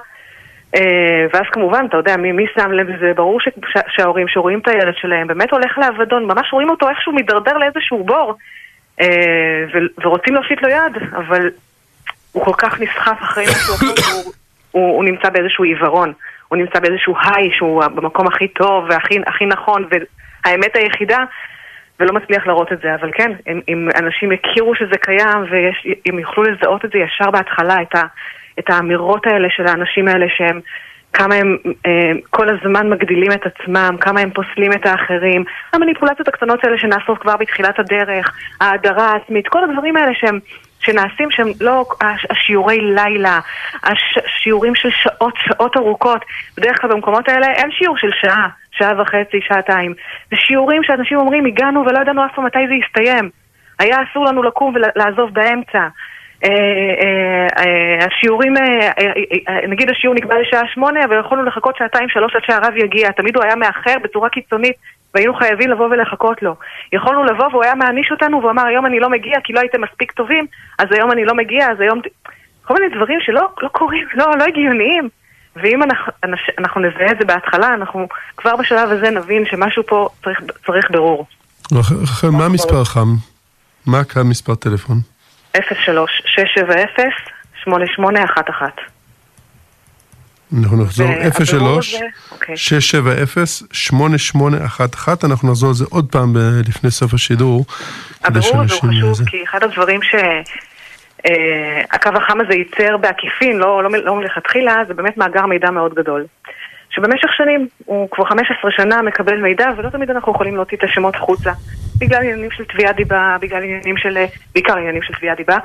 אה, 0.74 1.26
ואז 1.32 1.44
כמובן, 1.52 1.86
אתה 1.88 1.96
יודע, 1.96 2.16
מי, 2.16 2.32
מי 2.32 2.44
שם 2.54 2.72
לב 2.72 2.88
לזה? 2.88 3.12
ברור 3.16 3.40
ש, 3.40 3.48
ש, 3.48 3.78
שההורים 3.88 4.28
שרואים 4.28 4.58
את 4.58 4.68
הילד 4.68 4.94
שלהם 4.96 5.26
באמת 5.26 5.50
הולך 5.50 5.78
לאבדון, 5.78 6.24
ממש 6.24 6.52
רואים 6.52 6.70
אותו 6.70 6.88
איכשהו 6.88 7.12
מידרדר 7.12 7.58
לאיזשהו 7.58 8.04
בור 8.04 8.34
אה, 9.00 9.64
ו, 9.74 9.78
ורוצים 10.04 10.34
להושיט 10.34 10.62
לו 10.62 10.68
יד, 10.68 11.02
אבל 11.16 11.50
הוא 12.32 12.44
כל 12.44 12.54
כך 12.58 12.80
נסחף 12.80 13.18
אחרי 13.22 13.44
משהו 13.44 13.74
אחר, 13.76 14.12
הוא, 14.12 14.32
הוא, 14.70 14.96
הוא 14.96 15.04
נמצא 15.04 15.30
באיזשהו 15.30 15.64
עיוורון, 15.64 16.12
הוא 16.48 16.58
נמצא 16.58 16.80
באיזשהו 16.80 17.14
היי 17.24 17.50
שהוא 17.52 17.84
במקום 17.84 18.26
הכי 18.26 18.48
טוב 18.48 18.84
והכי 18.88 19.46
נכון, 19.46 19.88
והאמת 20.44 20.76
היחידה, 20.76 21.18
ולא 22.00 22.12
מצליח 22.12 22.46
להראות 22.46 22.72
את 22.72 22.80
זה, 22.82 22.94
אבל 22.94 23.10
כן, 23.14 23.32
אם, 23.48 23.60
אם 23.68 23.88
אנשים 23.96 24.32
יכירו 24.32 24.74
שזה 24.74 24.98
קיים 25.00 25.44
והם 25.50 26.18
יוכלו 26.18 26.42
לזהות 26.42 26.84
את 26.84 26.90
זה 26.90 26.98
ישר 26.98 27.30
בהתחלה, 27.30 27.82
את, 27.82 27.94
ה, 27.94 28.02
את 28.58 28.70
האמירות 28.70 29.26
האלה 29.26 29.48
של 29.50 29.66
האנשים 29.66 30.08
האלה 30.08 30.26
שהם... 30.36 30.60
כמה 31.12 31.34
הם 31.34 31.56
אה, 31.86 32.12
כל 32.30 32.48
הזמן 32.48 32.90
מגדילים 32.90 33.32
את 33.32 33.46
עצמם, 33.46 33.96
כמה 34.00 34.20
הם 34.20 34.30
פוסלים 34.30 34.72
את 34.72 34.86
האחרים, 34.86 35.44
המניפולציות 35.72 36.28
הקטנות 36.28 36.64
האלה 36.64 36.78
שנעשות 36.78 37.18
כבר 37.18 37.36
בתחילת 37.36 37.78
הדרך, 37.78 38.32
ההדרה 38.60 39.10
העצמית, 39.10 39.48
כל 39.48 39.64
הדברים 39.64 39.96
האלה 39.96 40.12
שהם 40.14 40.38
שנעשים 40.80 41.30
שהם 41.30 41.48
לא 41.60 41.84
השיעורי 42.30 42.80
לילה, 42.80 43.40
השיעורים 43.82 44.74
של 44.74 44.88
שעות, 44.90 45.34
שעות 45.36 45.76
ארוכות. 45.76 46.24
בדרך 46.56 46.80
כלל 46.80 46.90
במקומות 46.90 47.28
האלה 47.28 47.46
אין 47.46 47.70
שיעור 47.70 47.96
של 47.96 48.10
שעה, 48.20 48.48
שעה 48.72 49.00
וחצי, 49.00 49.40
שעתיים. 49.42 49.94
זה 50.30 50.36
שיעורים 50.36 50.82
שאנשים 50.82 51.18
אומרים, 51.18 51.46
הגענו 51.46 51.80
ולא 51.86 51.98
ידענו 51.98 52.24
אף 52.24 52.34
פעם 52.34 52.44
מתי 52.44 52.58
זה 52.68 52.74
יסתיים. 52.74 53.30
היה 53.78 53.96
אסור 54.10 54.24
לנו 54.24 54.42
לקום 54.42 54.74
ולעזוב 54.74 55.34
באמצע. 55.34 55.88
אה, 56.44 56.50
אה, 57.02 57.46
אה, 57.58 58.06
השיעורים, 58.06 58.54
נגיד 59.68 59.90
השיעור 59.90 60.14
נקבע 60.14 60.34
לשעה 60.40 60.62
שמונה, 60.74 61.04
אבל 61.04 61.20
יכולנו 61.20 61.44
לחכות 61.44 61.76
שעתיים 61.76 62.08
שלוש 62.08 62.36
עד 62.36 62.42
שהרב 62.46 62.76
יגיע. 62.76 63.10
תמיד 63.10 63.36
הוא 63.36 63.44
היה 63.44 63.56
מאחר 63.56 63.94
בצורה 64.02 64.28
קיצונית. 64.28 64.76
והיינו 65.14 65.34
חייבים 65.34 65.70
לבוא 65.70 65.86
ולחכות 65.86 66.42
לו. 66.42 66.54
יכולנו 66.92 67.24
לבוא 67.24 67.46
והוא 67.46 67.64
היה 67.64 67.74
מעניש 67.74 68.10
אותנו 68.10 68.40
והוא 68.40 68.50
אמר 68.50 68.66
היום 68.66 68.86
אני 68.86 69.00
לא 69.00 69.10
מגיע 69.10 69.40
כי 69.44 69.52
לא 69.52 69.60
הייתם 69.60 69.80
מספיק 69.80 70.12
טובים, 70.12 70.46
אז 70.78 70.86
היום 70.90 71.12
אני 71.12 71.24
לא 71.24 71.34
מגיע, 71.34 71.70
אז 71.70 71.80
היום... 71.80 72.00
כל 72.62 72.74
מיני 72.74 72.94
דברים 72.94 73.20
שלא 73.20 73.48
לא 73.62 73.68
קורים, 73.68 74.06
לא, 74.14 74.26
לא 74.38 74.44
הגיוניים. 74.44 75.08
ואם 75.56 75.82
אנחנו, 75.82 76.12
אנחנו 76.58 76.80
נזהה 76.80 77.12
את 77.12 77.18
זה 77.18 77.24
בהתחלה, 77.24 77.74
אנחנו 77.74 78.08
כבר 78.36 78.56
בשלב 78.56 78.90
הזה 78.90 79.10
נבין 79.10 79.44
שמשהו 79.50 79.82
פה 79.86 80.08
צריך, 80.24 80.40
צריך 80.66 80.90
ברור. 80.90 81.26
רחל, 81.72 82.30
מה 82.30 82.44
המספר 82.44 82.84
חם? 82.84 83.08
מה 83.86 84.02
המספר 84.16 84.54
טלפון? 84.54 85.00
03 85.84 86.22
670 86.26 87.10
8811 87.64 88.68
אנחנו 90.58 90.84
נחזור 90.84 91.06
03 91.44 91.94
670 92.54 93.46
8811 93.72 95.30
אנחנו 95.30 95.50
נחזור 95.50 95.68
על 95.68 95.74
זה 95.74 95.84
עוד 95.90 96.06
פעם 96.10 96.36
לפני 96.68 96.90
סוף 96.90 97.14
השידור. 97.14 97.64
הבירור 98.24 98.62
הזה 98.62 98.74
הוא 98.74 99.14
חשוב 99.14 99.28
כי 99.28 99.44
אחד 99.44 99.62
הדברים. 99.62 100.00
אה, 100.14 100.40
הקו 101.92 102.10
החם 102.14 102.40
הזה 102.40 102.54
ייצר 102.54 102.96
בעקיפין, 102.96 103.58
לא, 103.58 103.82
לא, 103.82 103.90
לא 103.90 104.16
מלכתחילה, 104.16 104.82
זה 104.88 104.94
באמת 104.94 105.16
מאגר 105.16 105.46
מידע 105.46 105.70
מאוד 105.70 105.94
גדול. 105.94 106.26
שבמשך 106.94 107.32
שנים, 107.36 107.68
הוא 107.84 108.10
כבר 108.10 108.24
15 108.24 108.70
שנה 108.70 109.02
מקבל 109.02 109.36
מידע, 109.40 109.66
ולא 109.76 109.88
תמיד 109.88 110.10
אנחנו 110.10 110.32
יכולים 110.32 110.56
להוציא 110.56 110.76
את 110.78 110.84
השמות 110.84 111.14
החוצה. 111.14 111.52
בגלל 111.98 112.22
עניינים 112.22 112.50
של 112.50 112.64
תביעת 112.64 112.96
דיבה, 112.96 113.36
בגלל 113.40 113.62
עניינים 113.62 113.96
של, 113.96 114.24
בעיקר 114.54 114.76
עניינים 114.76 115.02
של 115.02 115.14
תביעת 115.14 115.36
דיבה. 115.36 115.56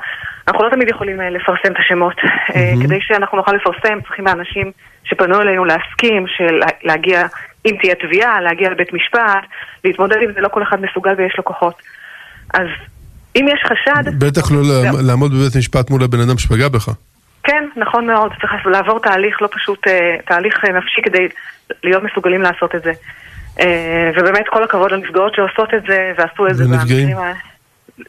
אנחנו 0.48 0.64
לא 0.64 0.70
תמיד 0.70 0.88
יכולים 0.88 1.20
אה, 1.20 1.30
לפרסם 1.30 1.72
את 1.72 1.78
השמות. 1.78 2.16
Mm-hmm. 2.16 2.82
כדי 2.82 3.00
שאנחנו 3.00 3.38
נוכל 3.38 3.52
לפרסם, 3.52 4.00
צריכים 4.00 4.26
האנשים 4.26 4.72
שפנו 5.04 5.40
אלינו 5.40 5.64
להסכים, 5.64 6.26
של 6.26 6.60
להגיע, 6.82 7.26
אם 7.66 7.76
תהיה 7.80 7.94
תביעה, 7.94 8.40
להגיע 8.40 8.70
לבית 8.70 8.92
משפט, 8.92 9.44
להתמודד 9.84 10.16
עם 10.22 10.32
זה, 10.32 10.40
לא 10.40 10.48
כל 10.48 10.62
אחד 10.62 10.82
מסוגל 10.82 11.14
ויש 11.16 11.34
לו 11.38 11.44
כוחות. 11.44 11.82
אז 12.54 12.68
אם 13.40 13.46
יש 13.48 13.60
חשד... 13.64 14.18
בטח 14.18 14.52
לא 14.52 14.58
לעמוד 15.02 15.32
בבית 15.32 15.56
משפט 15.56 15.90
מול 15.90 16.02
הבן 16.02 16.20
אדם 16.20 16.38
שפגע 16.38 16.68
בך. 16.68 16.88
כן, 17.48 17.64
נכון 17.76 18.06
מאוד, 18.06 18.32
צריך 18.40 18.66
לעבור 18.66 19.00
תהליך 19.00 19.42
לא 19.42 19.48
פשוט, 19.52 19.86
אה, 19.86 20.16
תהליך 20.26 20.64
אה, 20.64 20.72
נפשי 20.72 21.02
כדי 21.04 21.28
להיות 21.84 22.02
מסוגלים 22.02 22.42
לעשות 22.42 22.74
את 22.74 22.82
זה. 22.82 22.92
אה, 23.60 24.10
ובאמת 24.16 24.48
כל 24.48 24.62
הכבוד 24.64 24.92
לנפגעות 24.92 25.34
שעושות 25.34 25.74
את 25.74 25.82
זה 25.88 26.12
ועשו 26.18 26.46
את 26.46 26.54
זה 26.54 26.64
לנפגעים. 26.64 27.16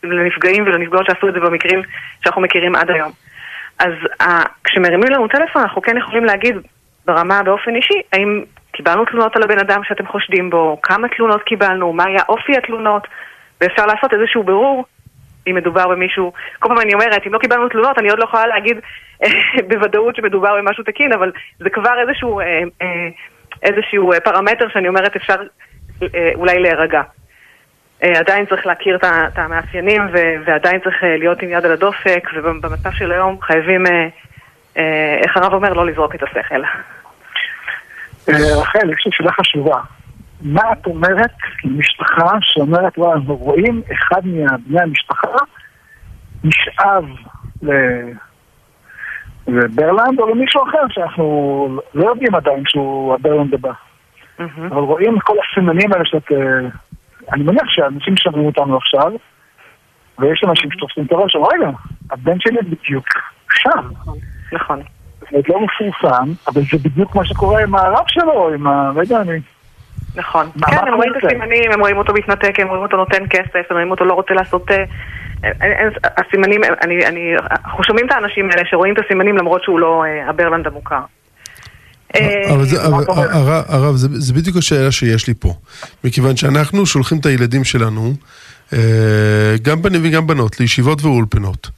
לנפגעים 0.04 0.64
ולנפגעות 0.64 1.06
שעשו 1.06 1.30
את 1.30 1.34
זה 1.34 1.40
במקרים 1.40 1.82
שאנחנו 2.24 2.42
מכירים 2.42 2.76
עד 2.76 2.92
היום. 2.92 3.12
אז 3.80 3.94
כשמרימים 4.64 5.10
לנו 5.12 5.28
טלפון 5.28 5.62
אנחנו 5.62 5.82
כן 5.82 5.98
יכולים 5.98 6.26
להגיד 6.26 6.56
ברמה 7.06 7.44
באופן 7.44 7.76
אישי, 7.76 8.02
האם 8.14 8.44
קיבלנו 8.72 9.06
תלונות 9.06 9.36
על 9.36 9.44
הבן 9.44 9.60
אדם 9.60 9.82
שאתם 9.84 10.08
חושדים 10.08 10.50
בו, 10.50 10.80
כמה 10.84 11.08
תלונות 11.08 11.44
קיבלנו, 11.44 11.94
מה 11.94 12.04
היה 12.08 12.24
אופי 12.30 12.58
התלונות, 12.58 13.08
ואפשר 13.62 13.86
לעשות 13.86 14.14
איזשהו 14.14 14.44
בירור 14.44 14.86
אם 15.50 15.56
מדובר 15.56 15.88
במישהו, 15.88 16.32
כל 16.60 16.68
פעם 16.68 16.80
אני 16.80 16.94
אומרת, 16.94 17.28
אם 17.28 17.34
לא 17.34 17.40
קיבלנו 17.40 17.70
תלונות, 17.70 17.98
אני 17.98 18.10
עוד 18.10 18.20
לא 18.20 18.24
יכולה 18.24 18.48
להגיד 18.48 18.78
אה, 19.24 19.30
בוודאות 19.70 20.16
שמדובר 20.16 20.56
במשהו 20.58 20.84
תקין, 20.84 21.14
אבל 21.14 21.32
זה 21.60 21.70
כבר 21.70 21.94
איזשהו, 22.02 22.40
אה, 22.40 22.46
אה, 22.82 23.10
איזשהו 23.64 24.12
פרמטר 24.24 24.70
שאני 24.74 24.88
אומרת 24.88 25.16
אפשר 25.16 25.36
אולי 26.36 26.60
להירגע. 26.60 27.02
עדיין 28.02 28.46
צריך 28.46 28.66
להכיר 28.66 28.96
את 28.96 29.38
המאפיינים 29.38 30.02
ועדיין 30.46 30.80
צריך 30.80 30.96
להיות 31.04 31.42
עם 31.42 31.50
יד 31.50 31.66
על 31.66 31.72
הדופק, 31.72 32.30
ובמצב 32.34 32.92
של 32.92 33.12
היום 33.12 33.42
חייבים, 33.42 33.84
איך 35.24 35.38
הרב 35.38 35.54
אומר, 35.54 35.74
לא 35.74 35.86
לזרוק 35.86 36.16
את 36.16 36.24
השכל. 36.24 36.62
רחל, 38.28 38.94
יש 38.94 39.06
לי 39.06 39.12
שאלה 39.12 39.32
חשובה. 39.32 39.80
מה 40.42 40.62
את 40.72 40.86
אומרת 40.86 41.36
למשפחה 41.64 42.32
שאומרת, 42.42 42.98
וואי, 42.98 43.14
אנחנו 43.14 43.36
רואים 43.36 43.82
אחד 43.92 44.22
מבני 44.24 44.82
המשפחה 44.82 45.38
נשאב 46.44 47.06
לברלנד 49.48 50.20
או 50.20 50.28
למישהו 50.28 50.64
אחר 50.64 50.88
שאנחנו 50.90 51.80
לא 51.94 52.10
יודעים 52.10 52.36
עדיין 52.36 52.64
שהוא 52.68 53.14
הברלנד 53.14 53.54
הבא. 53.54 53.72
אבל 54.40 54.82
רואים 54.82 55.18
את 55.18 55.22
כל 55.24 55.36
הסימנים 55.44 55.94
האלה 55.94 56.06
שאת... 56.06 56.32
אה, 56.32 56.70
אני 57.34 57.44
מניח 57.44 57.68
שאנשים 57.68 58.18
שומעים 58.18 58.46
אותנו 58.46 58.78
עכשיו, 58.78 59.12
ויש 60.20 60.44
אנשים 60.48 60.72
שתופסים 60.72 61.06
את 61.06 61.12
הראש, 61.12 61.36
רגע, 61.36 61.70
הבן 62.12 62.40
שלי 62.40 62.58
בדיוק 62.62 63.08
שם. 63.52 63.90
נכון. 64.54 64.82
זה 65.32 65.38
לא 65.48 65.60
מפורסם, 65.62 66.32
אבל 66.48 66.62
זה 66.72 66.78
בדיוק 66.84 67.16
מה 67.16 67.26
שקורה 67.26 67.64
עם 67.64 67.76
הרב 67.76 68.06
שלו, 68.08 68.54
עם 68.54 68.68
ה... 68.68 68.92
רגע, 68.96 69.22
אני... 69.22 69.40
נכון. 70.16 70.50
כן, 70.70 70.78
הם 70.88 70.94
רואים 70.94 71.12
את? 71.18 71.24
הסימנים, 71.24 71.72
הם 71.72 71.80
רואים 71.80 71.98
אותו 71.98 72.14
מתנתק, 72.14 72.60
הם 72.60 72.68
רואים 72.68 72.84
אותו 72.84 72.98
נותן 72.98 73.24
כסף, 73.30 73.56
הם 73.70 73.76
רואים 73.76 73.92
אותו 73.92 74.06
לא 74.06 74.14
רוצה 74.14 74.34
לעשות... 74.34 74.72
אה, 74.72 74.84
אין- 75.44 75.72
אין- 75.72 75.90
הסימנים, 76.18 76.62
אני, 76.84 77.06
אני, 77.06 77.20
אנחנו 77.52 77.84
שומעים 77.84 78.06
את 78.08 78.12
האנשים 78.12 78.50
האלה 78.52 78.62
שרואים 78.70 78.94
את 78.94 79.00
הסימנים 79.06 79.38
למרות 79.38 79.64
שהוא 79.64 79.80
לא 79.80 80.04
אה, 80.08 80.30
הברלנד 80.30 80.68
המוכר. 80.68 81.00
אה, 82.16 82.44
אבל 82.54 82.66
זה-? 82.66 82.82
הרב, 82.84 83.64
הרב, 83.68 83.96
זה- 83.96 84.08
זה 84.12 84.34
בדיוק 84.34 84.58
השאלה 84.58 84.92
שיש 84.92 85.28
לי 85.28 85.34
פה. 85.40 85.54
מכיוון 86.04 86.36
שאנחנו 86.38 86.86
שולחים 86.86 87.18
את 87.20 87.26
הילדים 87.26 87.64
שלנו, 87.64 88.14
אה, 88.74 88.80
גם 89.62 89.82
בנים 89.82 90.02
וגם 90.04 90.28
בנות, 90.28 90.60
לישיבות 90.60 91.02
ואולפנות. 91.04 91.70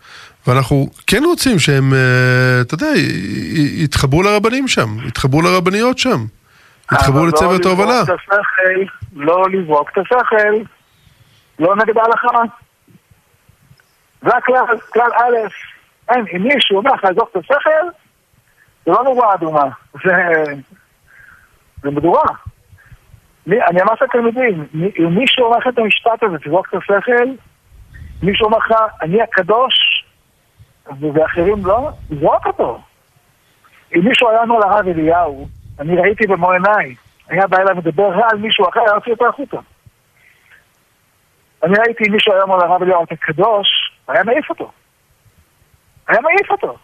ואנחנו 0.47 0.87
כן 1.07 1.23
רוצים 1.25 1.59
שהם, 1.59 1.93
אה, 1.93 1.99
אתה 2.61 2.73
יודע, 2.73 2.87
יתחברו 3.77 4.23
לרבנים 4.23 4.67
שם, 4.67 4.97
יתחברו 5.07 5.41
לרבניות 5.41 5.97
שם. 5.97 6.25
יתחברו 6.93 7.19
אבל 7.19 7.27
לצוות 7.27 7.65
לא 7.65 7.69
ההובלה. 7.69 8.01
לא 9.15 9.49
לזרוק 9.49 9.89
את 9.89 9.97
השכל, 9.97 10.53
לא 11.59 11.75
נגד 11.75 11.97
ההלכה. 11.97 12.27
זה 14.21 14.37
הכלל, 14.37 14.77
כלל 14.93 15.11
א', 15.13 15.47
אין, 16.09 16.25
אם 16.35 16.43
מישהו 16.43 16.77
אומר 16.77 16.91
לך 16.93 17.03
לזרוק 17.03 17.29
את 17.31 17.35
השכל, 17.37 17.87
זה 18.85 18.91
לא 18.91 19.03
נורא 19.03 19.33
אדומה, 19.33 19.63
זה, 20.05 20.13
זה 21.83 21.89
מדורה. 21.91 22.23
אני 23.47 23.81
אמרתי 23.81 24.03
לתלמידים, 24.03 24.65
מי- 24.73 24.91
אם 24.99 25.15
מישהו 25.15 25.45
אומר 25.45 25.57
לך 25.57 25.67
את 25.67 25.77
המשפט 25.77 26.23
הזה, 26.23 26.37
תזרוק 26.37 26.67
את 26.69 26.73
השכל, 26.73 27.25
מישהו 28.23 28.45
אומר 28.45 28.57
לך, 28.57 28.71
אני 29.01 29.21
הקדוש, 29.21 29.73
ואחרים 31.13 31.65
לא, 31.65 31.89
זרוק 32.19 32.45
אותו. 32.45 32.81
אם 33.95 34.01
מישהו 34.03 34.29
היה 34.29 34.41
אומר 34.41 34.59
לרב 34.59 34.87
אליהו, 34.87 35.47
אני 35.81 35.95
ראיתי 35.95 36.27
במו 36.27 36.51
עיניי, 36.51 36.95
היה 37.29 37.47
בא 37.47 37.57
אליי 37.57 37.75
מדבר 37.75 38.09
רע 38.09 38.27
על 38.31 38.37
מישהו 38.37 38.69
אחר, 38.69 38.79
היה 38.79 38.91
להוציא 38.91 39.11
אותו 39.11 39.27
החוצה. 39.27 39.57
אני 41.63 41.73
ראיתי 41.77 42.09
מישהו 42.09 42.33
היה 42.33 42.43
אומר 42.43 42.57
לרב 42.57 42.81
אליהו, 42.81 43.03
אתה 43.03 43.15
קדוש, 43.15 43.67
היה 44.07 44.23
מעיף 44.23 44.49
אותו. 44.49 44.71
היה 46.07 46.21
מעיף 46.21 46.51
אותו. 46.51 46.77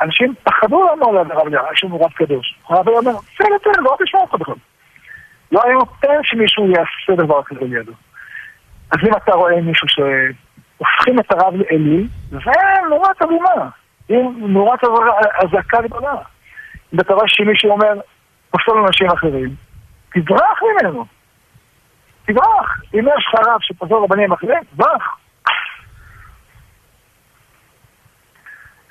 אנשים 0.00 0.34
פחדו 0.42 0.82
לומר 0.82 1.22
לרב 1.22 1.46
אליהו, 1.46 1.64
יש 1.72 1.84
לנו 1.84 2.00
רב 2.00 2.12
קדוש. 2.12 2.58
הרב 2.68 2.88
אליהו 2.88 3.06
אומר, 3.06 3.12
בסדר, 3.12 3.56
בסדר, 3.60 3.82
לא 3.82 3.96
תשמע 4.04 4.20
אותך 4.20 4.34
בכלל. 4.34 4.54
לא 5.52 5.60
היה 5.64 5.74
נותן 5.74 6.22
שמישהו 6.22 6.70
יעשה 6.70 7.22
דבר 7.22 7.42
כזה 7.42 7.60
לידו. 7.64 7.92
אז 8.90 8.98
אם 9.08 9.16
אתה 9.16 9.32
רואה 9.32 9.60
מישהו 9.60 9.88
שהופכים 9.88 11.20
את 11.20 11.32
הרב 11.32 11.54
לאלי, 11.54 12.06
זה 12.30 12.38
נורת 12.90 13.22
אדומה. 13.22 13.68
אם 14.10 14.32
נורת 14.38 14.80
אזעקה 15.34 15.82
גדולה. 15.82 16.14
אם 16.94 17.00
אתה 17.00 17.14
רואה 17.14 17.28
שמישהו 17.28 17.70
אומר, 17.70 18.00
פסול 18.50 18.84
אנשים 18.86 19.06
אחרים, 19.10 19.54
תברח 20.14 20.58
ממנו. 20.62 21.04
תברח. 22.26 22.80
אם 22.94 22.98
יש 22.98 23.26
לך 23.28 23.40
רב 23.48 23.60
שפסול 23.60 24.02
רבנים 24.04 24.32
אחרים, 24.32 24.58
תברח. 24.74 25.16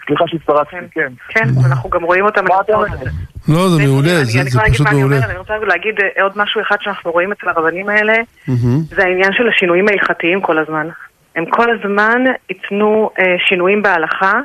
סליחה 0.08 0.24
שהתפרצתי, 0.28 0.76
כן. 0.92 1.14
כן, 1.30 1.44
אנחנו 1.66 1.90
גם 1.90 2.04
רואים 2.04 2.26
אותם. 2.26 2.46
לא, 3.50 3.70
זה 3.70 3.84
מעולה, 3.86 4.24
זה 4.24 4.40
פשוט 4.72 4.88
מעולה. 4.92 5.26
אני 5.26 5.38
רוצה 5.38 5.54
להגיד 5.58 5.96
אה, 6.00 6.24
עוד 6.24 6.32
משהו 6.36 6.62
אחד 6.62 6.76
שאנחנו 6.82 7.12
רואים 7.12 7.32
אצל 7.32 7.50
הרבנים 7.50 7.90
האלה. 7.90 8.14
זה 8.84 9.04
העניין 9.04 9.34
של 9.34 9.48
השינויים 9.48 9.86
ההלכתיים 9.88 10.42
כל 10.42 10.58
הזמן. 10.58 10.88
הם 11.36 11.46
כל 11.46 11.68
הזמן 11.72 12.22
ייתנו 12.50 13.10
אה, 13.20 13.24
שינויים 13.48 13.82
בהלכה, 13.82 14.40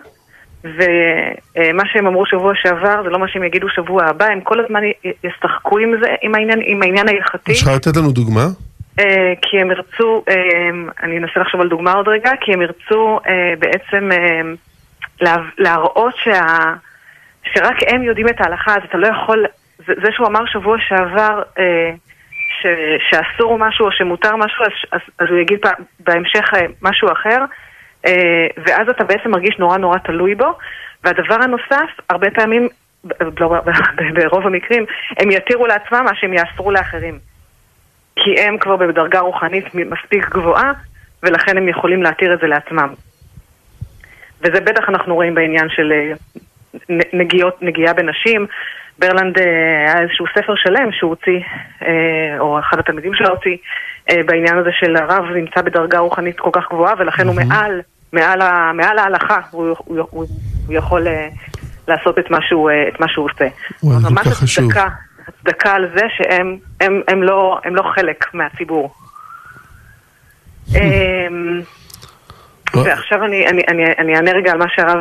ומה 0.65 1.83
שהם 1.93 2.07
אמרו 2.07 2.27
שבוע 2.27 2.53
שעבר 2.63 3.03
זה 3.03 3.11
לא 3.11 3.19
מה 3.19 3.29
שהם 3.29 3.45
יגידו 3.45 3.69
שבוע 3.69 4.05
הבא, 4.05 4.27
הם 4.27 4.41
כל 4.41 4.65
הזמן 4.65 4.81
ישחקו 5.25 5.79
עם 5.79 5.95
זה, 6.01 6.15
עם 6.23 6.35
העניין, 6.35 6.61
עם 6.65 6.83
העניין 6.83 7.09
ההלכתי. 7.09 7.53
לך 7.53 7.69
לתת 7.77 7.97
לנו 7.97 8.13
דוגמה? 8.13 8.47
אה, 9.01 9.33
כי 9.43 9.61
הם 9.61 9.71
ירצו, 9.71 10.25
אה, 10.29 10.35
אני 11.03 11.19
אנסה 11.19 11.41
לחשוב 11.41 11.61
על 11.61 11.69
דוגמה 11.69 11.93
עוד 11.93 12.09
רגע, 12.09 12.31
כי 12.41 12.53
הם 12.53 12.63
ירצו 12.63 13.21
אה, 13.27 13.53
בעצם 13.59 14.11
לה- 15.21 15.37
להראות 15.59 16.15
שה, 16.25 16.41
שרק 17.55 17.77
הם 17.87 18.03
יודעים 18.03 18.29
את 18.29 18.41
ההלכה, 18.41 18.75
אז 18.75 18.83
אתה 18.89 18.99
לא 18.99 19.07
יכול, 19.07 19.47
זה, 19.87 19.93
זה 20.05 20.09
שהוא 20.13 20.27
אמר 20.27 20.47
שבוע 20.47 20.77
שעבר 20.89 21.43
ש, 22.63 22.67
שאסור 23.11 23.59
משהו 23.59 23.87
או 23.87 23.93
שמותר 23.93 24.37
משהו, 24.37 24.65
אז, 24.65 24.71
אז, 24.93 25.01
אז 25.19 25.27
הוא 25.31 25.39
יגיד 25.39 25.59
בה- 25.63 25.71
בהמשך 26.01 26.51
משהו 26.83 27.09
אחר, 27.13 27.45
ואז 28.67 28.89
אתה 28.91 29.05
בעצם 29.05 29.31
מרגיש 29.31 29.59
נורא 29.59 29.77
נורא 29.77 29.99
תלוי 29.99 30.35
בו. 30.35 30.53
והדבר 31.05 31.35
הנוסף, 31.35 31.91
הרבה 32.11 32.31
פעמים, 32.31 32.69
לא, 33.41 33.61
ברוב 34.15 34.47
המקרים, 34.47 34.87
הם 35.19 35.31
יתירו 35.31 35.67
לעצמם 35.67 36.05
מה 36.05 36.15
שהם 36.15 36.33
יאסרו 36.33 36.71
לאחרים. 36.71 37.19
כי 38.17 38.41
הם 38.41 38.59
כבר 38.59 38.77
בדרגה 38.77 39.21
רוחנית 39.21 39.75
מספיק 39.75 40.29
גבוהה, 40.29 40.73
ולכן 41.23 41.57
הם 41.57 41.69
יכולים 41.69 42.03
להתיר 42.03 42.35
את 42.35 42.41
זה 42.41 42.47
לעצמם. 42.47 42.89
וזה 44.41 44.61
בטח 44.61 44.89
אנחנו 44.89 45.15
רואים 45.15 45.35
בעניין 45.35 45.69
של 45.69 45.93
אה, 45.93 46.13
נגיעות, 47.13 47.63
נגיעה 47.63 47.95
בנשים. 47.95 48.47
ברלנד 48.99 49.39
אה, 49.39 49.45
היה 49.87 50.03
איזשהו 50.03 50.27
ספר 50.35 50.55
שלם 50.57 50.93
שהוא 50.93 51.11
הוציא, 51.11 51.41
אה, 51.83 52.39
או 52.39 52.59
אחד 52.59 52.79
התלמידים 52.79 53.15
שלו 53.15 53.29
הוציא, 53.29 53.57
אה, 54.11 54.23
בעניין 54.27 54.59
הזה 54.59 54.71
של 54.73 54.97
הרב 54.97 55.25
נמצא 55.25 55.63
בדרגה 55.63 55.99
רוחנית 55.99 56.41
כל 56.41 56.51
כך 56.53 56.65
גבוהה, 56.71 56.95
ולכן 56.99 57.27
הוא 57.27 57.35
מעל, 57.35 57.81
מעל, 58.13 58.39
מעל 58.75 58.99
ההלכה, 58.99 59.39
הוא, 59.51 59.75
הוא, 59.79 59.99
הוא, 60.11 60.27
הוא 60.67 60.75
יכול 60.75 61.07
לעשות 61.89 62.19
את 62.19 62.31
מה 62.31 62.39
שהוא, 62.43 62.71
את 62.89 63.01
מה 63.01 63.09
שהוא 63.09 63.25
עושה. 63.25 63.47
וואי, 63.83 63.97
זה 64.01 64.09
כל 64.09 64.15
כך 64.15 64.37
חשוב. 64.37 64.71
הצדקה, 65.29 65.75
על 65.75 65.89
זה 65.95 66.07
שהם 66.17 66.57
הם, 66.81 67.01
הם 67.09 67.23
לא, 67.23 67.59
הם 67.65 67.77
לא 67.77 67.83
חלק 67.95 68.25
מהציבור. 68.35 68.95
אמ, 70.77 71.61
לא. 72.75 72.81
ועכשיו 72.81 73.25
אני, 73.25 73.45
אענה 74.15 74.33
רגע 74.33 74.53
על 74.53 74.59
מה 74.59 74.67
שהרב 74.69 74.99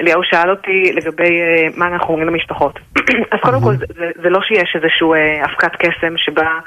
אליהו 0.00 0.24
שאל 0.24 0.50
אותי 0.50 0.92
לגבי 0.92 1.40
אה, 1.40 1.66
מה 1.76 1.86
אנחנו 1.86 2.08
אומרים 2.08 2.28
למשפחות. 2.28 2.78
אז 3.32 3.40
קודם 3.40 3.60
כל, 3.60 3.76
זה, 3.76 3.86
זה, 3.96 4.10
זה 4.22 4.30
לא 4.30 4.40
שיש 4.42 4.76
איזושהי 4.76 5.08
אה, 5.14 5.44
אבקת 5.44 5.76
קסם 5.76 6.14
שבה 6.16 6.58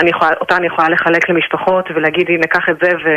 אני 0.00 0.10
יכולה, 0.10 0.30
אותה 0.40 0.56
אני 0.56 0.66
יכולה 0.66 0.88
לחלק 0.88 1.28
למשפחות 1.28 1.88
ולהגיד, 1.94 2.28
הנה, 2.28 2.46
קח 2.46 2.68
את 2.68 2.76
זה 2.82 2.90
ו, 3.04 3.08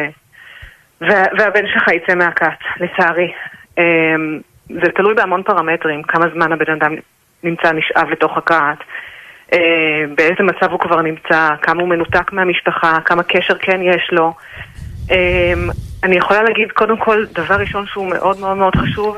וה, 1.02 1.24
והבן 1.38 1.68
שלך 1.68 1.88
יצא 1.88 2.16
מהכת, 2.16 2.60
לצערי. 2.80 3.32
אמ, 3.78 4.40
זה 4.70 4.92
תלוי 4.96 5.14
בהמון 5.14 5.44
פרמטרים, 5.44 6.04
כמה 6.04 6.26
זמן 6.34 6.52
הבן 6.52 6.72
אדם 6.72 6.96
נמצא 7.44 7.72
נשאב 7.72 8.10
לתוך 8.10 8.38
הכת, 8.38 8.78
אה, 9.54 10.04
באיזה 10.16 10.44
מצב 10.44 10.72
הוא 10.72 10.80
כבר 10.80 11.02
נמצא, 11.02 11.50
כמה 11.62 11.82
הוא 11.82 11.90
מנותק 11.90 12.34
מהמשפחה, 12.34 12.98
כמה 13.06 13.24
קשר 13.24 13.58
כן 13.60 13.82
יש 13.82 14.10
לו. 14.12 14.34
אמ, 15.12 15.70
אני 16.04 16.16
יכולה 16.16 16.44
להגיד 16.44 16.72
קודם 16.72 16.98
כל, 16.98 17.26
דבר 17.26 17.56
ראשון 17.56 17.86
שהוא 17.86 18.10
מאוד 18.10 18.40
מאוד 18.40 18.58
מאוד 18.58 18.76
חשוב, 18.76 19.18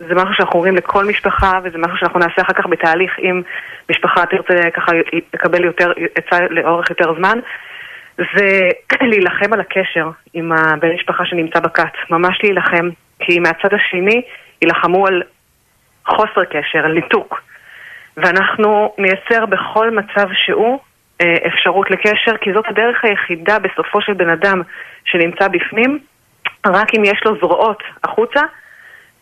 וזה 0.00 0.14
משהו 0.14 0.34
שאנחנו 0.34 0.54
אומרים 0.54 0.76
לכל 0.76 1.04
משפחה, 1.04 1.58
וזה 1.64 1.78
משהו 1.78 1.96
שאנחנו 1.96 2.18
נעשה 2.18 2.42
אחר 2.42 2.52
כך 2.52 2.66
בתהליך 2.66 3.18
אם 3.18 3.42
משפחה 3.90 4.26
תרצה 4.26 4.70
ככה 4.70 4.92
לקבל 5.34 5.64
יותר, 5.64 5.92
עצה 6.14 6.38
לאורך 6.50 6.90
יותר 6.90 7.14
זמן, 7.18 7.38
זה 8.18 8.68
להילחם 9.10 9.52
על 9.52 9.60
הקשר 9.60 10.10
עם 10.34 10.52
הבן 10.52 10.94
משפחה 10.94 11.24
שנמצא 11.26 11.60
בכת, 11.60 11.92
ממש 12.10 12.38
להילחם, 12.42 12.88
כי 13.18 13.38
מהצד 13.38 13.74
השני 13.74 14.22
יילחמו 14.62 15.06
על 15.06 15.22
חוסר 16.06 16.44
קשר, 16.44 16.78
על 16.78 16.92
ניתוק. 16.92 17.40
ואנחנו 18.16 18.94
נייצר 18.98 19.46
בכל 19.46 19.90
מצב 19.90 20.28
שהוא 20.34 20.78
אפשרות 21.22 21.90
לקשר, 21.90 22.36
כי 22.40 22.52
זאת 22.52 22.64
הדרך 22.68 23.04
היחידה 23.04 23.58
בסופו 23.58 24.00
של 24.00 24.12
בן 24.12 24.28
אדם 24.28 24.62
שנמצא 25.04 25.48
בפנים, 25.48 25.98
רק 26.66 26.94
אם 26.94 27.04
יש 27.04 27.20
לו 27.24 27.38
זרועות 27.38 27.82
החוצה, 28.04 28.40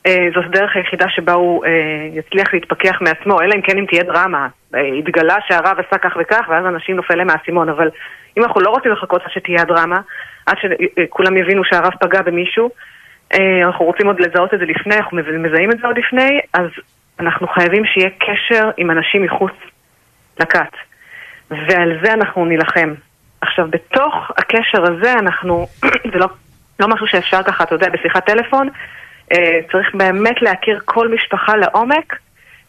אה, 0.06 0.28
זאת 0.34 0.44
הדרך 0.44 0.76
היחידה 0.76 1.06
שבה 1.08 1.32
הוא 1.32 1.64
אה, 1.64 1.70
יצליח 2.12 2.54
להתפכח 2.54 2.98
מעצמו, 3.00 3.40
אלא 3.40 3.54
אם 3.54 3.60
כן 3.60 3.78
אם 3.78 3.86
תהיה 3.86 4.02
דרמה. 4.02 4.48
אה, 4.74 4.80
התגלה 4.80 5.36
שהרב 5.48 5.76
עשה 5.78 5.98
כך 5.98 6.16
וכך, 6.20 6.46
ואז 6.48 6.66
אנשים 6.66 6.96
נופל 6.96 7.14
להם 7.14 7.26
מהאסימון, 7.26 7.68
אבל 7.68 7.90
אם 8.38 8.44
אנחנו 8.44 8.60
לא 8.60 8.70
רוצים 8.70 8.92
לחכות 8.92 9.22
עד 9.22 9.30
שתהיה 9.30 9.62
הדרמה, 9.62 10.00
עד 10.46 10.56
שכולם 10.58 11.36
יבינו 11.36 11.64
שהרב 11.64 11.92
פגע 12.00 12.22
במישהו, 12.22 12.70
אה, 13.34 13.66
אנחנו 13.66 13.84
רוצים 13.84 14.06
עוד 14.06 14.20
לזהות 14.20 14.54
את 14.54 14.58
זה 14.58 14.64
לפני, 14.64 14.96
אנחנו 14.96 15.16
מזהים 15.16 15.70
את 15.72 15.78
זה 15.78 15.86
עוד 15.86 15.98
לפני, 15.98 16.40
אז 16.54 16.66
אנחנו 17.20 17.48
חייבים 17.48 17.84
שיהיה 17.84 18.10
קשר 18.10 18.70
עם 18.76 18.90
אנשים 18.90 19.22
מחוץ 19.22 19.52
לכת. 20.40 20.72
ועל 21.68 21.98
זה 22.04 22.12
אנחנו 22.12 22.44
נילחם. 22.44 22.94
עכשיו, 23.40 23.66
בתוך 23.70 24.30
הקשר 24.38 24.82
הזה 24.82 25.12
אנחנו, 25.12 25.66
זה 26.12 26.18
לא, 26.18 26.26
לא 26.80 26.88
משהו 26.88 27.06
שאפשר 27.06 27.42
ככה, 27.42 27.64
אתה 27.64 27.74
יודע, 27.74 27.88
בשיחת 27.88 28.26
טלפון, 28.26 28.68
אה, 29.32 29.60
צריך 29.72 29.94
באמת 29.94 30.42
להכיר 30.42 30.80
כל 30.84 31.08
משפחה 31.14 31.56
לעומק 31.56 32.16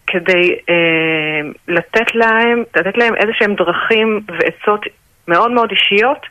כדי 0.08 0.56
אה, 0.70 1.50
לתת 1.68 2.16
להם, 2.16 2.64
לתת 2.76 2.98
להם 2.98 3.16
איזה 3.16 3.32
שהם 3.34 3.56
דרכים 3.56 4.22
ועצות 4.28 4.86
מאוד 5.28 5.52
מאוד 5.52 5.72
אישיות 5.72 6.26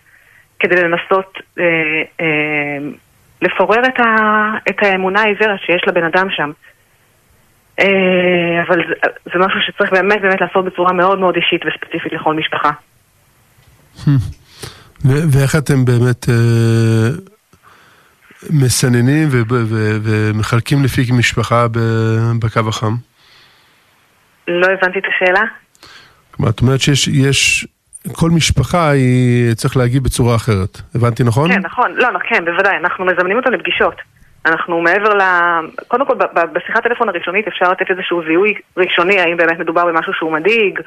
כדי 0.58 0.82
לנסות 0.82 1.38
אה, 1.58 1.64
אה, 2.20 2.78
לפורר 3.42 3.80
את, 3.84 4.00
ה, 4.00 4.06
את 4.68 4.76
האמונה 4.82 5.20
העיוורת 5.20 5.60
שיש 5.60 5.82
לבן 5.86 6.04
אדם 6.04 6.30
שם. 6.30 6.50
אה, 7.80 8.62
אבל 8.68 8.76
זה, 8.88 8.94
זה 9.24 9.38
משהו 9.38 9.60
שצריך 9.66 9.92
באמת 9.92 10.22
באמת 10.22 10.40
לעשות 10.40 10.64
בצורה 10.64 10.92
מאוד 10.92 11.18
מאוד 11.18 11.36
אישית 11.36 11.62
וספציפית 11.66 12.12
לכל 12.12 12.34
משפחה. 12.34 12.70
ואיך 15.04 15.56
אתם 15.56 15.84
באמת 15.84 16.28
אה, 16.28 17.08
מסננים 18.50 19.28
ומחלקים 20.02 20.84
לפי 20.84 21.02
משפחה 21.12 21.66
בקו 22.38 22.68
החם? 22.68 22.94
לא 24.48 24.66
הבנתי 24.66 24.98
את 24.98 25.04
השאלה. 25.14 25.42
כלומר, 26.30 26.50
את 26.50 26.60
אומרת 26.60 26.80
שיש, 26.80 27.08
יש, 27.08 27.66
כל 28.12 28.30
משפחה 28.30 28.90
היא 28.90 29.54
צריך 29.54 29.76
להגיב 29.76 30.04
בצורה 30.04 30.36
אחרת. 30.36 30.80
הבנתי 30.94 31.24
נכון? 31.24 31.52
כן, 31.52 31.60
נכון. 31.60 31.94
לא, 31.94 32.12
לא, 32.12 32.18
כן, 32.28 32.44
בוודאי. 32.44 32.76
אנחנו 32.76 33.04
מזמנים 33.04 33.36
אותם 33.36 33.52
לפגישות. 33.52 33.94
אנחנו 34.46 34.80
מעבר 34.80 35.14
ל... 35.14 35.22
קודם 35.88 36.06
כל, 36.06 36.14
בשיחת 36.52 36.82
טלפון 36.82 37.08
הראשונית 37.08 37.48
אפשר 37.48 37.70
לתת 37.70 37.90
איזשהו 37.90 38.22
זיהוי 38.26 38.54
ראשוני, 38.76 39.20
האם 39.20 39.36
באמת 39.36 39.58
מדובר 39.58 39.86
במשהו 39.86 40.12
שהוא 40.14 40.32
מדאיג, 40.32 40.80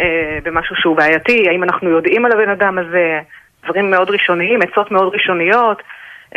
אה, 0.00 0.38
במשהו 0.42 0.76
שהוא 0.76 0.96
בעייתי, 0.96 1.48
האם 1.48 1.62
אנחנו 1.62 1.90
יודעים 1.90 2.24
על 2.24 2.32
הבן 2.32 2.48
אדם 2.50 2.78
הזה, 2.78 3.20
דברים 3.64 3.90
מאוד 3.90 4.10
ראשוניים, 4.10 4.60
עצות 4.62 4.90
מאוד 4.90 5.14
ראשוניות. 5.14 5.82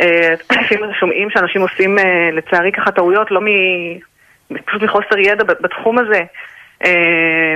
אה, 0.00 0.34
לפעמים 0.60 0.94
שומעים 1.00 1.30
שאנשים 1.30 1.62
עושים, 1.62 1.98
אה, 1.98 2.30
לצערי, 2.32 2.72
ככה 2.72 2.90
טעויות, 2.90 3.30
לא 3.30 3.40
מ... 3.40 3.46
פשוט 4.64 4.82
מחוסר 4.82 5.18
ידע 5.18 5.44
בתחום 5.44 5.98
הזה. 5.98 6.20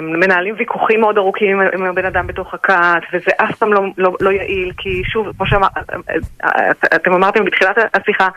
מנהלים 0.03 0.55
ויכוחים 0.59 1.01
מאוד 1.01 1.19
ארוכים 1.19 1.61
עם- 1.61 1.85
הבן 1.85 2.05
אדם 2.05 2.27
בתוך 2.27 2.55
הכת, 2.55 3.03
וזה 3.13 3.31
אף 3.37 3.57
פעם 3.57 3.73
לא, 3.73 3.83
לא, 3.99 4.17
לא 4.21 4.31
יעיל, 4.31 4.73
כי 4.79 5.03
שוב, 5.05 5.33
כמו 5.37 5.47
שאתם 5.47 7.13
אמרתם 7.13 7.45
בתחילת 7.45 7.77
השיחה, 7.95 8.29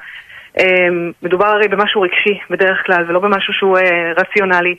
מדובר 1.24 1.45
הרי 1.45 1.68
במשהו 1.68 2.02
רגשי 2.02 2.39
בדרך 2.50 2.86
כלל, 2.86 3.06
ולא 3.08 3.20
במשהו 3.20 3.54
שהוא 3.54 3.78
אה, 3.78 4.12
רציונלי. 4.18 4.76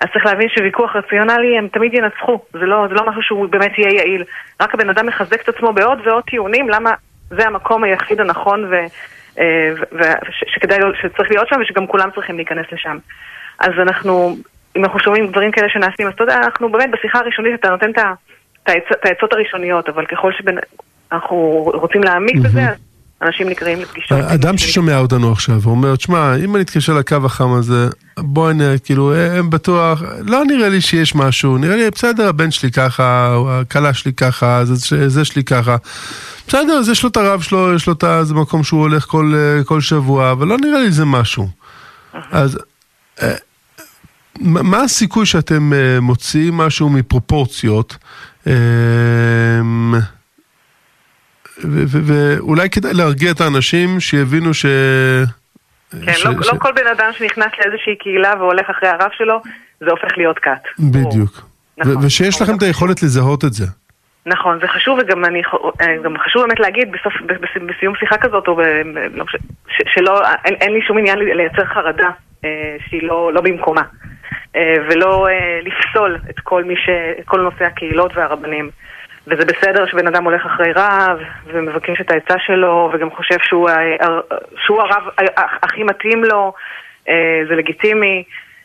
אז 0.00 0.08
צריך 0.12 0.26
להבין 0.26 0.48
שוויכוח 0.48 0.96
רציונלי 0.96 1.58
הם 1.58 1.68
תמיד 1.68 1.94
ינצחו, 1.94 2.38
זה 2.52 2.66
לא, 2.66 2.86
זה 2.88 2.94
לא 2.94 3.08
משהו 3.08 3.22
שהוא 3.22 3.48
באמת 3.48 3.78
יהיה 3.78 3.92
יעיל. 3.92 4.24
רק 4.60 4.74
הבן 4.74 4.90
אדם 4.90 5.06
מחזק 5.06 5.42
את 5.42 5.48
עצמו 5.48 5.72
בעוד 5.72 5.98
ועוד 6.04 6.24
טיעונים 6.24 6.68
למה 6.68 6.90
זה 7.30 7.46
המקום 7.46 7.84
היחיד 7.84 8.20
הנכון 8.20 8.64
ו, 8.64 8.74
אה, 9.38 9.72
ו, 9.92 10.02
ש, 10.30 10.44
שכדאי, 10.54 10.78
שצריך 11.02 11.30
להיות 11.30 11.48
שם 11.48 11.60
ושגם 11.60 11.86
כולם 11.86 12.10
צריכים 12.14 12.36
להיכנס 12.36 12.66
לשם. 12.72 12.98
אז 13.58 13.72
אנחנו, 13.78 14.36
אם 14.76 14.84
אנחנו 14.84 15.00
שומעים 15.00 15.26
דברים 15.26 15.50
כאלה 15.50 15.68
שנעשים, 15.68 16.06
אז 16.06 16.12
אתה 16.12 16.24
יודע, 16.24 16.36
אנחנו 16.36 16.72
באמת 16.72 16.90
בשיחה 16.90 17.18
הראשונית 17.18 17.54
אתה 17.54 17.70
נותן 17.70 17.90
את 17.90 19.04
העצות 19.04 19.32
הראשוניות, 19.32 19.88
אבל 19.88 20.06
ככל 20.06 20.32
שאנחנו 20.32 21.36
רוצים 21.74 22.02
להעמיק 22.02 22.36
בזה, 22.36 22.60
אז 22.60 22.89
אנשים 23.22 23.48
נקראים 23.48 23.80
לפגישות. 23.80 24.18
אדם 24.20 24.58
ששומע 24.58 24.98
אותנו 24.98 25.32
עכשיו 25.32 25.60
ואומר, 25.62 25.96
תשמע, 25.96 26.36
אם 26.36 26.56
אני 26.56 26.64
אתקשר 26.64 26.94
לקו 26.94 27.16
החם 27.24 27.52
הזה, 27.52 27.88
בואי 28.18 28.54
נראה, 28.54 28.78
כאילו, 28.78 29.14
הם 29.14 29.50
בטוח, 29.50 30.02
לא 30.20 30.44
נראה 30.44 30.68
לי 30.68 30.80
שיש 30.80 31.14
משהו, 31.14 31.58
נראה 31.58 31.76
לי, 31.76 31.90
בסדר, 31.90 32.28
הבן 32.28 32.50
שלי 32.50 32.70
ככה, 32.70 33.36
הכלה 33.48 33.94
שלי 33.94 34.12
ככה, 34.12 34.64
זה, 34.64 35.08
זה 35.08 35.24
שלי 35.24 35.44
ככה. 35.44 35.76
בסדר, 36.48 36.72
אז 36.72 36.88
יש 36.88 37.02
לו 37.02 37.08
את 37.08 37.16
הרב 37.16 37.40
שלו, 37.40 37.74
יש 37.74 37.86
לו 37.86 37.92
את 37.92 38.04
זה 38.22 38.34
מקום 38.34 38.62
שהוא 38.62 38.80
הולך 38.80 39.04
כל, 39.04 39.32
אה, 39.36 39.64
כל 39.64 39.80
שבוע, 39.80 40.32
אבל 40.32 40.46
לא 40.46 40.56
נראה 40.58 40.78
לי 40.78 40.90
זה 40.90 41.04
משהו. 41.04 41.48
אז 42.30 42.58
אה, 43.22 43.34
מה 44.40 44.82
הסיכוי 44.82 45.26
שאתם 45.26 45.72
אה, 45.72 46.00
מוציאים 46.00 46.56
משהו 46.56 46.90
מפרופורציות? 46.90 47.96
אה, 51.64 51.68
ואולי 52.06 52.70
כדאי 52.70 52.92
להרגיע 52.94 53.30
את 53.32 53.40
האנשים 53.40 54.00
שיבינו 54.00 54.54
ש... 54.54 54.66
כן, 56.06 56.12
ש- 56.12 56.26
לא, 56.26 56.42
ש- 56.42 56.46
לא 56.52 56.58
כל 56.58 56.72
בן 56.72 56.86
אדם 56.86 57.10
שנכנס 57.18 57.52
לאיזושהי 57.64 57.96
קהילה 57.96 58.32
והולך 58.38 58.70
אחרי 58.70 58.88
הרב 58.88 59.10
שלו, 59.18 59.40
זה 59.80 59.90
הופך 59.90 60.08
להיות 60.18 60.38
כת. 60.38 60.62
בדיוק. 60.78 61.40
נכון. 61.78 62.04
ושיש 62.04 62.42
לכם 62.42 62.56
את 62.56 62.62
היכולת 62.62 63.02
לזהות 63.02 63.44
את 63.44 63.52
זה. 63.52 63.66
נכון, 64.26 64.58
זה 64.60 64.68
חשוב, 64.68 64.98
וגם 65.02 65.24
אני, 65.24 65.42
אה, 65.80 65.86
גם 66.04 66.14
חשוב 66.24 66.42
באמת 66.42 66.60
להגיד 66.60 66.92
בסוף, 66.92 67.12
בס- 67.26 67.62
בסיום 67.76 67.94
שיחה 67.96 68.16
כזאת, 68.18 68.48
או 68.48 68.56
ב, 68.56 68.60
לא, 69.14 69.24
ש, 69.68 69.82
שלא, 69.94 70.22
אין, 70.44 70.54
אין 70.54 70.72
לי 70.72 70.80
שום 70.86 70.98
עניין 70.98 71.18
לייצר 71.18 71.64
חרדה 71.64 72.08
אה, 72.44 72.48
שהיא 72.88 73.02
לא, 73.02 73.32
לא 73.34 73.40
במקומה, 73.40 73.82
אה, 74.56 74.74
ולא 74.90 75.28
אה, 75.28 75.32
לפסול 75.62 76.18
את 76.30 76.40
כל 76.40 76.64
מי 76.64 76.74
ש... 76.76 76.88
כל 77.24 77.40
נושא 77.40 77.64
הקהילות 77.64 78.16
והרבנים. 78.16 78.70
וזה 79.26 79.44
בסדר 79.44 79.86
שבן 79.86 80.06
אדם 80.06 80.24
הולך 80.24 80.46
אחרי 80.46 80.72
רב, 80.72 81.18
ומבקש 81.46 82.00
את 82.00 82.10
העצה 82.10 82.34
שלו, 82.46 82.90
וגם 82.92 83.10
חושב 83.10 83.36
שהוא, 83.42 83.70
שהוא 84.64 84.80
הרב 84.80 85.02
הכי 85.62 85.82
מתאים 85.82 86.24
לו, 86.24 86.52
אה, 87.08 87.42
זה 87.48 87.54
לגיטימי. 87.54 88.24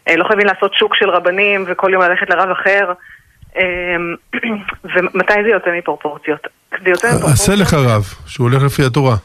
אה, 0.10 0.16
לא 0.16 0.24
חייבים 0.24 0.47
לעשות 0.47 0.74
שוק 0.74 0.95
של 0.95 1.10
רבנים 1.10 1.64
וכל 1.68 1.89
יום 1.93 2.01
ללכת 2.01 2.30
לרב 2.30 2.49
אחר. 2.49 2.93
אה, 3.58 3.64
ומתי 4.95 5.43
זה 5.43 5.49
יוצא 5.49 5.70
מפרופורציות? 5.78 6.47
זה 6.84 6.89
יוצא 6.89 7.08
עשה 7.08 7.18
מפרופורציות. 7.18 7.60
לך 7.60 7.74
רב, 7.74 8.03
שהוא 8.28 8.49
הולך 8.49 8.64
לפי 8.64 8.86
התורה. 8.86 9.16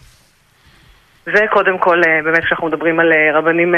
זה 1.26 1.44
קודם 1.50 1.78
כל, 1.78 2.00
באמת 2.24 2.44
כשאנחנו 2.44 2.66
מדברים 2.66 3.00
על 3.00 3.12
רבנים 3.34 3.74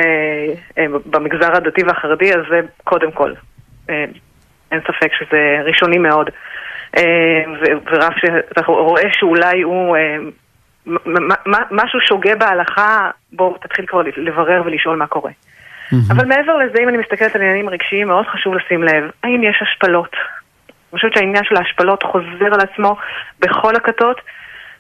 במגזר 1.07 1.57
הדתי 1.57 1.83
והחרדי, 1.85 2.35
אז 2.35 2.41
זה 2.51 2.61
קודם 2.85 3.13
כל. 3.13 3.33
אין 4.73 4.81
ספק 4.81 5.11
שזה 5.19 5.63
ראשוני 5.65 5.99
מאוד. 5.99 6.31
אה, 6.97 7.43
ורב 7.87 8.13
שאתה 8.21 8.61
רואה 8.67 9.03
שאולי 9.13 9.63
הוא 9.63 9.97
אה, 9.97 10.17
משהו 11.71 12.01
שוגה 12.01 12.37
בהלכה, 12.37 13.11
בואו 13.33 13.57
תתחיל 13.61 13.87
כבר 13.87 14.03
לברר 14.17 14.63
ולשאול 14.65 14.97
מה 14.97 15.07
קורה. 15.07 15.31
אבל 16.11 16.25
מעבר 16.25 16.57
לזה, 16.57 16.79
אם 16.83 16.89
אני 16.89 16.97
מסתכלת 16.99 17.37
על 17.37 17.43
עניינים 17.43 17.69
רגשיים, 17.69 18.09
מאוד 18.09 18.27
חשוב 18.27 18.55
לשים 18.55 18.83
לב, 18.83 19.11
האם 19.25 19.43
יש 19.43 19.63
השפלות? 19.63 20.13
אני 20.93 20.99
חושבת 20.99 21.15
שהעניין 21.15 21.45
של 21.45 21.57
ההשפלות 21.57 22.03
חוזר 22.03 22.47
על 22.55 22.61
עצמו 22.61 22.97
בכל 23.41 23.77
הכתות, 23.77 24.21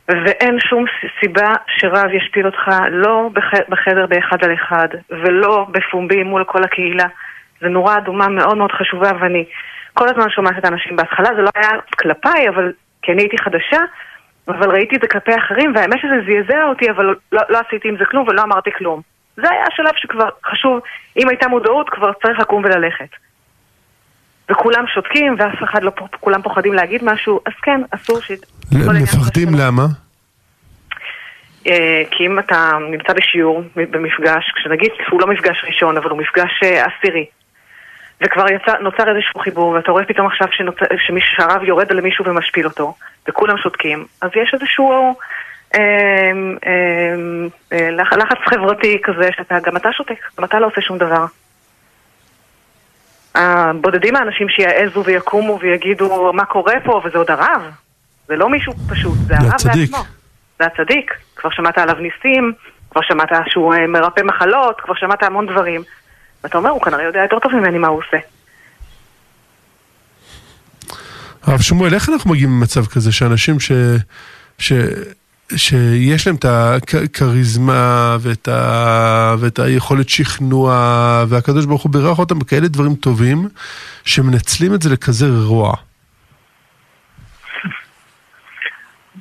ואין 0.08 0.60
שום 0.60 0.84
סיבה 1.20 1.52
שרב 1.76 2.10
ישפיל 2.12 2.46
אותך 2.46 2.68
לא 2.90 3.30
בח- 3.32 3.68
בחדר 3.68 4.06
באחד 4.06 4.44
על 4.44 4.54
אחד, 4.54 4.88
ולא 5.10 5.66
בפומבי 5.70 6.22
מול 6.22 6.44
כל 6.44 6.64
הקהילה. 6.64 7.06
זו 7.62 7.68
נורה 7.68 7.98
אדומה 7.98 8.28
מאוד 8.28 8.56
מאוד 8.56 8.72
חשובה, 8.72 9.10
ואני 9.20 9.44
כל 9.94 10.08
הזמן 10.08 10.30
שומעת 10.30 10.58
את 10.58 10.64
האנשים 10.64 10.96
בהתחלה, 10.96 11.28
זה 11.36 11.42
לא 11.42 11.50
היה 11.54 11.70
כלפיי, 11.98 12.48
אבל 12.48 12.72
כי 13.02 13.12
אני 13.12 13.22
הייתי 13.22 13.38
חדשה, 13.38 13.80
אבל 14.48 14.70
ראיתי 14.70 14.96
את 14.96 15.00
זה 15.00 15.08
כלפי 15.08 15.36
אחרים, 15.36 15.72
והאמת 15.74 15.98
שזה 15.98 16.20
זעזע 16.26 16.64
אותי, 16.64 16.90
אבל 16.90 17.14
לא, 17.32 17.42
לא 17.48 17.58
עשיתי 17.68 17.88
עם 17.88 17.96
זה 17.98 18.04
כלום 18.04 18.28
ולא 18.28 18.42
אמרתי 18.42 18.70
כלום. 18.78 19.00
זה 19.36 19.50
היה 19.50 19.64
השלב 19.72 19.92
שכבר 19.96 20.28
חשוב, 20.46 20.80
אם 21.16 21.28
הייתה 21.28 21.48
מודעות, 21.48 21.90
כבר 21.90 22.12
צריך 22.22 22.38
לקום 22.38 22.64
וללכת. 22.64 23.08
וכולם 24.50 24.86
שותקים, 24.86 25.34
ואף 25.38 25.62
אחד 25.64 25.82
לא, 25.82 25.92
כולם 26.20 26.42
פוחדים 26.42 26.72
להגיד 26.72 27.04
משהו, 27.04 27.40
אז 27.46 27.52
כן, 27.62 27.80
אסור 27.90 28.20
ש... 28.20 28.32
מפחדים. 28.72 29.48
למה? 29.58 29.82
אה, 31.66 32.02
כי 32.10 32.26
אם 32.26 32.38
אתה 32.38 32.70
נמצא 32.90 33.12
בשיעור, 33.12 33.62
במפגש, 33.76 34.52
כשנגיד 34.56 34.90
שהוא 35.06 35.20
לא 35.20 35.26
מפגש 35.26 35.64
ראשון, 35.66 35.96
אבל 35.96 36.10
הוא 36.10 36.18
מפגש 36.18 36.60
אה, 36.64 36.84
עשירי, 36.84 37.26
וכבר 38.22 38.46
יצא, 38.52 38.78
נוצר 38.80 39.08
איזשהו 39.08 39.40
חיבור, 39.40 39.68
ואתה 39.68 39.92
רואה 39.92 40.04
פתאום 40.04 40.26
עכשיו 40.26 40.48
שנוצר, 40.50 40.86
שמישהו, 41.06 41.36
שהרב 41.36 41.62
יורד 41.62 41.92
למישהו 41.92 42.24
ומשפיל 42.26 42.66
אותו, 42.66 42.94
וכולם 43.28 43.58
שותקים, 43.58 44.06
אז 44.20 44.30
יש 44.34 44.54
איזשהו 44.54 44.92
אה, 44.92 45.80
אה, 46.66 47.14
אה, 47.72 47.90
לח, 47.90 48.12
לחץ 48.12 48.38
חברתי 48.44 48.98
כזה, 49.02 49.28
שאתה, 49.36 49.58
גם 49.64 49.76
אתה 49.76 49.88
שותק, 49.92 50.18
גם 50.38 50.44
אתה 50.44 50.60
לא 50.60 50.66
עושה 50.66 50.80
שום 50.80 50.98
דבר. 50.98 51.24
הבודדים 53.34 54.16
האנשים 54.16 54.48
שיעזו 54.48 55.04
ויקומו 55.04 55.58
ויגידו 55.60 56.32
מה 56.32 56.44
קורה 56.44 56.74
פה, 56.84 57.00
וזה 57.04 57.18
עוד 57.18 57.30
הרב. 57.30 57.62
זה 58.28 58.36
לא 58.36 58.48
מישהו 58.48 58.72
פשוט, 58.90 59.14
זה 59.14 59.24
זה 59.26 59.34
הרב 59.34 59.52
הצדיק. 59.54 59.90
בעצמו. 59.90 60.04
זה 60.58 60.64
הצדיק. 60.66 61.14
כבר 61.36 61.50
שמעת 61.50 61.78
עליו 61.78 61.94
ניסים, 61.94 62.52
כבר 62.90 63.00
שמעת 63.02 63.28
שהוא 63.46 63.74
אה, 63.74 63.86
מרפא 63.86 64.20
מחלות, 64.20 64.80
כבר 64.80 64.94
שמעת 64.94 65.22
המון 65.22 65.46
דברים. 65.46 65.82
ואתה 66.44 66.58
אומר, 66.58 66.70
הוא 66.70 66.82
כנראה 66.82 67.02
יודע 67.02 67.20
יותר 67.20 67.38
טוב 67.38 67.52
ממני 67.54 67.78
מה 67.78 67.88
הוא 67.88 67.98
עושה. 67.98 68.18
הרב 71.42 71.60
שמואל, 71.60 71.94
איך 71.94 72.08
אנחנו 72.08 72.30
מגיעים 72.30 72.50
למצב 72.50 72.86
כזה 72.86 73.12
שאנשים 73.12 73.60
ש... 73.60 73.72
ש... 74.58 74.72
שיש 75.56 76.26
להם 76.26 76.36
את 76.36 76.44
הכריזמה 76.44 78.16
ואת, 78.20 78.48
ה... 78.48 79.34
ואת 79.40 79.58
היכולת 79.58 80.08
שכנוע 80.08 80.72
והקדוש 81.28 81.66
ברוך 81.66 81.82
הוא 81.82 81.92
בירך 81.92 82.18
אותם 82.18 82.38
בכאלה 82.38 82.68
דברים 82.68 82.94
טובים 82.94 83.48
שמנצלים 84.04 84.74
את 84.74 84.82
זה 84.82 84.90
לכזה 84.92 85.26
רוע. 85.46 85.74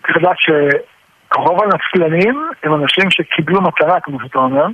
צריך 0.01 0.17
לדעת 0.17 0.37
שרוב 0.39 1.59
הנצלנים 1.63 2.49
הם 2.63 2.73
אנשים 2.73 3.11
שקיבלו 3.11 3.61
מטרה, 3.61 3.99
כמו 3.99 4.17
שאתה 4.23 4.39
אומר, 4.39 4.65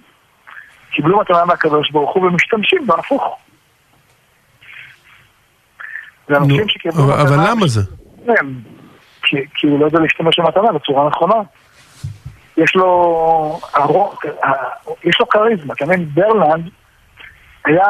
קיבלו 0.97 1.19
מטרה 1.19 1.45
מהקדוש 1.45 1.91
ברוך 1.91 2.15
הוא 2.15 2.27
ומשתמשים. 2.27 2.87
זה 6.27 6.37
אנשים 6.37 6.69
שקיבלו 6.69 7.03
אבל, 7.13 7.49
למה 7.49 7.67
זה? 7.67 7.81
כן, 8.25 8.45
כי, 9.55 9.67
הוא 9.67 9.79
לא 9.79 9.85
יודע 9.85 9.99
להשתמש 9.99 10.39
במטרה 10.39 10.73
בצורה 10.73 11.09
נכונה. 11.09 11.35
יש 12.57 12.75
לו, 12.75 13.59
הרוק, 13.73 14.25
ה- 14.25 14.87
יש 15.03 15.19
לו 15.19 15.29
כריזמה, 15.29 15.73
אתה 15.73 15.85
מבין? 15.85 16.05
ברלנד 16.13 16.69
היה 17.65 17.89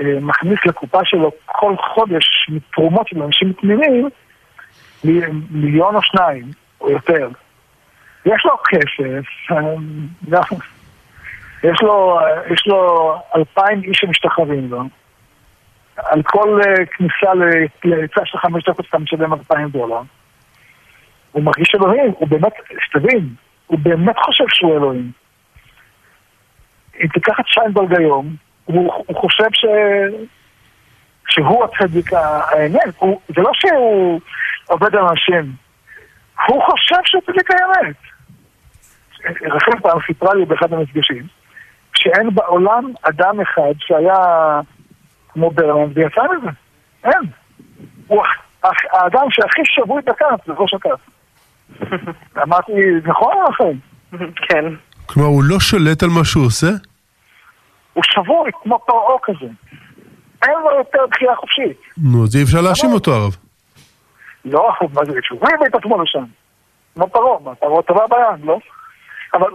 אה, 0.00 0.20
מכניס 0.20 0.58
לקופה 0.66 0.98
שלו 1.04 1.30
כל 1.46 1.74
חודש 1.94 2.24
מתרומות 2.48 3.08
של 3.08 3.22
אנשים 3.22 3.52
תמימים 3.52 4.08
מיליון 5.50 5.96
או 5.96 6.02
שניים, 6.02 6.50
או 6.80 6.90
יותר. 6.90 7.28
יש 8.26 8.44
לו 8.44 8.56
כסף, 8.68 9.52
אה, 9.52 9.74
יש 11.62 11.82
לו, 11.82 12.20
יש 12.50 12.66
לו 12.66 13.12
אלפיים 13.36 13.82
איש 13.82 13.98
שמשתחררים 13.98 14.70
לו. 14.70 14.82
על 15.96 16.22
כל 16.22 16.60
uh, 16.62 16.86
כניסה 16.86 17.34
לצד 17.84 18.22
של 18.24 18.38
חמש 18.38 18.64
דקות 18.64 18.86
אתה 18.88 18.98
משלם 18.98 19.32
אלפיים 19.32 19.68
דולר. 19.68 20.00
הוא 21.32 21.42
מרגיש 21.42 21.74
אלוהים, 21.74 22.12
הוא 22.18 22.28
באמת, 22.28 22.52
שתבין, 22.80 23.34
הוא 23.66 23.78
באמת 23.78 24.16
חושב 24.18 24.44
שהוא 24.48 24.76
אלוהים. 24.76 25.12
אם 27.00 27.08
תיקח 27.08 27.40
את 27.40 27.46
שיינברג 27.46 27.98
היום, 27.98 28.36
הוא, 28.64 28.92
הוא 29.06 29.16
חושב 29.16 29.48
ש... 29.52 29.64
שהוא 31.28 31.64
הצדיק 31.64 32.12
האמת. 32.12 32.94
זה 33.28 33.42
לא 33.42 33.50
שהוא 33.54 34.20
עובד 34.66 34.96
על 34.96 35.04
אנשים, 35.08 35.52
הוא 36.48 36.62
חושב 36.62 36.96
שהוא 37.04 37.22
צדיק 37.26 37.50
האמת. 37.50 37.96
רחל 39.42 39.80
פעם 39.82 39.98
סיפרה 40.06 40.34
לי 40.34 40.44
באחד 40.44 40.72
המפגשים, 40.72 41.26
שאין 41.94 42.34
בעולם 42.34 42.92
אדם 43.02 43.40
אחד 43.40 43.72
שהיה 43.78 44.60
כמו 45.28 45.50
ברלנד 45.50 45.98
ויצא 45.98 46.20
מזה. 46.22 46.50
אין. 47.04 47.22
הוא 48.06 48.22
האדם 48.92 49.26
שהכי 49.30 49.62
שבוי 49.64 50.02
בכף 50.04 50.46
זה 50.46 50.52
ראש 50.56 50.74
הכף. 50.74 51.00
אמרתי, 52.42 52.72
נכון 53.04 53.32
או 53.32 53.50
נכון? 53.50 53.78
כן. 54.48 54.64
כלומר, 55.06 55.28
הוא 55.28 55.42
לא 55.44 55.60
שולט 55.60 56.02
על 56.02 56.08
מה 56.08 56.24
שהוא 56.24 56.46
עושה? 56.46 56.70
הוא 57.92 58.04
שבוי, 58.04 58.50
כמו 58.62 58.78
פרעה 58.86 59.16
כזה. 59.22 59.52
אין 60.42 60.58
לו 60.64 60.78
יותר 60.78 60.98
בחירה 61.10 61.36
חופשית. 61.36 61.80
נו, 61.98 62.24
אז 62.24 62.36
אי 62.36 62.42
אפשר 62.42 62.60
להאשים 62.60 62.90
אותו, 62.92 63.14
הרב. 63.14 63.36
לא, 64.44 64.68
מה 64.94 65.04
זה, 65.04 65.12
שהוא 65.22 65.38
הביא 65.42 65.66
את 65.66 65.74
עצמו 65.74 66.02
לשם. 66.02 66.24
כמו 66.94 67.08
פרעה, 67.08 67.54
פרעה 67.54 67.82
טבע 67.82 68.06
בים, 68.06 68.48
לא? 68.48 68.58
אבל 69.34 69.50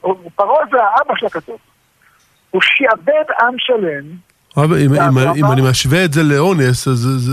הוא, 0.00 0.14
פרעה 0.34 0.66
זה 0.70 0.76
האבא 0.84 1.14
של 1.16 1.26
הכתוב. 1.26 1.56
הוא 2.52 2.62
שיעבד 2.62 3.24
עם 3.42 3.54
שלם. 3.58 4.04
אבל 4.56 4.76
אם, 4.78 4.94
אם, 4.94 5.18
אם 5.36 5.52
אני 5.52 5.62
משווה 5.70 6.04
את 6.04 6.12
זה 6.12 6.22
לאונס, 6.22 6.88
אז 6.88 6.98
זה, 6.98 7.32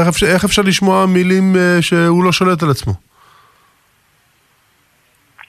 איך, 0.00 0.08
אפשר, 0.08 0.26
איך 0.26 0.44
אפשר 0.44 0.62
לשמוע 0.62 1.06
מילים 1.06 1.56
אה, 1.56 1.82
שהוא 1.82 2.24
לא 2.24 2.32
שולט 2.32 2.62
על 2.62 2.70
עצמו? 2.70 2.92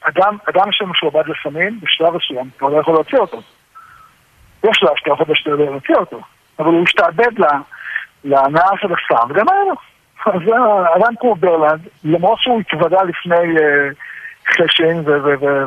אדם, 0.02 0.38
אדם 0.50 0.72
שמשועבד 0.72 1.24
לסמים, 1.28 1.80
בשלב 1.82 2.14
מסוים, 2.16 2.50
כבר 2.58 2.70
לא 2.70 2.80
יכול 2.80 2.94
להוציא 2.94 3.18
אותו. 3.18 3.42
יש 4.64 4.78
שלב 4.78 4.90
שאתה 4.96 5.10
יכול 5.10 5.26
להוציא 5.46 5.96
אותו, 5.96 6.22
אבל 6.60 6.68
הוא 6.68 6.84
משתעבד 6.84 7.32
להנאה 8.24 8.70
של 8.82 8.88
הסם, 8.88 9.32
וגם 9.32 9.46
היה 9.50 9.64
לו. 9.70 9.76
אז 10.26 10.42
אדם 10.98 11.14
כמו 11.20 11.36
ברלנד, 11.36 11.88
למרות 12.04 12.40
שהוא 12.40 12.60
התוודה 12.60 13.04
לפני 13.04 13.36
אה, 13.36 13.90
חשן 14.48 15.04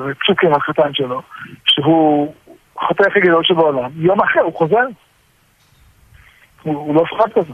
וצוקים 0.06 0.54
החתן 0.54 0.94
שלו, 0.94 1.22
שהוא 1.66 2.34
החוטא 2.76 3.02
הכי 3.02 3.20
גדול 3.20 3.44
שבעולם, 3.44 3.90
יום 3.96 4.20
אחר 4.20 4.40
הוא 4.40 4.54
חוזר. 4.54 4.84
הוא, 6.62 6.76
הוא 6.76 6.94
לא 6.94 7.04
שחק 7.06 7.32
כזה. 7.34 7.52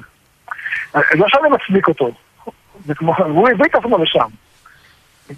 לא 0.95 1.27
שאני 1.29 1.49
מצדיק 1.49 1.89
אותו, 1.89 2.11
זה 2.85 2.95
הוא 3.18 3.49
הביא 3.49 3.64
את 3.64 3.75
עצמו 3.75 3.99
לשם. 3.99 4.29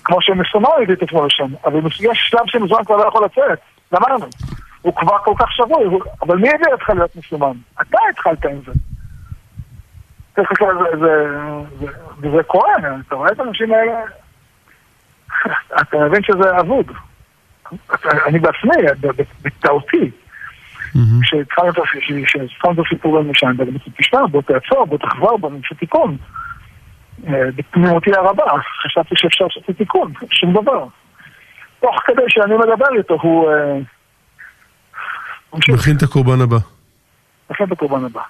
כמו 0.04 0.22
שמסומר 0.22 0.70
הביא 0.82 0.94
את 0.94 1.02
עצמו 1.02 1.26
לשם, 1.26 1.54
אבל 1.64 1.80
יש 1.86 2.28
שלב 2.30 2.46
שמזומן 2.46 2.84
כבר 2.84 2.96
לא 2.96 3.08
יכול 3.08 3.24
לצאת, 3.24 3.58
גמרנו. 3.94 4.26
הוא 4.82 4.96
כבר 4.96 5.18
כל 5.18 5.34
כך 5.38 5.52
שבוי, 5.52 5.98
אבל 6.22 6.36
מי 6.36 6.48
הביא 6.48 6.72
אותך 6.72 6.90
להיות 6.90 7.16
מסומן? 7.16 7.56
אתה 7.80 7.98
התחלת 8.10 8.44
עם 8.44 8.60
זה. 8.66 8.72
וזה 12.18 12.42
קורה, 12.46 12.72
אתה 13.06 13.14
רואה 13.14 13.32
את 13.32 13.40
האנשים 13.40 13.72
האלה, 13.72 14.00
אתה 15.80 15.96
מבין 15.98 16.22
שזה 16.22 16.60
אבוד. 16.60 16.86
אני 18.26 18.38
בעצמי, 18.38 18.76
בטעותי, 19.42 20.10
כשהתחלנו 21.22 21.70
את 21.70 22.78
הסיפור 22.86 23.22
משם, 23.22 23.52
תשמע, 23.98 24.26
בוא 24.26 24.42
תעצור, 24.42 24.86
בוא 24.86 24.98
תחזור, 24.98 25.38
בוא 25.38 25.50
נמצא 25.50 25.74
תיקון. 25.74 26.16
אה, 27.26 27.32
בתמימותי 27.56 28.10
הרבה, 28.14 28.44
חשבתי 28.84 29.14
שאפשר 29.16 29.44
לעשות 29.44 29.76
תיקון, 29.78 30.12
שום 30.30 30.52
דבר. 30.62 30.86
תוך 31.80 31.96
כדי 32.06 32.22
שאני 32.28 32.54
מדבר 32.54 32.86
איתו, 32.98 33.18
הוא... 33.22 33.50
אה, 33.50 33.78
מכין 35.68 35.96
את 35.96 36.02
הקורבן 36.02 36.40
הבא. 36.40 36.56
מכין 37.50 37.66
את 37.66 37.72
הקורבן 37.72 38.04
הבא. 38.04 38.20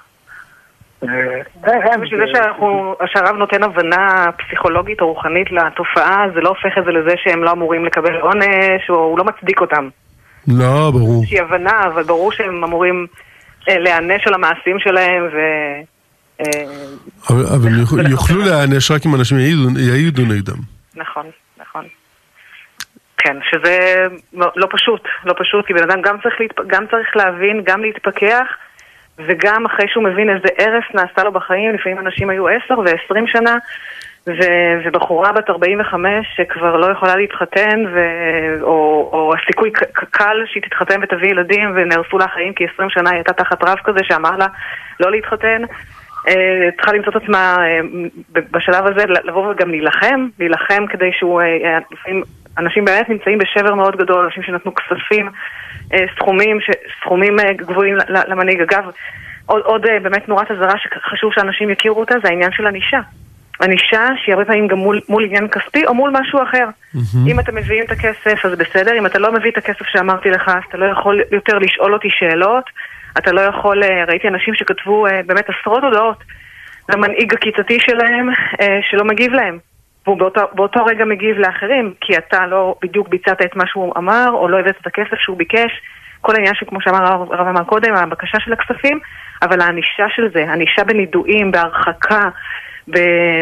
בשביל 2.03 2.21
זה 2.21 2.33
שהרב 3.07 3.37
נותן 3.37 3.63
הבנה 3.63 4.27
פסיכולוגית 4.39 5.01
או 5.01 5.09
רוחנית 5.09 5.53
לתופעה, 5.53 6.25
זה 6.35 6.41
לא 6.41 6.49
הופך 6.49 6.79
את 6.79 6.85
זה 6.85 6.91
לזה 6.91 7.15
שהם 7.17 7.45
לא 7.45 7.53
אמורים 7.53 7.85
לקבל 7.85 8.15
עונש, 8.15 8.91
או 8.91 8.95
הוא 8.95 9.19
לא 9.19 9.25
מצדיק 9.25 9.61
אותם. 9.61 9.89
לא, 10.49 10.91
ברור. 10.91 11.25
יש 11.25 11.33
הבנה, 11.35 11.87
אבל 11.87 12.03
ברור 12.03 12.33
שהם 12.33 12.65
אמורים 12.65 13.07
אה, 13.69 13.79
להיענש 13.79 14.27
על 14.27 14.35
המעשים 14.35 14.79
שלהם 14.79 15.29
ו... 15.33 15.39
אה, 16.41 16.65
אבל 17.31 17.69
הם 18.01 18.11
יוכלו 18.11 18.41
להיענש 18.41 18.91
רק 18.91 19.07
אם 19.07 19.15
אנשים 19.15 19.39
יעידו 19.77 20.23
נגדם. 20.23 20.59
נכון, 20.95 21.27
נכון. 21.61 21.85
כן, 23.19 23.37
שזה 23.51 24.07
לא, 24.33 24.47
לא 24.57 24.69
פשוט, 24.71 25.03
לא 25.25 25.35
פשוט, 25.39 25.67
כי 25.67 25.73
בן 25.75 25.83
אדם. 25.83 26.01
גם 26.67 26.87
צריך 26.91 27.17
להבין, 27.17 27.63
גם 27.65 27.83
להתפכח, 27.83 28.47
וגם 29.19 29.67
אחרי 29.67 29.87
שהוא 29.89 30.05
מבין 30.05 30.31
איזה 30.31 30.49
הרס 30.59 30.85
נעשה 30.95 31.25
לו 31.25 31.33
בחיים, 31.33 31.75
לפעמים 31.75 31.99
אנשים 31.99 32.31
היו 32.31 32.49
עשר 32.49 32.79
ועשרים 32.79 33.27
שנה, 33.27 33.57
ו- 34.27 34.81
ובחורה 34.85 35.33
בת 35.33 35.51
45 35.51 36.27
שכבר 36.37 36.77
לא 36.77 36.87
יכולה 36.87 37.17
להתחתן, 37.17 37.85
ו- 37.95 38.63
או, 38.63 39.11
או 39.13 39.33
הסיכוי 39.35 39.71
קל 40.11 40.37
שהיא 40.47 40.63
תתחתן 40.63 41.01
ותביא 41.03 41.31
ילדים 41.31 41.73
ונהרסו 41.75 42.19
לה 42.19 42.29
חיים 42.29 42.53
כי 42.53 42.65
20 42.75 42.91
שנה 42.91 43.11
היא 43.11 43.17
הייתה 43.17 43.33
תחת 43.33 43.65
רב 43.65 43.79
כזה 43.85 44.01
שאמר 44.03 44.37
לה 44.37 44.47
לא 45.01 45.11
להתחתן. 45.11 45.63
אה, 46.29 46.69
צריכה 46.77 46.93
למצוא 46.93 47.11
את 47.11 47.23
עצמה 47.23 47.57
אה, 47.61 47.81
בשלב 48.51 48.87
הזה 48.87 49.05
לבוא 49.25 49.53
וגם 49.53 49.71
להילחם, 49.71 50.29
להילחם 50.39 50.87
כדי 50.87 51.11
שהוא, 51.13 51.41
אה, 51.41 51.79
אנשים 52.59 52.85
באמת 52.85 53.09
נמצאים 53.09 53.39
בשבר 53.39 53.75
מאוד 53.75 53.97
גדול, 53.97 54.25
אנשים 54.25 54.43
שנתנו 54.43 54.75
כספים, 54.75 55.29
סכומים, 56.17 56.59
סכומים 57.01 57.37
גבוהים 57.57 57.97
למנהיג. 58.09 58.61
אגב, 58.61 58.85
עוד, 59.47 59.63
עוד 59.63 59.83
באמת 60.03 60.29
נורת 60.29 60.51
אזהרה 60.51 60.79
שחשוב 60.79 61.33
שאנשים 61.35 61.71
יכירו 61.71 62.01
אותה 62.01 62.15
זה 62.23 62.29
העניין 62.29 62.53
של 62.53 62.67
ענישה. 62.67 63.01
ענישה 63.63 64.07
שהיא 64.17 64.35
הרבה 64.35 64.45
פעמים 64.45 64.67
גם 64.67 64.79
מול, 64.79 65.01
מול 65.09 65.25
עניין 65.25 65.49
כספי 65.49 65.87
או 65.87 65.95
מול 65.95 66.11
משהו 66.21 66.43
אחר. 66.43 66.67
Mm-hmm. 66.67 67.31
אם 67.31 67.41
אתם 67.41 67.55
מביאים 67.55 67.85
את 67.85 67.91
הכסף 67.91 68.45
אז 68.45 68.59
בסדר, 68.59 68.99
אם 68.99 69.07
אתה 69.07 69.19
לא 69.19 69.33
מביא 69.33 69.51
את 69.51 69.57
הכסף 69.57 69.87
שאמרתי 69.87 70.31
לך 70.31 70.49
אז 70.49 70.63
אתה 70.69 70.77
לא 70.77 70.87
יכול 70.87 71.21
יותר 71.33 71.59
לשאול 71.59 71.95
אותי 71.95 72.09
שאלות, 72.11 72.65
אתה 73.19 73.33
לא 73.33 73.41
יכול, 73.41 73.83
אה, 73.83 74.05
ראיתי 74.09 74.29
אנשים 74.29 74.55
שכתבו 74.55 75.07
אה, 75.07 75.21
באמת 75.27 75.45
עשרות 75.49 75.83
הודעות 75.83 76.25
למנהיג 76.89 77.35
הכיתתי 77.35 77.79
שלהם 77.81 78.31
אה, 78.61 78.79
שלא 78.91 79.05
מגיב 79.05 79.33
להם. 79.33 79.59
והוא 80.07 80.19
באותו, 80.19 80.41
באותו 80.53 80.85
רגע 80.85 81.05
מגיב 81.05 81.39
לאחרים, 81.39 81.95
כי 82.01 82.17
אתה 82.17 82.47
לא 82.47 82.75
בדיוק 82.83 83.09
ביצעת 83.09 83.43
את 83.43 83.57
מה 83.57 83.65
שהוא 83.67 83.93
אמר, 83.97 84.29
או 84.33 84.49
לא 84.49 84.59
הבאת 84.61 84.77
את 84.81 84.87
הכסף 84.87 85.17
שהוא 85.19 85.37
ביקש. 85.37 85.81
כל 86.21 86.35
העניין 86.35 86.55
שכמו 86.55 86.81
שאמר 86.81 87.05
הרב 87.13 87.47
אמר 87.49 87.65
קודם, 87.65 87.95
הבקשה 87.95 88.39
של 88.41 88.53
הכספים, 88.53 89.01
אבל 89.43 89.61
הענישה 89.61 90.07
של 90.17 90.29
זה, 90.35 90.53
ענישה 90.53 90.85
בנידויים, 90.85 91.51
בהרחקה, 91.51 92.29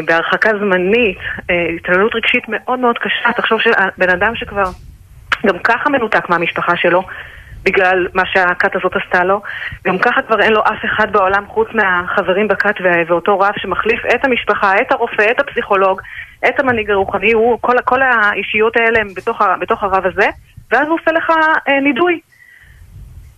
בהרחקה 0.04 0.50
זמנית, 0.58 1.18
אה, 1.50 1.66
התעללות 1.76 2.14
רגשית 2.14 2.44
מאוד 2.48 2.78
מאוד 2.78 2.98
קשה. 2.98 3.32
תחשוב 3.32 3.60
שבן 3.60 4.10
אדם 4.10 4.36
שכבר 4.36 4.64
גם 5.46 5.58
ככה 5.58 5.90
מנותק 5.90 6.28
מהמשפחה 6.28 6.76
שלו, 6.76 7.02
בגלל 7.64 8.08
מה 8.14 8.22
שהכת 8.26 8.76
הזאת 8.76 8.92
עשתה 8.96 9.24
לו. 9.24 9.42
גם 9.84 9.98
ככה 9.98 10.22
כבר 10.22 10.40
אין 10.40 10.52
לו 10.52 10.60
אף 10.60 10.84
אחד 10.84 11.12
בעולם 11.12 11.46
חוץ 11.46 11.68
מהחברים 11.74 12.48
בכת 12.48 12.74
ואותו 13.08 13.38
רב 13.38 13.52
שמחליף 13.56 14.00
את 14.14 14.24
המשפחה, 14.24 14.72
את 14.80 14.92
הרופא, 14.92 15.30
את 15.30 15.40
הפסיכולוג, 15.40 16.00
את 16.48 16.60
המנהיג 16.60 16.90
הרוחני, 16.90 17.32
הוא, 17.32 17.58
כל, 17.60 17.76
כל 17.84 18.02
האישיות 18.02 18.76
האלה 18.76 19.00
הם 19.00 19.08
בתוך, 19.16 19.42
בתוך 19.60 19.82
הרב 19.82 20.06
הזה, 20.06 20.28
ואז 20.70 20.88
הוא 20.88 20.98
עושה 21.00 21.12
לך 21.12 21.30
אה, 21.68 21.80
נידוי. 21.80 22.20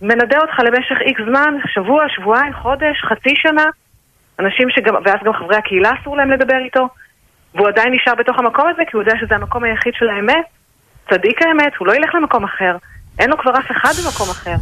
מנדה 0.01 0.39
אותך 0.39 0.59
למשך 0.59 1.01
איקס 1.01 1.21
זמן, 1.29 1.53
שבוע, 1.67 2.03
שבועיים, 2.09 2.53
חודש, 2.53 3.01
חצי 3.03 3.33
שנה, 3.35 3.65
אנשים 4.39 4.69
שגם, 4.69 4.95
ואז 5.05 5.19
גם 5.23 5.33
חברי 5.33 5.55
הקהילה 5.55 5.91
אסור 6.01 6.17
להם 6.17 6.31
לדבר 6.31 6.57
איתו, 6.57 6.87
והוא 7.55 7.67
עדיין 7.67 7.93
נשאר 7.93 8.15
בתוך 8.15 8.39
המקום 8.39 8.65
הזה, 8.67 8.81
כי 8.85 8.91
הוא 8.93 9.01
יודע 9.01 9.13
שזה 9.19 9.35
המקום 9.35 9.63
היחיד 9.63 9.93
של 9.93 10.09
האמת, 10.09 10.45
צדיק 11.09 11.41
האמת, 11.41 11.75
הוא 11.77 11.87
לא 11.87 11.95
ילך 11.95 12.15
למקום 12.15 12.43
אחר. 12.43 12.75
אין 13.19 13.29
לו 13.29 13.37
כבר 13.37 13.51
אף 13.59 13.71
אחד 13.71 13.91
במקום 14.03 14.29
אחר. 14.29 14.55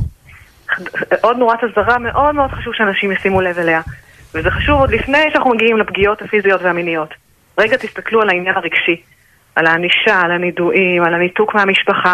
עוד 1.22 1.38
נורת 1.38 1.60
אזהרה 1.64 1.98
מאוד 2.00 2.36
מאוד 2.36 2.52
חשוב 2.52 2.74
שאנשים 2.74 3.12
ישימו 3.12 3.42
לב 3.42 3.60
אליה. 3.60 3.82
וזה 4.34 4.52
חשוב 4.52 4.80
עוד 4.80 4.92
לפני 4.92 5.32
שאנחנו 5.34 5.50
מגיעים 5.50 5.78
לפגיעות 5.78 6.22
הפיזיות 6.22 6.62
והמיניות. 6.62 7.14
רגע 7.58 7.78
תסתכלו 7.78 8.22
על 8.22 8.30
העניין 8.30 8.56
הרגשי, 8.56 9.02
על 9.56 9.68
הענישה, 9.68 10.20
על 10.22 10.32
הנידויים, 10.32 11.04
על 11.04 11.14
הניתוק 11.14 11.56
מהמשפחה, 11.56 12.14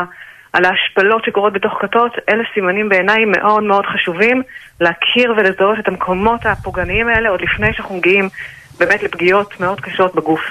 על 0.53 0.65
ההשפלות 0.65 1.25
שקורות 1.25 1.53
בתוך 1.53 1.73
כתות, 1.81 2.11
אלה 2.29 2.43
סימנים 2.53 2.89
בעיניי 2.89 3.25
מאוד 3.25 3.63
מאוד 3.63 3.85
חשובים 3.85 4.41
להכיר 4.81 5.33
ולזהות 5.37 5.79
את 5.79 5.87
המקומות 5.87 6.45
הפוגעניים 6.45 7.07
האלה 7.07 7.29
עוד 7.29 7.41
לפני 7.41 7.73
שאנחנו 7.73 7.95
מגיעים 7.97 8.29
באמת 8.79 9.03
לפגיעות 9.03 9.59
מאוד 9.59 9.81
קשות 9.81 10.15
בגוף. 10.15 10.41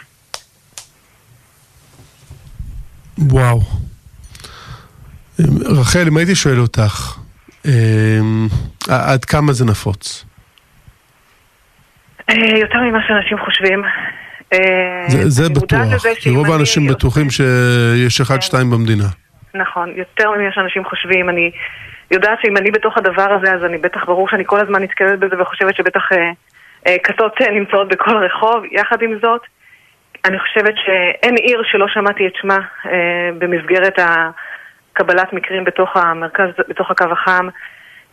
וואו. 3.18 3.60
רחל, 5.80 6.04
אם 6.08 6.16
הייתי 6.16 6.34
שואל 6.34 6.58
אותך, 6.58 7.18
אמ, 7.66 8.46
עד 8.90 9.24
כמה 9.24 9.52
זה 9.52 9.64
נפוץ? 9.64 10.24
אה, 12.30 12.58
יותר 12.58 12.78
ממה 12.80 12.98
שאנשים 13.06 13.38
חושבים. 13.38 13.82
אה, 14.52 15.04
זה, 15.08 15.30
זה 15.30 15.48
בטוח, 15.48 15.80
רוב 16.34 16.50
האנשים 16.50 16.86
בטוחים 16.86 17.30
שיש 17.30 18.20
אחד, 18.20 18.34
כן. 18.34 18.40
שתיים 18.40 18.70
במדינה. 18.70 19.04
נכון, 19.54 19.92
יותר 19.96 20.30
ממה 20.30 20.52
שאנשים 20.52 20.84
חושבים. 20.84 21.28
אני 21.28 21.50
יודעת 22.10 22.38
שאם 22.42 22.56
אני 22.56 22.70
בתוך 22.70 22.98
הדבר 22.98 23.32
הזה, 23.32 23.54
אז 23.54 23.64
אני 23.64 23.78
בטח, 23.78 24.04
ברור 24.04 24.28
שאני 24.28 24.42
כל 24.46 24.60
הזמן 24.60 24.82
נתקלת 24.82 25.18
בזה 25.18 25.42
וחושבת 25.42 25.76
שבטח 25.76 26.12
אה, 26.12 26.30
אה, 26.86 26.96
כתות 27.02 27.40
נמצאות 27.40 27.88
בכל 27.88 28.16
רחוב. 28.16 28.64
יחד 28.72 29.02
עם 29.02 29.18
זאת, 29.22 29.40
אני 30.24 30.38
חושבת 30.38 30.74
שאין 30.84 31.34
עיר 31.34 31.62
שלא 31.64 31.86
שמעתי 31.88 32.26
את 32.26 32.32
שמה 32.40 32.58
אה, 32.86 33.30
במסגרת 33.38 33.98
קבלת 34.96 35.32
מקרים 35.32 35.64
בתוך 35.64 35.96
המרכז, 35.96 36.48
בתוך 36.68 36.90
הקו 36.90 37.04
החם. 37.12 37.48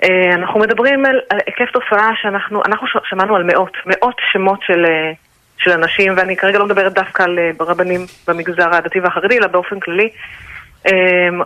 אה, 0.03 0.33
אנחנו 0.33 0.59
מדברים 0.59 1.05
על, 1.05 1.19
על 1.29 1.39
היקף 1.45 1.71
תופעה 1.71 2.09
שאנחנו 2.21 2.61
אנחנו 2.65 2.87
שמענו 3.03 3.35
על 3.35 3.43
מאות, 3.43 3.77
מאות 3.85 4.15
שמות 4.31 4.59
של, 4.61 4.85
אה, 4.85 5.11
של 5.57 5.71
אנשים, 5.71 6.13
ואני 6.17 6.35
כרגע 6.37 6.59
לא 6.59 6.65
מדברת 6.65 6.93
דווקא 6.93 7.23
על 7.23 7.39
אה, 7.39 7.51
רבנים 7.59 8.05
במגזר 8.27 8.75
הדתי 8.75 8.99
והחרדי, 8.99 9.37
אלא 9.37 9.47
באופן 9.47 9.79
כללי. 9.79 10.09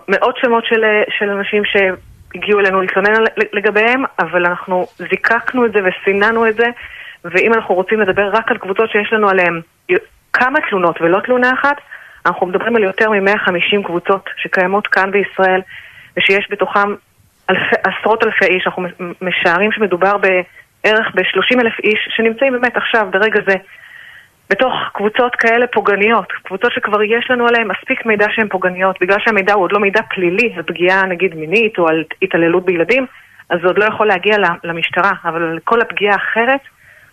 מאות 0.07 0.37
שמות 0.41 0.65
של, 0.65 0.83
של 1.09 1.29
אנשים 1.29 1.63
שהגיעו 1.65 2.59
אלינו 2.59 2.81
להתלונן 2.81 3.23
לגביהם, 3.53 4.03
אבל 4.19 4.45
אנחנו 4.45 4.87
זיקקנו 4.97 5.65
את 5.65 5.71
זה 5.71 5.79
וסיננו 5.85 6.47
את 6.47 6.55
זה, 6.55 6.67
ואם 7.25 7.53
אנחנו 7.53 7.75
רוצים 7.75 8.01
לדבר 8.01 8.29
רק 8.33 8.51
על 8.51 8.57
קבוצות 8.57 8.89
שיש 8.89 9.13
לנו 9.13 9.29
עליהן 9.29 9.61
כמה 10.33 10.59
תלונות 10.69 11.01
ולא 11.01 11.19
תלונה 11.19 11.53
אחת, 11.53 11.77
אנחנו 12.27 12.47
מדברים 12.47 12.75
על 12.75 12.83
יותר 12.83 13.09
מ-150 13.09 13.83
קבוצות 13.85 14.29
שקיימות 14.37 14.87
כאן 14.87 15.11
בישראל, 15.11 15.61
ושיש 16.17 16.47
אלפי, 16.51 16.95
עשרות 17.83 18.23
אלפי 18.23 18.45
איש, 18.45 18.67
אנחנו 18.67 18.83
משערים 19.21 19.71
שמדובר 19.71 20.17
בערך 20.17 21.11
ב-30 21.15 21.61
אלף 21.61 21.79
איש 21.83 22.09
שנמצאים 22.09 22.53
באמת 22.53 22.77
עכשיו, 22.77 23.07
ברגע 23.11 23.39
זה, 23.47 23.55
בתוך 24.49 24.73
קבוצות 24.93 25.35
כאלה 25.35 25.67
פוגעניות, 25.67 26.31
קבוצות 26.43 26.71
שכבר 26.71 27.03
יש 27.03 27.31
לנו 27.31 27.47
עליהן 27.47 27.67
מספיק 27.67 28.05
מידע 28.05 28.25
שהן 28.29 28.47
פוגעניות, 28.47 28.95
בגלל 29.01 29.17
שהמידע 29.19 29.53
הוא 29.53 29.63
עוד 29.63 29.71
לא 29.71 29.79
מידע 29.79 30.01
פלילי, 30.09 30.53
על 30.55 30.63
פגיעה 30.63 31.05
נגיד 31.05 31.35
מינית 31.35 31.77
או 31.77 31.87
על 31.87 32.03
התעללות 32.21 32.65
בילדים, 32.65 33.05
אז 33.49 33.59
זה 33.61 33.67
עוד 33.67 33.77
לא 33.77 33.85
יכול 33.85 34.07
להגיע 34.07 34.37
למשטרה, 34.63 35.11
אבל 35.23 35.43
על 35.43 35.59
כל 35.63 35.81
הפגיעה 35.81 36.13
האחרת, 36.13 36.61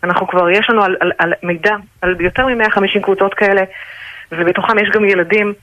אנחנו 0.05 0.27
כבר, 0.27 0.51
יש 0.51 0.71
לנו 0.71 0.85
על, 0.85 0.97
על, 1.01 1.12
על 1.19 1.33
מידע 1.43 1.75
על 2.03 2.17
יותר 2.21 2.47
מ-150 2.47 3.01
קבוצות 3.03 3.35
כאלה, 3.35 3.62
ובתוכם 4.33 4.79
יש 4.79 4.91
גם 4.95 5.05
ילדים 5.05 5.55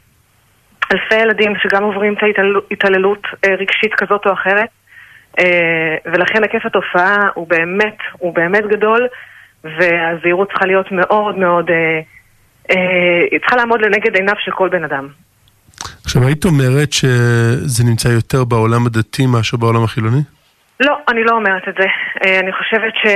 אלפי 0.93 1.15
ילדים 1.15 1.53
שגם 1.63 1.83
עוברים 1.83 2.13
את 2.13 2.17
ההתעללות 2.71 3.23
אה, 3.45 3.55
רגשית 3.55 3.93
כזאת 3.93 4.25
או 4.25 4.33
אחרת, 4.33 4.69
אה, 5.39 5.95
ולכן 6.05 6.43
היקף 6.43 6.65
התופעה 6.65 7.27
הוא 7.33 7.47
באמת, 7.47 7.97
הוא 8.11 8.35
באמת 8.35 8.63
גדול, 8.67 9.07
והזהירות 9.63 10.49
צריכה 10.49 10.65
להיות 10.65 10.91
מאוד 10.91 11.37
מאוד, 11.37 11.69
אה, 11.69 12.01
היא 13.31 13.39
צריכה 13.39 13.55
לעמוד 13.55 13.81
לנגד 13.81 14.15
עיניו 14.15 14.35
של 14.39 14.51
כל 14.51 14.69
בן 14.69 14.83
אדם. 14.83 15.07
עכשיו, 16.03 16.23
היית 16.27 16.45
אומרת 16.45 16.93
שזה 16.93 17.83
נמצא 17.83 18.09
יותר 18.09 18.43
בעולם 18.43 18.85
הדתי 18.85 19.25
מאשר 19.25 19.57
בעולם 19.57 19.83
החילוני? 19.83 20.21
לא, 20.85 20.97
אני 21.09 21.23
לא 21.23 21.31
אומרת 21.35 21.67
את 21.69 21.73
זה. 21.79 21.87
אה, 22.25 22.39
אני 22.39 22.51
חושבת 22.51 22.93
ש... 23.03 23.07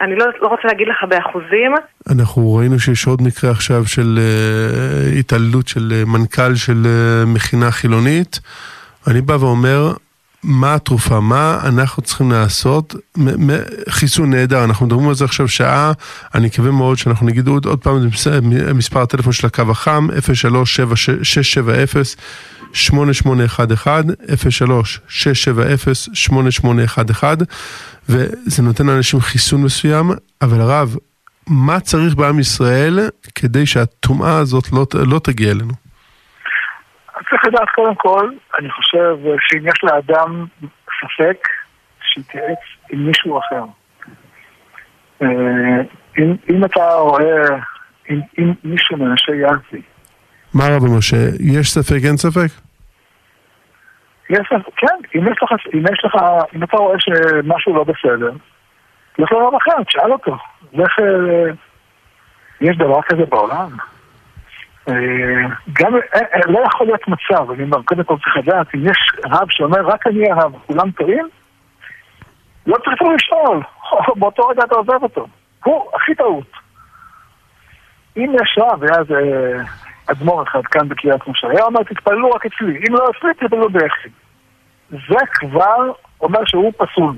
אני 0.00 0.16
לא, 0.16 0.26
לא 0.42 0.48
רוצה 0.48 0.62
להגיד 0.64 0.88
לך 0.88 1.04
באחוזים. 1.08 1.74
אנחנו 2.12 2.54
ראינו 2.54 2.78
שיש 2.78 3.06
עוד 3.06 3.22
מקרה 3.22 3.50
עכשיו 3.50 3.86
של 3.86 4.18
uh, 4.18 5.18
התעללות 5.18 5.68
של 5.68 5.92
uh, 5.92 6.08
מנכ"ל 6.08 6.54
של 6.54 6.82
מכינה 7.26 7.70
חילונית. 7.70 8.40
אני 9.10 9.20
בא 9.20 9.32
ואומר, 9.32 9.92
מה 10.46 10.74
התרופה? 10.74 11.20
מה 11.20 11.60
אנחנו 11.62 12.02
צריכים 12.02 12.30
לעשות? 12.30 12.94
חיסון 13.88 14.30
נהדר, 14.30 14.64
אנחנו 14.64 14.86
מדברים 14.86 15.08
על 15.08 15.14
זה 15.14 15.24
עכשיו 15.24 15.48
שעה, 15.48 15.92
אני 16.34 16.46
מקווה 16.46 16.70
מאוד 16.70 16.98
שאנחנו 16.98 17.26
נגיד 17.26 17.48
עוד, 17.48 17.66
עוד 17.66 17.78
פעם 17.78 18.08
מספר 18.74 19.00
הטלפון 19.00 19.32
של 19.32 19.46
הקו 19.46 19.62
החם, 19.70 20.08
03670 20.34 22.04
8811 22.72 24.14
03 24.50 25.00
670 25.08 25.94
8811 26.14 27.34
וזה 28.08 28.62
נותן 28.62 28.86
לאנשים 28.86 29.20
חיסון 29.20 29.62
מסוים, 29.62 30.10
אבל 30.42 30.60
הרב, 30.60 30.96
מה 31.46 31.80
צריך 31.80 32.14
בעם 32.14 32.38
ישראל 32.38 33.08
כדי 33.34 33.66
שהטומאה 33.66 34.38
הזאת 34.38 34.72
לא, 34.72 34.86
לא 34.94 35.18
תגיע 35.18 35.50
אלינו? 35.50 35.85
צריך 37.30 37.44
לדעת 37.44 37.68
קודם 37.74 37.94
כל, 37.94 38.30
אני 38.58 38.70
חושב 38.70 39.16
שאם 39.40 39.66
יש 39.68 39.84
לאדם 39.84 40.46
ספק, 41.00 41.48
שיתייעץ 42.00 42.58
עם 42.90 43.06
מישהו 43.06 43.38
אחר. 43.38 43.64
אה, 45.22 45.28
אם, 46.18 46.36
אם 46.50 46.64
אתה 46.64 46.94
רואה, 46.94 47.46
אם, 48.10 48.20
אם 48.38 48.52
מישהו 48.64 48.96
מנשה 48.96 49.34
יאזי. 49.34 49.82
מה 50.54 50.64
רב 50.68 50.82
משה, 50.98 51.16
יש 51.40 51.70
ספק, 51.70 52.04
אין 52.04 52.16
ספק? 52.16 52.50
יש, 54.30 54.48
כן, 54.76 55.18
אם 55.18 55.32
יש 55.32 55.38
לך, 55.42 55.52
אם 55.74 55.84
יש 55.92 56.04
לך, 56.04 56.14
אם 56.54 56.64
אתה 56.64 56.76
רואה 56.76 56.96
שמשהו 56.98 57.74
לא 57.74 57.84
בסדר, 57.84 58.30
לך 59.18 59.32
לרב 59.32 59.54
אחר, 59.54 59.84
תשאל 59.84 60.12
אותו. 60.12 60.36
לך, 60.72 60.98
אה, 60.98 61.52
יש 62.60 62.76
דבר 62.76 63.02
כזה 63.02 63.26
בעולם? 63.26 63.70
אה, 64.88 64.94
גם, 65.72 65.94
אה, 66.14 66.40
לא 66.46 66.60
יכול 66.66 66.86
להיות 66.86 67.08
מצב, 67.08 67.50
אני 67.50 67.62
אומר, 67.62 67.82
קודם 67.82 68.04
כל 68.04 68.16
צריך 68.24 68.36
לדעת, 68.36 68.74
אם 68.74 68.80
יש 68.88 68.98
רב 69.24 69.46
שאומר, 69.50 69.86
רק 69.86 70.06
אני 70.06 70.30
הרב, 70.30 70.52
כולם 70.66 70.90
טועים, 70.90 71.28
לא 72.66 72.76
צריך 72.76 72.96
אפילו 72.96 73.12
לשאול, 73.14 73.62
באותו 74.18 74.48
רגע 74.48 74.62
אתה 74.64 74.74
עוזב 74.74 75.02
אותו. 75.02 75.26
הוא 75.64 75.90
הכי 75.94 76.14
טעות. 76.14 76.50
אם 78.16 78.32
יש 78.42 78.58
רב, 78.58 78.82
היה 78.82 78.98
איזה 78.98 79.52
אדמו"ר 80.06 80.42
אחד 80.42 80.66
כאן 80.66 80.88
בקריית 80.88 81.28
משה, 81.28 81.48
היה 81.50 81.64
אומר, 81.64 81.82
תתפללו 81.82 82.30
רק 82.30 82.46
אצלי, 82.46 82.76
אם 82.88 82.94
לא 82.94 83.10
אצלי, 83.10 83.34
תתפללו 83.34 83.70
ביחיד. 83.70 84.12
זה 84.90 85.26
כבר 85.32 85.92
אומר 86.20 86.40
שהוא 86.44 86.72
פסול. 86.76 87.16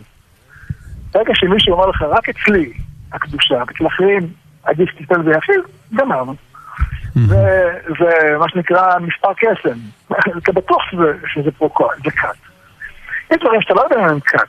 ברגע 1.13 1.35
שמישהו 1.35 1.73
אומר 1.73 1.87
לך, 1.87 2.03
רק 2.03 2.29
אצלי 2.29 2.73
הקדושה, 3.13 3.63
אצל 3.63 3.87
אחרים 3.87 4.23
עדיף 4.65 4.91
תתפלל 4.99 5.23
ביחיד, 5.23 5.61
גמרנו. 5.95 6.35
זה 7.99 8.37
מה 8.39 8.49
שנקרא 8.49 8.99
מספר 8.99 9.35
קסם. 9.37 9.79
אתה 10.39 10.53
בטוח 10.53 10.83
שזה 11.27 11.51
פה 11.59 11.69
זה 12.05 12.11
קאט. 12.11 12.37
יש 13.31 13.39
דברים 13.41 13.63
שאתה 13.63 13.75
לא 13.75 13.81
יודע 13.81 13.97
אם 13.97 14.09
הם 14.09 14.21
קאט, 14.21 14.49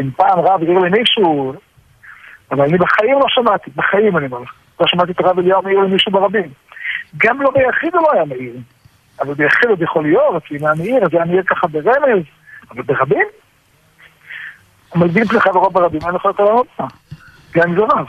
אם 0.00 0.10
פעם 0.16 0.38
רב 0.38 0.62
העיר 0.62 0.78
למישהו, 0.78 1.54
אבל 2.50 2.64
אני 2.64 2.78
בחיים 2.78 3.18
לא 3.18 3.26
שמעתי, 3.28 3.70
בחיים 3.76 4.16
אני 4.16 4.26
אומר 4.26 4.40
לך. 4.40 4.52
לא 4.80 4.86
שמעתי 4.86 5.12
את 5.12 5.20
הרב 5.20 5.38
אליהו 5.38 5.62
מעיר 5.62 5.78
למישהו 5.78 6.12
ברבים. 6.12 6.50
גם 7.16 7.42
לא 7.42 7.50
ביחיד 7.50 7.94
הוא 7.94 8.02
לא 8.02 8.12
היה 8.12 8.24
מעיר. 8.24 8.54
אבל 9.20 9.34
ביחיד 9.34 9.70
עוד 9.70 9.82
יכול 9.82 10.02
להיות, 10.02 10.42
אם 10.50 10.64
היה 10.66 10.74
מעיר, 10.74 11.04
אז 11.04 11.08
היה 11.12 11.24
מעיר 11.24 11.42
ככה 11.46 11.66
ברמז, 11.66 12.22
אבל 12.70 12.82
ברבים? 12.82 13.26
מלבין 14.94 15.22
אצלך 15.22 15.46
ברוב 15.46 15.72
ברבים, 15.72 16.00
אני 16.06 16.16
יכול 16.16 16.32
לענות 16.38 16.66
לך. 16.74 16.84
גם 17.54 17.68
אם 17.68 17.74
זה 17.74 17.82
רב. 17.82 18.06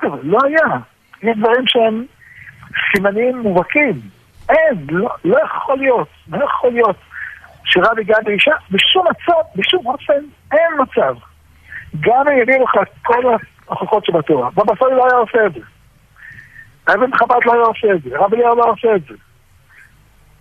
כזה, 0.00 0.16
לא 0.22 0.38
היה. 0.44 0.78
יש 1.22 1.36
דברים 1.38 1.66
שהם 1.66 2.04
סימנים 2.92 3.38
מובהקים. 3.38 4.00
אין, 4.48 4.86
לא, 4.90 5.08
לא 5.24 5.38
יכול 5.44 5.78
להיות, 5.78 6.08
לא 6.28 6.44
יכול 6.44 6.72
להיות 6.72 6.96
שרב 7.64 7.98
יגע 7.98 8.16
באישה, 8.24 8.52
בשום 8.70 9.06
מצב, 9.10 9.40
בשום 9.56 9.86
אופן, 9.86 10.24
אין 10.52 10.72
מצב. 10.82 11.14
גם 12.00 12.28
אם 12.28 12.38
יביאו 12.42 12.64
לך 12.64 12.70
כל 13.02 13.22
ההוכחות 13.68 14.04
שבתורה, 14.06 14.50
סאלי 14.78 14.94
לא 14.94 15.06
היה 15.06 15.16
עושה 15.16 15.46
את 15.46 15.52
זה. 15.54 15.60
אבן 16.94 17.16
חב"ד 17.16 17.40
לא 17.44 17.52
היה 17.52 17.62
עושה 17.62 17.92
את 17.94 18.02
זה, 18.02 18.18
רב 18.18 18.34
אליהו 18.34 18.56
לא 18.56 18.62
היה 18.62 18.72
עושה 18.72 18.96
את 18.96 19.02
זה. 19.08 19.14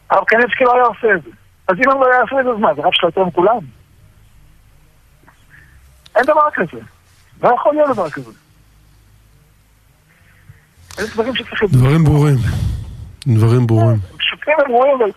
הרב 0.10 0.24
קניבסקי 0.26 0.64
לא 0.64 0.76
היה 0.76 0.84
עושה 0.84 1.08
את 1.16 1.24
זה. 1.24 1.30
אז 1.68 1.76
אם 1.86 1.92
הם 1.92 2.02
לא 2.02 2.08
יעשו 2.14 2.40
את 2.40 2.46
זה, 2.46 2.52
אז 2.52 2.58
מה, 2.60 2.74
זה 2.74 2.82
רב 2.82 2.94
שלך 2.94 3.04
יותר 3.04 3.24
מכולם? 3.24 3.60
אין 6.16 6.24
דבר 6.24 6.50
כזה. 6.54 6.80
לא 7.44 7.50
יכול 7.56 7.74
להיות 7.74 7.90
דבר 7.94 8.10
כזה. 8.10 8.45
אלה 11.00 11.08
דברים 11.08 11.36
שצריכים... 11.36 11.68
דברים 11.72 12.04
ברורים. 12.04 12.38
דברים 13.28 13.68
ברורים. 13.68 13.98
פשוטים 14.18 14.54
וברורים, 14.66 14.94
אבל... 14.98 15.12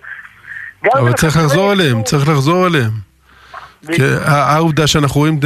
אבל 1.01 1.13
צריך 1.13 1.37
לחזור 1.37 1.73
אליהם, 1.73 2.03
צריך 2.03 2.29
לחזור 2.29 2.67
אליהם. 2.67 2.91
העובדה 4.25 4.87
שאנחנו 4.87 5.21
רואים 5.21 5.41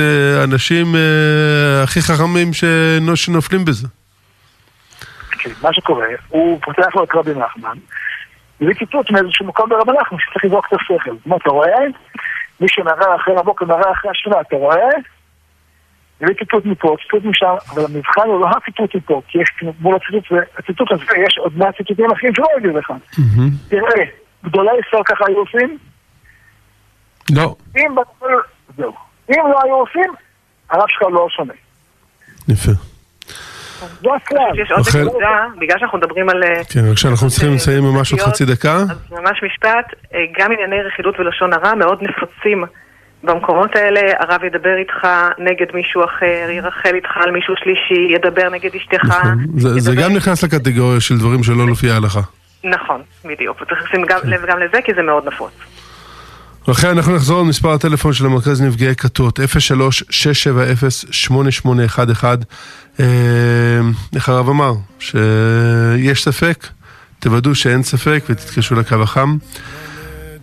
אנשים 0.44 0.94
אה, 0.96 1.82
הכי 1.82 2.02
חכמים 2.02 2.50
שנופלים 3.14 3.64
בזה. 3.64 3.88
מה 5.62 5.72
שקורה, 5.72 6.06
הוא 6.28 6.60
פותח 6.62 6.94
לו 6.94 7.04
את 7.04 7.08
רבי 7.14 7.30
נחמן, 7.30 7.76
זה 8.60 8.70
ציטוט 8.78 9.10
מאיזשהו 9.10 9.46
מקום 9.46 9.68
ברב 9.68 9.90
נחמן 9.90 10.18
שצריך 10.18 10.44
לזרוק 10.44 10.66
את 10.68 10.78
השכל. 10.80 11.16
מה 11.26 11.36
אתה 11.36 11.50
רואה? 11.50 11.80
מי 12.60 12.66
שמראה 12.68 13.16
אחרי 13.16 13.34
הבוקר 13.38 13.64
מראה 13.64 13.92
אחרי 13.92 14.10
השנה, 14.10 14.40
אתה 14.40 14.56
רואה? 14.56 14.88
זה 16.26 16.34
ציטוט 16.38 16.64
מפה, 16.66 16.96
ציטוט 17.02 17.24
משם, 17.24 17.46
אבל 17.74 17.84
המבחן 17.84 18.20
הוא 18.26 18.40
לא 18.40 18.46
הציטוט 18.56 18.94
מפה, 18.94 19.22
כי 19.28 19.38
יש 19.42 19.48
מול 19.80 19.96
הציטוט, 19.96 20.24
הציטוט 20.58 20.92
הזה 20.92 21.04
יש 21.26 21.38
עוד 21.38 21.58
מעט 21.58 21.76
ציטוטים 21.76 22.10
אחרים 22.12 22.34
שלא 22.34 22.46
יגידו 22.58 22.78
לך. 22.78 22.92
תראה, 23.68 24.04
גדולי 24.44 24.70
ישראל 24.88 25.02
ככה 25.06 25.24
היו 25.28 25.38
עושים? 25.38 25.78
לא. 27.34 27.54
אם 27.76 27.94
זהו. 28.76 28.92
אם 29.30 29.42
לא 29.52 29.58
היו 29.64 29.74
עושים, 29.74 30.12
הרב 30.70 30.84
שלך 30.88 31.02
לא 31.12 31.26
שונה. 31.30 31.52
יפה. 32.48 32.72
רחל- 34.88 35.04
נקודה, 35.04 35.26
בגלל 35.58 35.78
שאנחנו 35.78 35.98
מדברים 35.98 36.28
על... 36.28 36.42
אה, 36.42 36.64
כן, 36.72 36.80
בבקשה, 36.88 37.08
אנחנו 37.08 37.28
צריכים 37.30 37.54
לסיים 37.54 37.84
ממש 37.84 38.12
עוד 38.12 38.20
חצי 38.20 38.44
דקה. 38.44 38.74
אז 38.76 39.10
ממש 39.10 39.42
משפט, 39.42 39.86
אה, 40.14 40.18
גם 40.38 40.52
ענייני 40.52 40.82
רכילות 40.82 41.20
ולשון 41.20 41.52
הרע 41.52 41.74
מאוד 41.74 42.02
נפוצים 42.02 42.64
במקומות 43.24 43.76
האלה, 43.76 44.00
הרב 44.18 44.44
ידבר 44.44 44.76
איתך 44.78 45.06
נגד 45.38 45.66
מישהו 45.74 46.04
אחר, 46.04 46.50
ירחל 46.50 46.94
איתך 46.94 47.10
על 47.14 47.30
מישהו 47.30 47.54
שלישי, 47.56 48.14
ידבר 48.14 48.48
נגד 48.48 48.70
אשתך. 48.76 49.04
נכון. 49.04 49.46
זה- 49.56 49.80
זה 49.80 49.90
ידבר- 49.90 50.02
גם 50.02 50.16
נכנס 50.16 50.44
לקטגוריה 50.44 51.00
של 51.00 51.18
דברים 51.18 51.42
שלא 51.42 51.66
לפי 51.70 51.90
ההלכה. 51.90 52.20
נכון, 52.64 53.00
בדיוק, 53.24 53.62
וצריך 53.62 53.82
לשים 53.84 54.04
גם- 54.08 54.20
לב 54.24 54.40
גם 54.48 54.58
לזה 54.58 54.78
כי 54.84 54.92
זה 54.96 55.02
מאוד 55.02 55.26
נפוץ. 55.26 55.52
לכן 56.68 56.88
אנחנו 56.88 57.14
נחזור 57.16 57.40
על 57.40 57.46
מספר 57.46 57.72
הטלפון 57.72 58.12
של 58.12 58.26
המרכז 58.26 58.62
נפגעי 58.62 58.96
כתות, 58.96 59.40
03-670-8811. 59.40 62.24
אה, 63.00 63.04
איך 64.14 64.28
הרב 64.28 64.48
אמר? 64.48 64.72
שיש 64.98 66.24
ספק, 66.24 66.66
תוודאו 67.20 67.54
שאין 67.54 67.82
ספק 67.82 68.24
ותתקשרו 68.30 68.78
לקו 68.78 68.94
החם. 69.02 69.36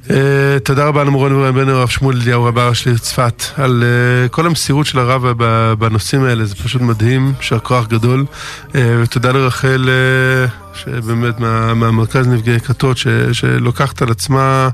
אה, 0.10 0.16
תודה 0.64 0.86
רבה 0.86 1.04
למורנו 1.04 1.40
ורבנו 1.42 1.72
הרב 1.72 1.90
שמואל 1.90 2.18
אליהו 2.22 2.44
רב 2.44 2.58
הראשי 2.58 2.98
צפת 3.00 3.44
על 3.58 3.84
אה, 3.84 4.30
כל 4.30 4.46
המסירות 4.46 4.86
של 4.86 5.00
הרב 5.00 5.42
בנושאים 5.80 6.24
האלה, 6.24 6.46
זה 6.46 6.56
פשוט 6.56 6.82
מדהים, 6.82 7.34
יישר 7.38 7.60
כוח 7.60 7.88
גדול. 7.88 8.26
אה, 8.76 9.00
ותודה 9.04 9.32
לרחל, 9.32 9.90
שבאמת 10.74 11.40
מה- 11.40 11.74
מהמרכז 11.74 12.28
נפגעי 12.28 12.60
כתות, 12.60 12.98
שלוקחת 13.32 14.02
על 14.02 14.12
עצמה 14.12 14.70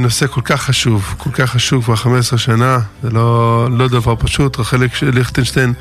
נושא 0.00 0.26
כל 0.26 0.40
כך 0.40 0.62
חשוב, 0.62 1.14
כל 1.18 1.30
כך 1.30 1.50
חשוב 1.50 1.84
כבר 1.84 1.96
15 1.96 2.38
שנה, 2.38 2.78
זה 3.02 3.10
לא, 3.10 3.66
לא 3.70 3.88
דבר 3.88 4.16
פשוט. 4.16 4.58
רחל 4.58 4.76
ליכטנשטיין, 5.14 5.72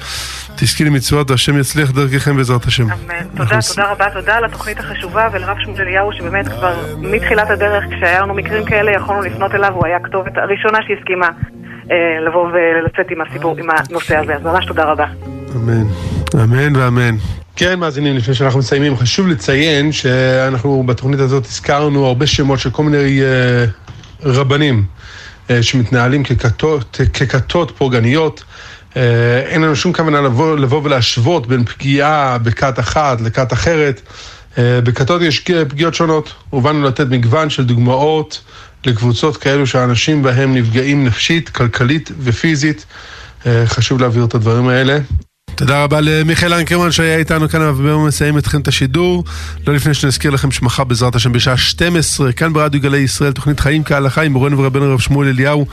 תזכי 0.55 0.83
למצוות 0.83 1.31
והשם 1.31 1.59
יצליח 1.59 1.91
דרככם 1.91 2.37
בעזרת 2.37 2.65
השם. 2.65 2.83
אמן. 2.83 3.27
תודה, 3.37 3.59
תודה 3.75 3.91
רבה, 3.91 4.09
תודה 4.13 4.35
על 4.35 4.45
התוכנית 4.45 4.79
החשובה 4.79 5.27
ולרב 5.31 5.57
שמואל 5.59 5.81
אליהו 5.81 6.13
שבאמת 6.13 6.47
כבר 6.47 6.75
מתחילת 6.97 7.49
הדרך 7.49 7.83
כשהיה 7.91 8.21
לנו 8.21 8.33
מקרים 8.33 8.65
כאלה 8.65 8.91
יכולנו 8.91 9.21
לפנות 9.21 9.55
אליו, 9.55 9.73
הוא 9.73 9.85
היה 9.85 9.97
הכתובת 9.97 10.37
הראשונה 10.37 10.79
שהסכימה 10.87 11.29
אה, 11.91 12.19
לבוא 12.27 12.49
ולצאת 12.53 13.11
עם 13.11 13.21
הסיפור, 13.21 13.57
עם 13.59 13.67
הנושא 13.69 14.17
הזה, 14.17 14.35
אז 14.35 14.43
ממש 14.43 14.65
תודה 14.65 14.83
רבה. 14.83 15.36
אמן, 15.57 15.87
אמן 16.43 16.75
ואמן. 16.75 17.15
כן, 17.55 17.79
מאזינים, 17.79 18.17
לפני 18.17 18.33
שאנחנו 18.33 18.59
מסיימים, 18.59 18.97
חשוב 18.97 19.27
לציין 19.27 19.91
שאנחנו 19.91 20.83
בתוכנית 20.85 21.19
הזאת 21.19 21.45
הזכרנו 21.45 22.05
הרבה 22.05 22.27
שמות 22.27 22.59
של 22.59 22.69
כל 22.69 22.83
מיני 22.83 23.21
אה, 23.21 23.65
רבנים 24.23 24.85
אה, 25.49 25.63
שמתנהלים 25.63 26.23
ככתות, 26.23 27.01
ככתות 27.13 27.71
פוגעניות. 27.77 28.43
אה, 28.97 29.39
אין 29.45 29.61
לנו 29.61 29.75
שום 29.75 29.93
כוונה 29.93 30.21
לבוא, 30.21 30.57
לבוא 30.57 30.81
ולהשוות 30.83 31.47
בין 31.47 31.65
פגיעה 31.65 32.37
בכת 32.37 32.79
אחת 32.79 33.21
לכת 33.21 33.53
אחרת. 33.53 34.01
אה, 34.57 34.81
בכתות 34.81 35.21
יש 35.21 35.39
פגיעות 35.69 35.93
שונות, 35.93 36.33
ובאנו 36.53 36.83
לתת 36.83 37.07
מגוון 37.09 37.49
של 37.49 37.65
דוגמאות 37.65 38.41
לקבוצות 38.85 39.37
כאלו 39.37 39.67
שהאנשים 39.67 40.23
בהם 40.23 40.55
נפגעים 40.55 41.05
נפשית, 41.05 41.49
כלכלית 41.49 42.11
ופיזית. 42.19 42.85
אה, 43.45 43.63
חשוב 43.65 44.01
להבהיר 44.01 44.25
את 44.25 44.35
הדברים 44.35 44.67
האלה. 44.67 44.97
תודה 45.57 45.83
רבה 45.83 46.01
למיכאל 46.01 46.53
אנקרמן 46.53 46.91
שהיה 46.91 47.17
איתנו 47.17 47.49
כאן, 47.49 47.61
והיום 47.61 48.07
מסיים 48.07 48.37
אתכם 48.37 48.61
את 48.61 48.67
השידור. 48.67 49.23
לא 49.67 49.73
לפני 49.73 49.93
שנזכיר 49.93 50.31
לכם 50.31 50.51
שמחר 50.51 50.83
בעזרת 50.83 51.15
השם 51.15 51.31
בשעה 51.31 51.57
12, 51.57 52.31
כאן 52.31 52.53
ברדיו 52.53 52.81
גלי 52.81 52.97
ישראל, 52.97 53.31
תוכנית 53.31 53.59
חיים 53.59 53.83
כהלכה 53.83 54.21
עם 54.21 54.33
מורנו 54.33 54.57
ורבנו 54.57 54.85
הרב 54.85 54.99
שמואל 54.99 55.27
אליהו, 55.27 55.65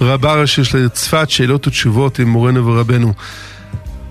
רבה 0.00 0.34
ראשי 0.34 0.64
של 0.64 0.88
צפת, 0.88 1.30
שאלות 1.30 1.66
ותשובות 1.66 2.18
עם 2.18 2.28
מורנו 2.28 2.66
ורבנו. 2.66 3.12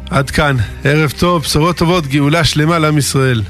עד 0.09 0.29
כאן, 0.29 0.57
ערב 0.83 1.13
טוב, 1.19 1.43
בשורות 1.43 1.77
טובות, 1.77 2.07
גאולה 2.07 2.43
שלמה 2.43 2.79
לעם 2.79 2.97
ישראל. 2.97 3.41